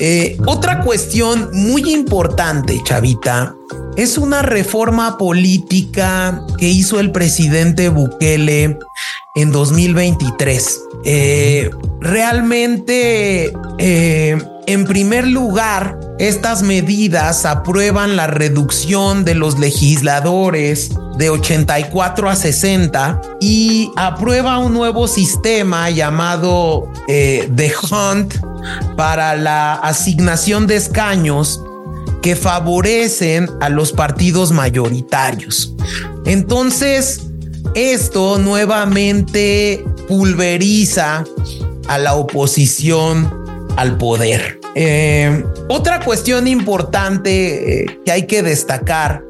Eh, 0.05 0.37
otra 0.47 0.81
cuestión 0.81 1.51
muy 1.53 1.93
importante, 1.93 2.83
Chavita, 2.83 3.55
es 3.97 4.19
una 4.19 4.43
reforma 4.43 5.17
política 5.17 6.45
que 6.59 6.69
hizo 6.69 6.99
el 6.99 7.13
presidente 7.13 7.89
Bukele 7.89 8.81
en 9.37 9.53
2023. 9.53 10.81
Eh, 11.05 11.71
realmente 12.01 13.53
en 14.67 14.85
primer 14.85 15.27
lugar, 15.27 15.99
estas 16.19 16.63
medidas 16.63 17.45
aprueban 17.45 18.17
la 18.17 18.27
reducción 18.27 19.25
de 19.25 19.35
los 19.35 19.59
legisladores 19.59 20.91
de 21.17 21.31
84 21.31 22.31
a 22.31 22.37
60 22.37 23.21
y 23.41 23.91
aprueba 23.97 24.59
un 24.59 24.73
nuevo 24.73 25.09
sistema 25.09 25.91
llamado 25.91 26.91
eh, 27.09 27.51
The 27.55 27.73
Hunt 27.91 28.35
para 28.97 29.35
la 29.37 29.75
asignación 29.75 30.67
de 30.67 30.77
escaños 30.77 31.61
que 32.23 32.37
favorecen 32.37 33.51
a 33.61 33.69
los 33.69 33.93
partidos 33.93 34.53
mayoritarios. 34.53 35.75
Entonces, 36.25 37.23
esto 37.75 38.39
nuevamente 38.39 39.85
pulveriza 40.07 41.25
a 41.89 41.99
la 41.99 42.15
oposición 42.15 43.42
al 43.77 43.97
poder. 43.99 44.61
Eh, 44.75 45.45
otra 45.69 46.01
cuestión 46.01 46.47
importante 46.47 47.83
eh, 47.83 48.01
que 48.05 48.13
hay 48.13 48.27
que 48.27 48.43
destacar 48.43 49.23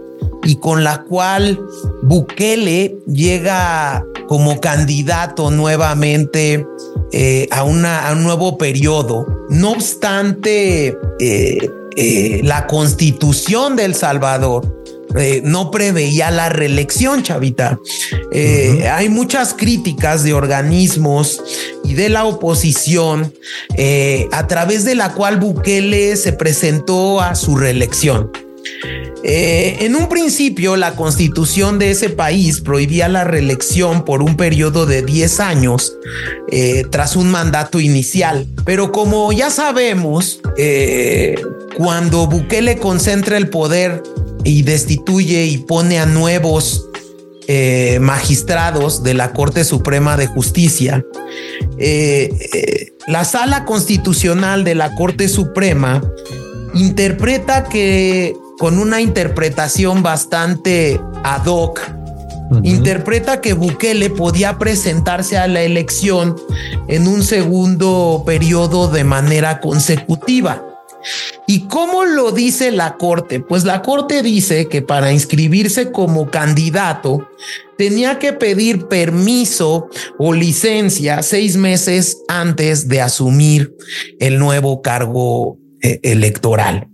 y 0.45 0.57
con 0.57 0.85
la 0.85 1.03
cual 1.03 1.59
Bukele 2.03 2.97
llega 3.07 4.05
como 4.29 4.61
candidato 4.61 5.51
nuevamente 5.51 6.67
eh, 7.13 7.49
a, 7.51 7.65
una, 7.65 8.09
a 8.09 8.13
un 8.13 8.25
nuevo 8.25 8.59
periodo. 8.59 9.27
No 9.51 9.73
obstante, 9.73 10.97
la 12.43 12.67
constitución 12.67 13.77
de 13.77 13.85
El 13.85 13.95
Salvador 13.95 14.65
eh, 15.17 15.43
no 15.45 15.71
preveía 15.71 16.31
la 16.31 16.49
reelección, 16.49 17.23
Chavita. 17.23 17.79
Eh, 18.33 18.89
hay 18.89 19.09
muchas 19.09 19.55
críticas 19.55 20.23
de 20.25 20.33
organismos 20.33 21.43
de 21.93 22.09
la 22.09 22.25
oposición 22.25 23.33
eh, 23.77 24.29
a 24.33 24.47
través 24.47 24.85
de 24.85 24.95
la 24.95 25.13
cual 25.13 25.39
Bukele 25.39 26.17
se 26.17 26.33
presentó 26.33 27.21
a 27.21 27.35
su 27.35 27.57
reelección. 27.57 28.31
en 29.25 29.95
un 29.95 30.09
principio, 30.09 30.77
la 30.77 30.97
constitución 30.97 31.79
de 31.79 31.93
ese 31.93 32.11
país 32.11 32.61
prohibía 32.61 33.09
la 33.09 33.23
reelección 33.23 34.05
por 34.05 34.23
un 34.23 34.37
periodo 34.37 34.85
de 34.87 35.03
10 35.03 35.41
años 35.41 35.97
tras 36.91 37.15
un 37.15 37.31
mandato 37.31 37.79
inicial. 37.79 38.47
Pero 38.65 38.91
como 38.91 39.33
ya 39.33 39.51
sabemos, 39.51 40.41
cuando 41.77 42.27
Bukele 42.27 42.79
concentra 42.79 43.37
el 43.37 43.49
poder 43.49 44.03
y 44.45 44.63
destituye 44.63 45.45
y 45.47 45.59
pone 45.59 45.99
a 45.99 46.07
nuevos 46.07 46.89
eh, 47.49 47.99
magistrados 48.01 49.03
de 49.03 49.15
la 49.15 49.33
Corte 49.33 49.65
Suprema 49.65 50.17
de 50.17 50.27
Justicia. 50.27 51.05
Eh, 51.79 52.31
eh, 52.53 52.93
la 53.07 53.25
sala 53.25 53.65
constitucional 53.65 54.65
de 54.65 54.75
la 54.75 54.95
Corte 54.95 55.29
Suprema 55.29 56.03
interpreta 56.75 57.65
que 57.65 58.35
con 58.59 58.79
una 58.79 59.01
interpretación 59.01 60.03
bastante 60.03 61.01
ad 61.25 61.47
hoc, 61.47 61.81
interpreta 62.63 63.41
que 63.41 63.55
Bukele 63.55 64.11
podía 64.11 64.59
presentarse 64.59 65.39
a 65.39 65.49
la 65.49 65.63
elección 65.63 66.37
en 66.89 67.09
un 67.09 67.23
segundo 67.23 68.23
periodo 68.27 68.89
de 68.89 69.05
manera 69.05 69.61
consecutiva. 69.61 70.63
¿Y 71.47 71.67
cómo 71.67 72.05
lo 72.05 72.31
dice 72.31 72.71
la 72.71 72.97
Corte? 72.97 73.41
Pues 73.41 73.65
la 73.65 73.83
Corte 73.83 74.23
dice 74.23 74.69
que 74.69 74.83
para 74.83 75.13
inscribirse 75.13 75.91
como 75.91 76.31
candidato 76.31 77.29
tenía 77.83 78.21
que 78.21 78.33
pedir 78.33 78.87
permiso 78.87 79.89
o 80.17 80.33
licencia 80.33 81.21
seis 81.25 81.57
meses 81.57 82.19
antes 82.29 82.87
de 82.87 83.01
asumir 83.01 83.75
el 84.21 84.39
nuevo 84.39 84.83
cargo 84.83 85.59
eh, 85.83 85.99
electoral. 86.05 86.87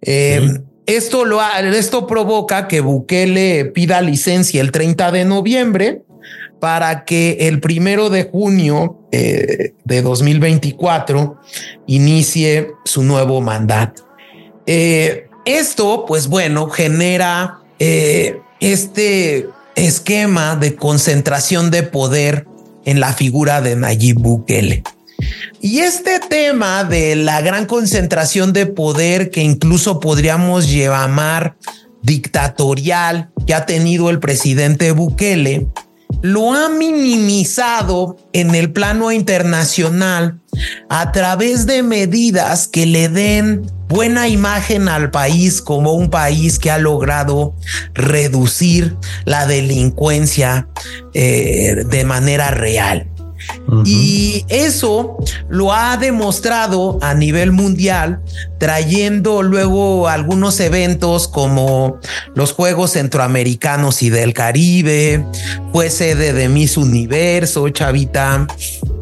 Em, 0.00 0.64
esto, 0.86 1.24
lo, 1.24 1.40
esto 1.56 2.08
provoca 2.08 2.66
que 2.66 2.80
Bukele 2.80 3.66
pida 3.66 4.00
licencia 4.00 4.60
el 4.60 4.72
30 4.72 5.12
de 5.12 5.24
noviembre 5.24 6.02
para 6.58 7.04
que 7.04 7.36
el 7.42 7.60
primero 7.60 8.10
de 8.10 8.24
junio 8.24 8.98
eh, 9.12 9.74
de 9.84 10.02
2024 10.02 11.40
inicie 11.86 12.72
su 12.84 13.04
nuevo 13.04 13.40
mandato. 13.40 14.08
Eh, 14.66 15.28
esto, 15.44 16.06
pues 16.08 16.26
bueno, 16.26 16.68
genera 16.70 17.60
eh, 17.78 18.40
este 18.58 19.48
esquema 19.78 20.56
de 20.56 20.76
concentración 20.76 21.70
de 21.70 21.82
poder 21.82 22.46
en 22.84 23.00
la 23.00 23.12
figura 23.12 23.60
de 23.60 23.76
Nayib 23.76 24.18
Bukele. 24.18 24.82
Y 25.60 25.80
este 25.80 26.20
tema 26.20 26.84
de 26.84 27.16
la 27.16 27.40
gran 27.40 27.66
concentración 27.66 28.52
de 28.52 28.66
poder 28.66 29.30
que 29.30 29.42
incluso 29.42 29.98
podríamos 30.00 30.70
llamar 30.70 31.56
dictatorial 32.02 33.30
que 33.46 33.54
ha 33.54 33.66
tenido 33.66 34.10
el 34.10 34.20
presidente 34.20 34.92
Bukele, 34.92 35.66
lo 36.22 36.52
ha 36.52 36.68
minimizado 36.68 38.16
en 38.32 38.54
el 38.54 38.72
plano 38.72 39.12
internacional 39.12 40.40
a 40.88 41.12
través 41.12 41.66
de 41.66 41.82
medidas 41.82 42.68
que 42.68 42.86
le 42.86 43.08
den 43.08 43.70
buena 43.88 44.28
imagen 44.28 44.88
al 44.88 45.10
país 45.10 45.62
como 45.62 45.92
un 45.92 46.10
país 46.10 46.58
que 46.58 46.70
ha 46.70 46.78
logrado 46.78 47.54
reducir 47.94 48.96
la 49.24 49.46
delincuencia 49.46 50.68
eh, 51.14 51.84
de 51.86 52.04
manera 52.04 52.50
real. 52.50 53.08
Y 53.84 54.44
eso 54.48 55.16
lo 55.48 55.72
ha 55.72 55.96
demostrado 55.96 56.98
a 57.02 57.14
nivel 57.14 57.52
mundial, 57.52 58.20
trayendo 58.58 59.42
luego 59.42 60.08
algunos 60.08 60.58
eventos 60.60 61.28
como 61.28 61.98
los 62.34 62.52
Juegos 62.52 62.92
Centroamericanos 62.92 64.02
y 64.02 64.10
del 64.10 64.32
Caribe, 64.32 65.24
fue 65.72 65.90
sede 65.90 66.32
de 66.32 66.48
Miss 66.48 66.76
Universo, 66.76 67.68
Chavita. 67.68 68.46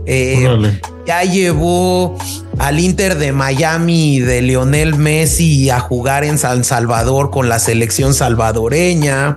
Eh, 0.06 0.80
ya 1.06 1.22
llevó 1.24 2.16
al 2.58 2.80
Inter 2.80 3.18
de 3.18 3.32
Miami 3.32 4.20
de 4.20 4.40
Lionel 4.40 4.94
Messi 4.94 5.68
a 5.68 5.80
jugar 5.80 6.24
en 6.24 6.38
San 6.38 6.64
Salvador 6.64 7.30
con 7.30 7.48
la 7.48 7.58
selección 7.58 8.14
salvadoreña. 8.14 9.36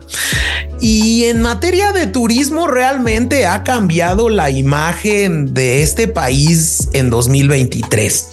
Y 0.79 1.25
en 1.25 1.41
materia 1.41 1.91
de 1.91 2.07
turismo 2.07 2.67
realmente 2.67 3.45
ha 3.45 3.63
cambiado 3.63 4.29
la 4.29 4.49
imagen 4.49 5.53
de 5.53 5.83
este 5.83 6.07
país 6.07 6.87
en 6.93 7.09
2023. 7.09 8.29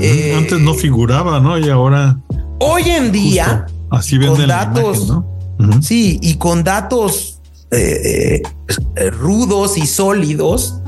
Eh, 0.00 0.34
Antes 0.36 0.58
no 0.58 0.74
figuraba, 0.74 1.38
¿no? 1.40 1.58
Y 1.58 1.68
ahora... 1.68 2.18
Hoy 2.58 2.90
en 2.90 3.12
día... 3.12 3.66
Así 3.90 4.18
venden 4.18 4.48
datos, 4.48 5.06
¿no? 5.06 5.36
Sí, 5.80 6.18
y 6.20 6.34
con 6.34 6.64
datos 6.64 7.40
eh, 7.70 8.42
rudos 9.12 9.78
y 9.78 9.86
sólidos, 9.86 10.80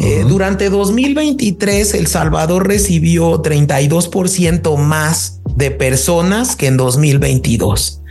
eh, 0.00 0.24
durante 0.28 0.68
2023, 0.68 1.94
El 1.94 2.06
Salvador 2.06 2.66
recibió 2.66 3.42
32% 3.42 4.76
más 4.76 5.40
de 5.56 5.70
personas 5.70 6.54
que 6.56 6.66
en 6.66 6.76
2022 6.76 8.02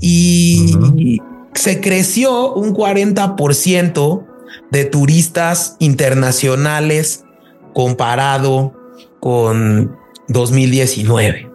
y 0.00 1.20
se 1.54 1.80
creció 1.80 2.52
un 2.54 2.74
40% 2.74 4.26
de 4.70 4.84
turistas 4.84 5.76
internacionales 5.78 7.24
comparado 7.72 8.74
con 9.20 9.96
2019. 10.28 11.50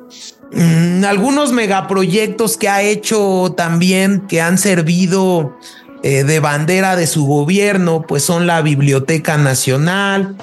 Mm, 0.53 1.03
algunos 1.03 1.51
megaproyectos 1.51 2.55
que 2.55 2.69
ha 2.69 2.81
hecho 2.81 3.53
también 3.57 4.27
que 4.27 4.39
han 4.39 4.57
servido 4.57 5.57
eh, 6.03 6.23
de 6.23 6.39
bandera 6.39 6.95
de 6.95 7.07
su 7.07 7.25
gobierno, 7.25 8.03
pues 8.07 8.23
son 8.23 8.45
la 8.45 8.61
Biblioteca 8.61 9.37
Nacional, 9.37 10.35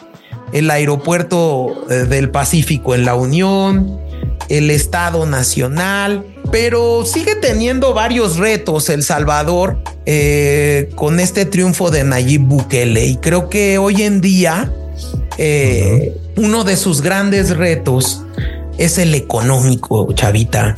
el 0.52 0.70
Aeropuerto 0.70 1.86
eh, 1.89 2.06
del 2.06 2.31
Pacífico 2.31 2.94
en 2.94 3.05
la 3.05 3.14
Unión, 3.14 4.01
el 4.48 4.70
Estado 4.70 5.26
Nacional, 5.26 6.24
pero 6.51 7.05
sigue 7.06 7.36
teniendo 7.36 7.94
varios 7.94 8.36
retos 8.36 8.89
El 8.89 9.02
Salvador 9.02 9.78
eh, 10.06 10.90
con 10.97 11.20
este 11.20 11.47
triunfo 11.47 11.90
de 11.90 12.02
Nayib 12.02 12.43
Bukele 12.43 13.06
y 13.06 13.16
creo 13.16 13.48
que 13.48 13.78
hoy 13.78 14.02
en 14.02 14.20
día 14.20 14.72
uno 16.36 16.64
de 16.64 16.76
sus 16.76 17.01
grandes 17.01 17.56
retos 17.56 18.22
es 18.76 18.98
el 18.98 19.14
económico, 19.14 20.12
Chavita. 20.12 20.74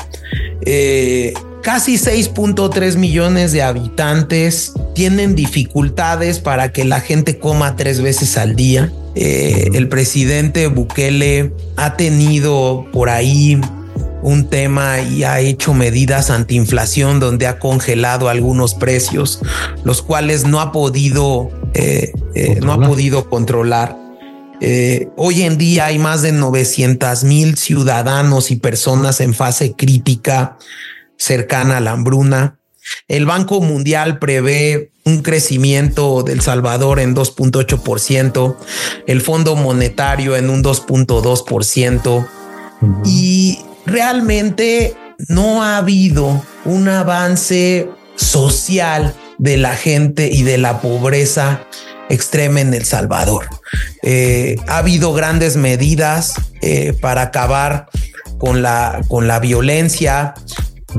Casi 1.66 1.94
6.3 1.94 2.97
millones 2.97 3.51
de 3.51 3.60
habitantes 3.64 4.72
tienen 4.94 5.34
dificultades 5.34 6.38
para 6.38 6.70
que 6.70 6.84
la 6.84 7.01
gente 7.01 7.40
coma 7.40 7.74
tres 7.74 8.01
veces 8.01 8.38
al 8.38 8.55
día. 8.55 8.93
Eh, 9.16 9.70
el 9.74 9.88
presidente 9.88 10.68
Bukele 10.68 11.52
ha 11.76 11.97
tenido 11.97 12.86
por 12.93 13.10
ahí 13.10 13.60
un 14.22 14.48
tema 14.48 15.01
y 15.01 15.24
ha 15.24 15.40
hecho 15.40 15.74
medidas 15.74 16.30
antiinflación 16.30 17.18
donde 17.18 17.48
ha 17.48 17.59
congelado 17.59 18.28
algunos 18.28 18.74
precios, 18.74 19.40
los 19.82 20.02
cuales 20.02 20.44
no 20.44 20.60
ha 20.60 20.70
podido, 20.70 21.51
eh, 21.74 22.12
eh, 22.36 22.60
no 22.62 22.74
ha 22.74 22.80
podido 22.80 23.28
controlar. 23.28 23.97
hoy 25.16 25.43
en 25.43 25.59
día 25.59 25.86
hay 25.86 25.98
más 25.98 26.22
de 26.22 26.30
900 26.30 27.24
mil 27.24 27.56
ciudadanos 27.56 28.52
y 28.52 28.56
personas 28.56 29.20
en 29.20 29.34
fase 29.34 29.72
crítica 29.72 30.59
cercana 31.16 31.78
a 31.78 31.80
la 31.80 31.93
hambruna. 31.93 32.59
El 33.09 33.26
Banco 33.26 33.60
Mundial 33.60 34.18
prevé 34.18 34.93
un 35.05 35.22
crecimiento 35.22 36.22
del 36.22 36.40
Salvador 36.40 37.01
en 37.01 37.14
2.8%, 37.14 38.56
el 39.06 39.20
Fondo 39.20 39.56
Monetario 39.56 40.36
en 40.36 40.51
un 40.51 40.62
2.2% 40.62 42.26
y 43.05 43.60
realmente 43.86 44.97
no 45.28 45.62
ha 45.62 45.78
habido 45.78 46.44
un 46.64 46.88
avance 46.88 47.88
social 48.16 49.14
de 49.38 49.56
la 49.56 49.76
gente 49.76 50.28
y 50.32 50.43
de 50.43 50.59
la 50.59 50.80
pobreza 50.80 51.66
extrema 52.09 52.60
en 52.60 52.74
El 52.74 52.84
Salvador. 52.84 53.47
Eh, 54.02 54.56
ha 54.66 54.78
habido 54.78 55.12
grandes 55.12 55.56
medidas 55.56 56.34
eh, 56.62 56.94
para 57.01 57.22
acabar 57.22 57.88
con 58.38 58.62
la, 58.62 59.01
con 59.09 59.26
la 59.26 59.38
violencia, 59.40 60.34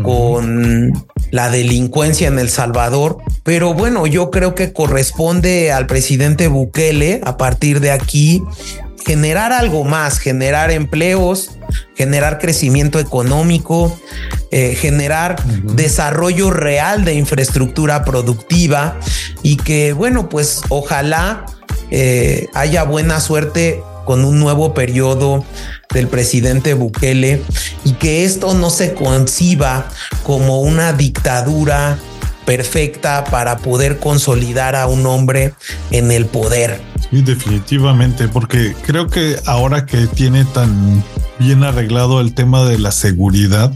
con 0.04 0.94
la 1.32 1.50
delincuencia 1.50 2.28
en 2.28 2.40
El 2.40 2.50
Salvador. 2.50 3.18
Pero 3.44 3.74
bueno, 3.74 4.08
yo 4.08 4.32
creo 4.32 4.56
que 4.56 4.74
corresponde 4.74 5.72
al 5.72 5.88
presidente 5.88 6.48
Bukele 6.48 7.22
a 7.24 7.38
partir 7.38 7.80
de 7.80 7.92
aquí 7.92 8.44
generar 9.08 9.54
algo 9.54 9.86
más, 9.86 10.20
generar 10.20 10.70
empleos, 10.70 11.52
generar 11.96 12.40
crecimiento 12.40 13.00
económico, 13.00 13.98
eh, 14.52 14.76
generar 14.76 15.42
desarrollo 15.64 16.52
real 16.52 17.06
de 17.06 17.14
infraestructura 17.14 18.04
productiva 18.04 19.00
y 19.44 19.56
que, 19.56 19.94
bueno, 19.94 20.28
pues 20.28 20.62
ojalá 20.68 21.46
eh, 21.90 22.48
haya 22.54 22.84
buena 22.84 23.22
suerte 23.22 23.82
con 24.08 24.24
un 24.24 24.40
nuevo 24.40 24.74
periodo 24.74 25.44
del 25.94 26.08
presidente 26.08 26.74
Bukele 26.74 27.44
y 27.84 27.92
que 27.92 28.24
esto 28.24 28.54
no 28.54 28.70
se 28.70 28.94
conciba 28.94 29.90
como 30.24 30.62
una 30.62 30.94
dictadura 30.94 32.00
perfecta 32.46 33.26
para 33.26 33.58
poder 33.58 34.00
consolidar 34.00 34.78
a 34.78 34.88
un 34.88 35.06
hombre 35.06 35.54
en 35.92 36.12
el 36.12 36.26
poder. 36.26 36.80
Sí, 37.12 37.22
definitivamente, 37.22 38.30
porque 38.30 38.74
creo 38.86 39.08
que 39.10 39.36
ahora 39.46 39.86
que 39.86 40.08
tiene 40.08 40.46
tan 40.46 41.04
bien 41.38 41.66
arreglado 41.66 42.22
el 42.22 42.34
tema 42.34 42.64
de 42.64 42.80
la 42.80 42.94
seguridad, 42.94 43.74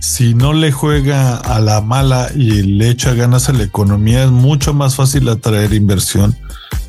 si 0.00 0.34
no 0.34 0.54
le 0.54 0.72
juega 0.72 1.36
a 1.36 1.60
la 1.60 1.80
mala 1.80 2.32
y 2.34 2.62
le 2.62 2.90
echa 2.90 3.14
ganas 3.14 3.48
a 3.48 3.52
la 3.52 3.62
economía, 3.62 4.24
es 4.24 4.30
mucho 4.32 4.74
más 4.74 4.96
fácil 4.96 5.28
atraer 5.28 5.72
inversión 5.72 6.36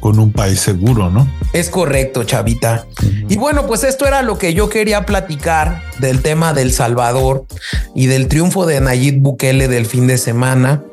con 0.04 0.20
un 0.20 0.34
país 0.34 0.60
seguro, 0.60 1.10
¿no? 1.10 1.26
Es 1.54 1.70
correcto, 1.70 2.26
Chavita. 2.26 2.86
Y 3.30 3.38
bueno, 3.38 3.66
pues 3.68 3.86
esto 3.86 4.06
era 4.06 4.22
lo 4.22 4.38
que 4.38 4.54
yo 4.54 4.68
quería 4.68 5.06
platicar 5.06 5.82
del 6.00 6.22
tema 6.22 6.52
del 6.52 6.74
Salvador 6.74 7.46
y 7.96 8.08
del 8.08 8.28
triunfo 8.28 8.66
de 8.66 8.82
Nayib 8.82 9.22
Bukele 9.22 9.70
del 9.70 9.86
fin 9.86 10.06
de 10.06 10.18
semana. 10.18 10.84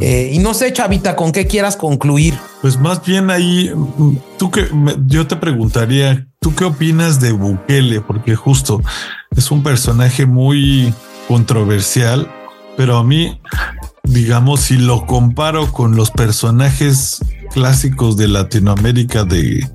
Eh, 0.00 0.30
y 0.32 0.38
no 0.38 0.54
sé, 0.54 0.72
Chavita, 0.72 1.16
con 1.16 1.32
qué 1.32 1.48
quieras 1.48 1.76
concluir. 1.76 2.38
Pues 2.62 2.78
más 2.78 3.04
bien 3.04 3.30
ahí, 3.30 3.72
tú 4.38 4.52
que 4.52 4.68
yo 5.06 5.26
te 5.26 5.34
preguntaría, 5.34 6.28
¿tú 6.38 6.54
qué 6.54 6.66
opinas 6.66 7.18
de 7.18 7.32
Bukele? 7.32 8.00
Porque 8.00 8.36
justo 8.36 8.80
es 9.36 9.50
un 9.50 9.64
personaje 9.64 10.24
muy 10.24 10.94
controversial, 11.26 12.30
pero 12.76 12.98
a 12.98 13.04
mí, 13.04 13.40
digamos, 14.04 14.60
si 14.60 14.76
lo 14.76 15.06
comparo 15.06 15.72
con 15.72 15.96
los 15.96 16.10
personajes 16.10 17.24
clásicos 17.52 18.16
de 18.16 18.28
Latinoamérica 18.28 19.24
de, 19.24 19.66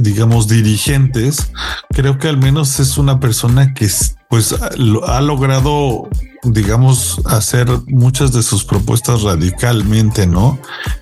digamos, 0.00 0.48
dirigentes, 0.48 1.50
creo 1.90 2.18
que 2.18 2.28
al 2.28 2.36
menos 2.36 2.80
es 2.80 2.98
una 2.98 3.20
persona 3.20 3.74
que 3.74 3.88
pues 4.28 4.52
ha 4.52 5.20
logrado, 5.20 6.08
digamos, 6.44 7.20
hacer 7.26 7.68
muchas 7.88 8.32
de 8.32 8.42
sus 8.42 8.64
propuestas 8.64 9.22
radicalmente, 9.22 10.26
¿no? 10.26 10.58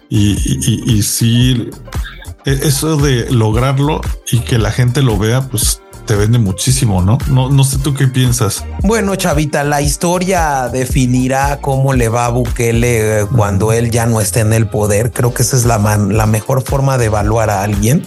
Y, 0.09 0.33
y, 0.45 0.95
y 0.95 1.03
sí, 1.03 1.69
e, 2.18 2.18
eso 2.53 2.97
de 2.97 3.31
lograrlo 3.31 4.01
y 4.31 4.41
que 4.41 4.59
la 4.59 4.71
gente 4.71 5.03
lo 5.03 5.19
vea, 5.19 5.43
pues 5.43 5.81
te 6.09 6.17
vende 6.17 6.39
muchísimo, 6.39 7.03
¿no? 7.03 7.19
No, 7.29 7.51
no 7.51 7.65
sé 7.65 7.77
tú 7.79 7.93
qué 7.93 8.09
piensas. 8.09 8.65
Bueno, 8.83 9.15
Chavita, 9.15 9.63
la 9.63 9.83
historia 9.83 10.71
definirá 10.73 11.59
cómo 11.61 11.93
le 11.93 12.09
va 12.09 12.25
a 12.25 12.31
Bukele 12.31 13.21
eh, 13.21 13.27
cuando 13.27 13.73
él 13.73 13.91
ya 13.91 14.07
no 14.07 14.23
esté 14.23 14.41
en 14.41 14.55
el 14.55 14.69
poder. 14.69 15.13
Creo 15.13 15.35
que 15.35 15.43
esa 15.43 15.59
es 15.59 15.67
la, 15.67 15.77
la 15.99 16.25
mejor 16.25 16.63
forma 16.63 16.97
de 16.97 17.05
evaluar 17.05 17.51
a 17.51 17.63
alguien. 17.63 18.03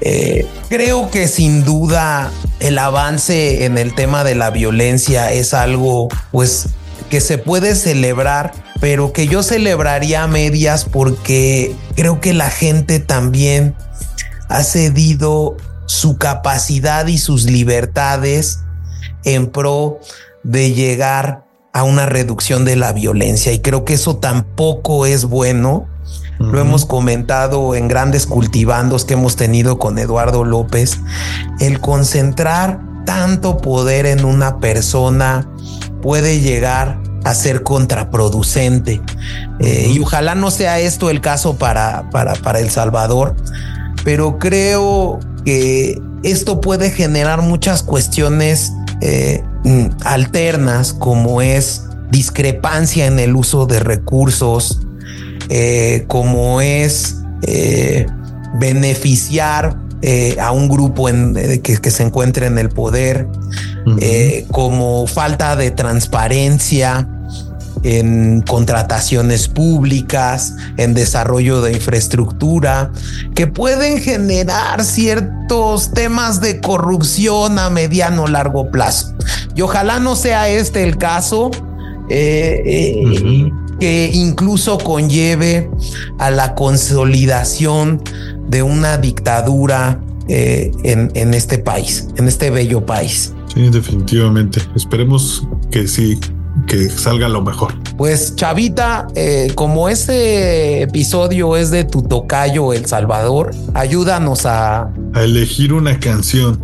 Eh, 0.00 0.46
creo 0.68 1.10
que 1.10 1.26
sin 1.26 1.64
duda 1.64 2.30
el 2.60 2.78
avance 2.78 3.64
en 3.64 3.76
el 3.76 3.92
tema 3.96 4.22
de 4.22 4.36
la 4.36 4.50
violencia 4.50 5.32
es 5.32 5.52
algo, 5.52 6.08
pues, 6.30 6.68
que 7.10 7.20
se 7.20 7.38
puede 7.38 7.74
celebrar 7.74 8.52
pero 8.80 9.12
que 9.12 9.28
yo 9.28 9.42
celebraría 9.42 10.22
a 10.22 10.26
medias 10.26 10.84
porque 10.84 11.76
creo 11.94 12.20
que 12.20 12.32
la 12.32 12.50
gente 12.50 12.98
también 12.98 13.74
ha 14.48 14.62
cedido 14.64 15.56
su 15.86 16.16
capacidad 16.16 17.06
y 17.06 17.18
sus 17.18 17.44
libertades 17.44 18.60
en 19.24 19.48
pro 19.48 20.00
de 20.42 20.72
llegar 20.72 21.44
a 21.72 21.82
una 21.82 22.06
reducción 22.06 22.64
de 22.64 22.76
la 22.76 22.92
violencia 22.92 23.52
y 23.52 23.60
creo 23.60 23.84
que 23.84 23.94
eso 23.94 24.16
tampoco 24.16 25.06
es 25.06 25.26
bueno. 25.26 25.86
Lo 26.38 26.58
hemos 26.58 26.86
comentado 26.86 27.74
en 27.74 27.86
grandes 27.86 28.26
cultivandos 28.26 29.04
que 29.04 29.12
hemos 29.12 29.36
tenido 29.36 29.78
con 29.78 29.98
Eduardo 29.98 30.42
López. 30.42 30.98
El 31.60 31.80
concentrar 31.80 32.80
tanto 33.04 33.58
poder 33.58 34.06
en 34.06 34.24
una 34.24 34.58
persona 34.58 35.46
puede 36.00 36.40
llegar 36.40 36.98
a 37.24 37.34
ser 37.34 37.62
contraproducente. 37.62 39.00
Eh, 39.58 39.92
y 39.94 40.00
ojalá 40.00 40.34
no 40.34 40.50
sea 40.50 40.80
esto 40.80 41.10
el 41.10 41.20
caso 41.20 41.56
para, 41.56 42.08
para, 42.10 42.34
para 42.34 42.60
El 42.60 42.70
Salvador, 42.70 43.36
pero 44.04 44.38
creo 44.38 45.20
que 45.44 46.00
esto 46.22 46.60
puede 46.60 46.90
generar 46.90 47.42
muchas 47.42 47.82
cuestiones 47.82 48.72
eh, 49.00 49.42
mm, 49.64 49.86
alternas, 50.04 50.92
como 50.92 51.42
es 51.42 51.84
discrepancia 52.10 53.06
en 53.06 53.18
el 53.18 53.36
uso 53.36 53.66
de 53.66 53.80
recursos, 53.80 54.80
eh, 55.48 56.04
como 56.08 56.60
es 56.60 57.16
eh, 60.02 60.36
a 60.40 60.52
un 60.52 60.68
grupo 60.68 61.06
que, 61.06 61.90
se 61.90 62.02
encuentre 62.02 62.46
en 62.46 62.58
el 62.58 62.68
poder, 62.68 63.28
como 64.50 65.06
falta 65.06 65.56
de 65.56 65.70
transparencia, 65.70 67.06
en 67.82 68.42
contrataciones 68.42 69.48
públicas, 69.48 70.54
en 70.76 70.94
desarrollo 70.94 71.62
de 71.62 71.72
infraestructura, 71.72 72.92
que 73.34 73.46
pueden 73.46 74.00
generar 74.00 74.84
ciertos 74.84 75.92
temas 75.92 76.40
de 76.40 76.60
corrupción 76.60 77.58
a 77.58 77.70
mediano 77.70 78.24
o 78.24 78.28
largo 78.28 78.70
plazo. 78.70 79.14
Y 79.54 79.62
ojalá 79.62 79.98
no 79.98 80.16
sea 80.16 80.48
este 80.48 80.82
el 80.82 80.98
caso. 80.98 81.50
Eh, 82.12 82.62
eh, 82.66 83.52
que 83.78 84.10
incluso 84.12 84.76
conlleve 84.78 85.70
a 86.18 86.30
la 86.30 86.54
consolidación 86.54 88.02
de 88.50 88.62
una 88.62 88.98
dictadura 88.98 90.00
eh, 90.28 90.70
en, 90.84 91.10
en, 91.14 91.34
este 91.34 91.58
país, 91.58 92.08
en 92.16 92.28
este 92.28 92.50
bello 92.50 92.84
país. 92.84 93.32
Sí, 93.54 93.68
definitivamente. 93.70 94.60
Esperemos 94.76 95.46
que 95.70 95.88
sí 95.88 96.18
que 96.66 96.88
salga 96.88 97.28
lo 97.28 97.42
mejor. 97.42 97.74
Pues 97.96 98.34
Chavita, 98.36 99.06
eh, 99.14 99.52
como 99.54 99.88
este 99.88 100.82
episodio 100.82 101.56
es 101.56 101.70
de 101.70 101.84
tu 101.84 102.02
tocayo 102.02 102.72
El 102.72 102.86
Salvador, 102.86 103.52
ayúdanos 103.74 104.46
a... 104.46 104.92
A 105.14 105.22
elegir 105.22 105.72
una 105.72 105.98
canción. 105.98 106.60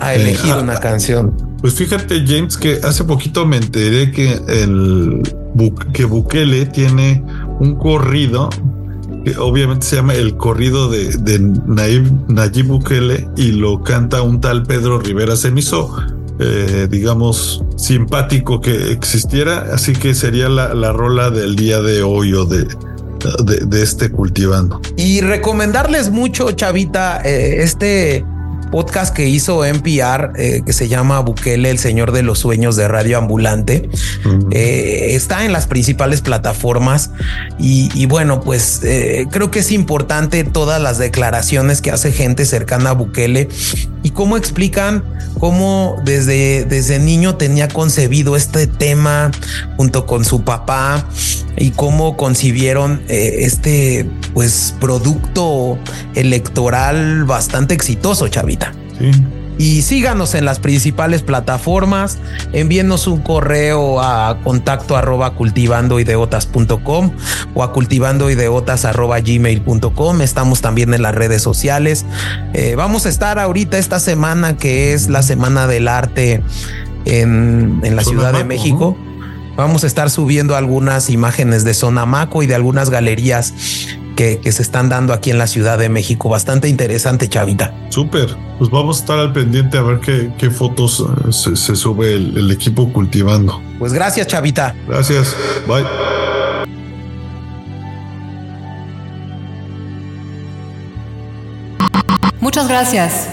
A 0.00 0.14
elegir 0.14 0.52
eh, 0.52 0.60
una 0.60 0.78
canción. 0.78 1.36
Pues 1.60 1.74
fíjate 1.74 2.24
James 2.26 2.56
que 2.56 2.80
hace 2.82 3.04
poquito 3.04 3.46
me 3.46 3.58
enteré 3.58 4.10
que 4.10 4.40
el 4.48 5.22
que 5.92 6.04
Bukele 6.04 6.66
tiene 6.66 7.22
un 7.58 7.76
corrido 7.76 8.48
que 9.24 9.36
obviamente 9.38 9.86
se 9.86 9.96
llama 9.96 10.14
el 10.14 10.36
corrido 10.36 10.88
de, 10.88 11.08
de 11.18 11.38
Nayib 11.38 12.66
Bukele 12.66 13.28
y 13.36 13.52
lo 13.52 13.82
canta 13.82 14.22
un 14.22 14.40
tal 14.40 14.62
Pedro 14.64 14.98
Rivera 14.98 15.36
Semiso 15.36 15.94
eh, 16.42 16.88
digamos, 16.90 17.62
simpático 17.76 18.62
que 18.62 18.92
existiera. 18.92 19.74
Así 19.74 19.92
que 19.92 20.14
sería 20.14 20.48
la, 20.48 20.92
rola 20.92 21.28
del 21.28 21.54
día 21.54 21.82
de 21.82 22.02
hoy 22.02 22.32
o 22.32 22.46
de, 22.46 22.66
de, 23.44 23.82
este 23.82 24.10
cultivando. 24.10 24.80
Y 24.96 25.20
recomendarles 25.20 26.10
mucho, 26.10 26.50
Chavita, 26.52 27.20
eh, 27.22 27.62
este 27.62 28.24
podcast 28.70 29.14
que 29.14 29.28
hizo 29.28 29.64
NPR 29.64 30.32
eh, 30.36 30.62
que 30.64 30.72
se 30.72 30.88
llama 30.88 31.20
Bukele, 31.20 31.70
el 31.70 31.78
Señor 31.78 32.12
de 32.12 32.22
los 32.22 32.38
Sueños 32.38 32.76
de 32.76 32.88
Radio 32.88 33.18
Ambulante. 33.18 33.88
Eh, 34.52 35.08
está 35.10 35.44
en 35.44 35.52
las 35.52 35.66
principales 35.66 36.20
plataformas 36.20 37.10
y, 37.58 38.06
bueno, 38.06 38.40
pues 38.40 38.80
eh, 38.84 39.26
creo 39.30 39.50
que 39.50 39.60
es 39.60 39.72
importante 39.72 40.44
todas 40.44 40.80
las 40.80 40.98
declaraciones 40.98 41.80
que 41.80 41.90
hace 41.90 42.12
gente 42.12 42.44
cercana 42.46 42.90
a 42.90 42.92
Bukele 42.94 43.48
y 44.02 44.10
cómo 44.10 44.36
explican 44.36 45.04
cómo 45.38 45.96
desde, 46.04 46.64
desde 46.64 46.98
niño 46.98 47.36
tenía 47.36 47.68
concebido 47.68 48.36
este 48.36 48.66
tema 48.66 49.30
junto 49.76 50.06
con 50.06 50.24
su 50.24 50.42
papá 50.42 51.06
y 51.56 51.70
cómo 51.70 52.16
concibieron 52.16 53.02
este 53.08 54.08
pues 54.34 54.74
producto 54.80 55.78
electoral 56.14 57.24
bastante 57.24 57.74
exitoso, 57.74 58.28
Chavita. 58.28 58.59
Sí. 59.00 59.10
Y 59.60 59.82
síganos 59.82 60.34
en 60.34 60.46
las 60.46 60.58
principales 60.58 61.20
plataformas. 61.20 62.16
Envíenos 62.54 63.06
un 63.06 63.20
correo 63.20 64.00
a 64.00 64.38
contacto 64.42 64.96
arroba 64.96 65.34
cultivandoideotas.com 65.34 67.10
o 67.52 67.62
a 67.62 67.70
cultivandoideotas 67.70 68.86
arroba 68.86 69.20
gmail.com. 69.20 70.22
Estamos 70.22 70.62
también 70.62 70.94
en 70.94 71.02
las 71.02 71.14
redes 71.14 71.42
sociales. 71.42 72.06
Eh, 72.54 72.74
vamos 72.74 73.04
a 73.04 73.10
estar 73.10 73.38
ahorita 73.38 73.76
esta 73.76 74.00
semana 74.00 74.56
que 74.56 74.94
es 74.94 75.10
la 75.10 75.22
Semana 75.22 75.66
del 75.66 75.88
Arte 75.88 76.42
en, 77.04 77.82
la 77.82 78.02
Ciudad 78.02 78.32
de 78.32 78.44
México. 78.44 78.96
Vamos 79.56 79.84
a 79.84 79.88
estar 79.88 80.08
subiendo 80.08 80.56
algunas 80.56 81.10
imágenes 81.10 81.64
de 81.64 81.74
Sonamaco 81.74 82.42
y 82.42 82.46
de 82.46 82.54
algunas 82.54 82.88
galerías 82.88 83.52
que, 84.20 84.52
se 84.52 84.60
están 84.60 84.90
dando 84.90 85.14
aquí 85.14 85.30
en 85.30 85.38
la 85.38 85.46
Ciudad 85.46 85.78
de 85.78 85.88
México. 85.88 86.28
Bastante 86.28 86.68
interesante, 86.68 87.26
Chavita. 87.28 87.72
Súper. 87.88 88.36
Pues 88.58 88.70
vamos 88.70 88.98
a 88.98 89.00
estar 89.00 89.18
al 89.18 89.32
pendiente 89.32 89.78
a 89.78 89.82
ver 89.82 90.00
qué, 90.00 90.50
fotos 90.50 91.00
eh, 91.26 91.32
se, 91.32 91.74
sube 91.74 92.14
el 92.16 92.50
equipo 92.50 92.92
cultivando. 92.92 93.62
Pues 93.78 93.94
gracias, 93.94 94.26
Chavita. 94.26 94.74
Gracias. 94.86 95.34
Bye. 95.66 95.86
Muchas 102.40 102.68
gracias. 102.68 103.28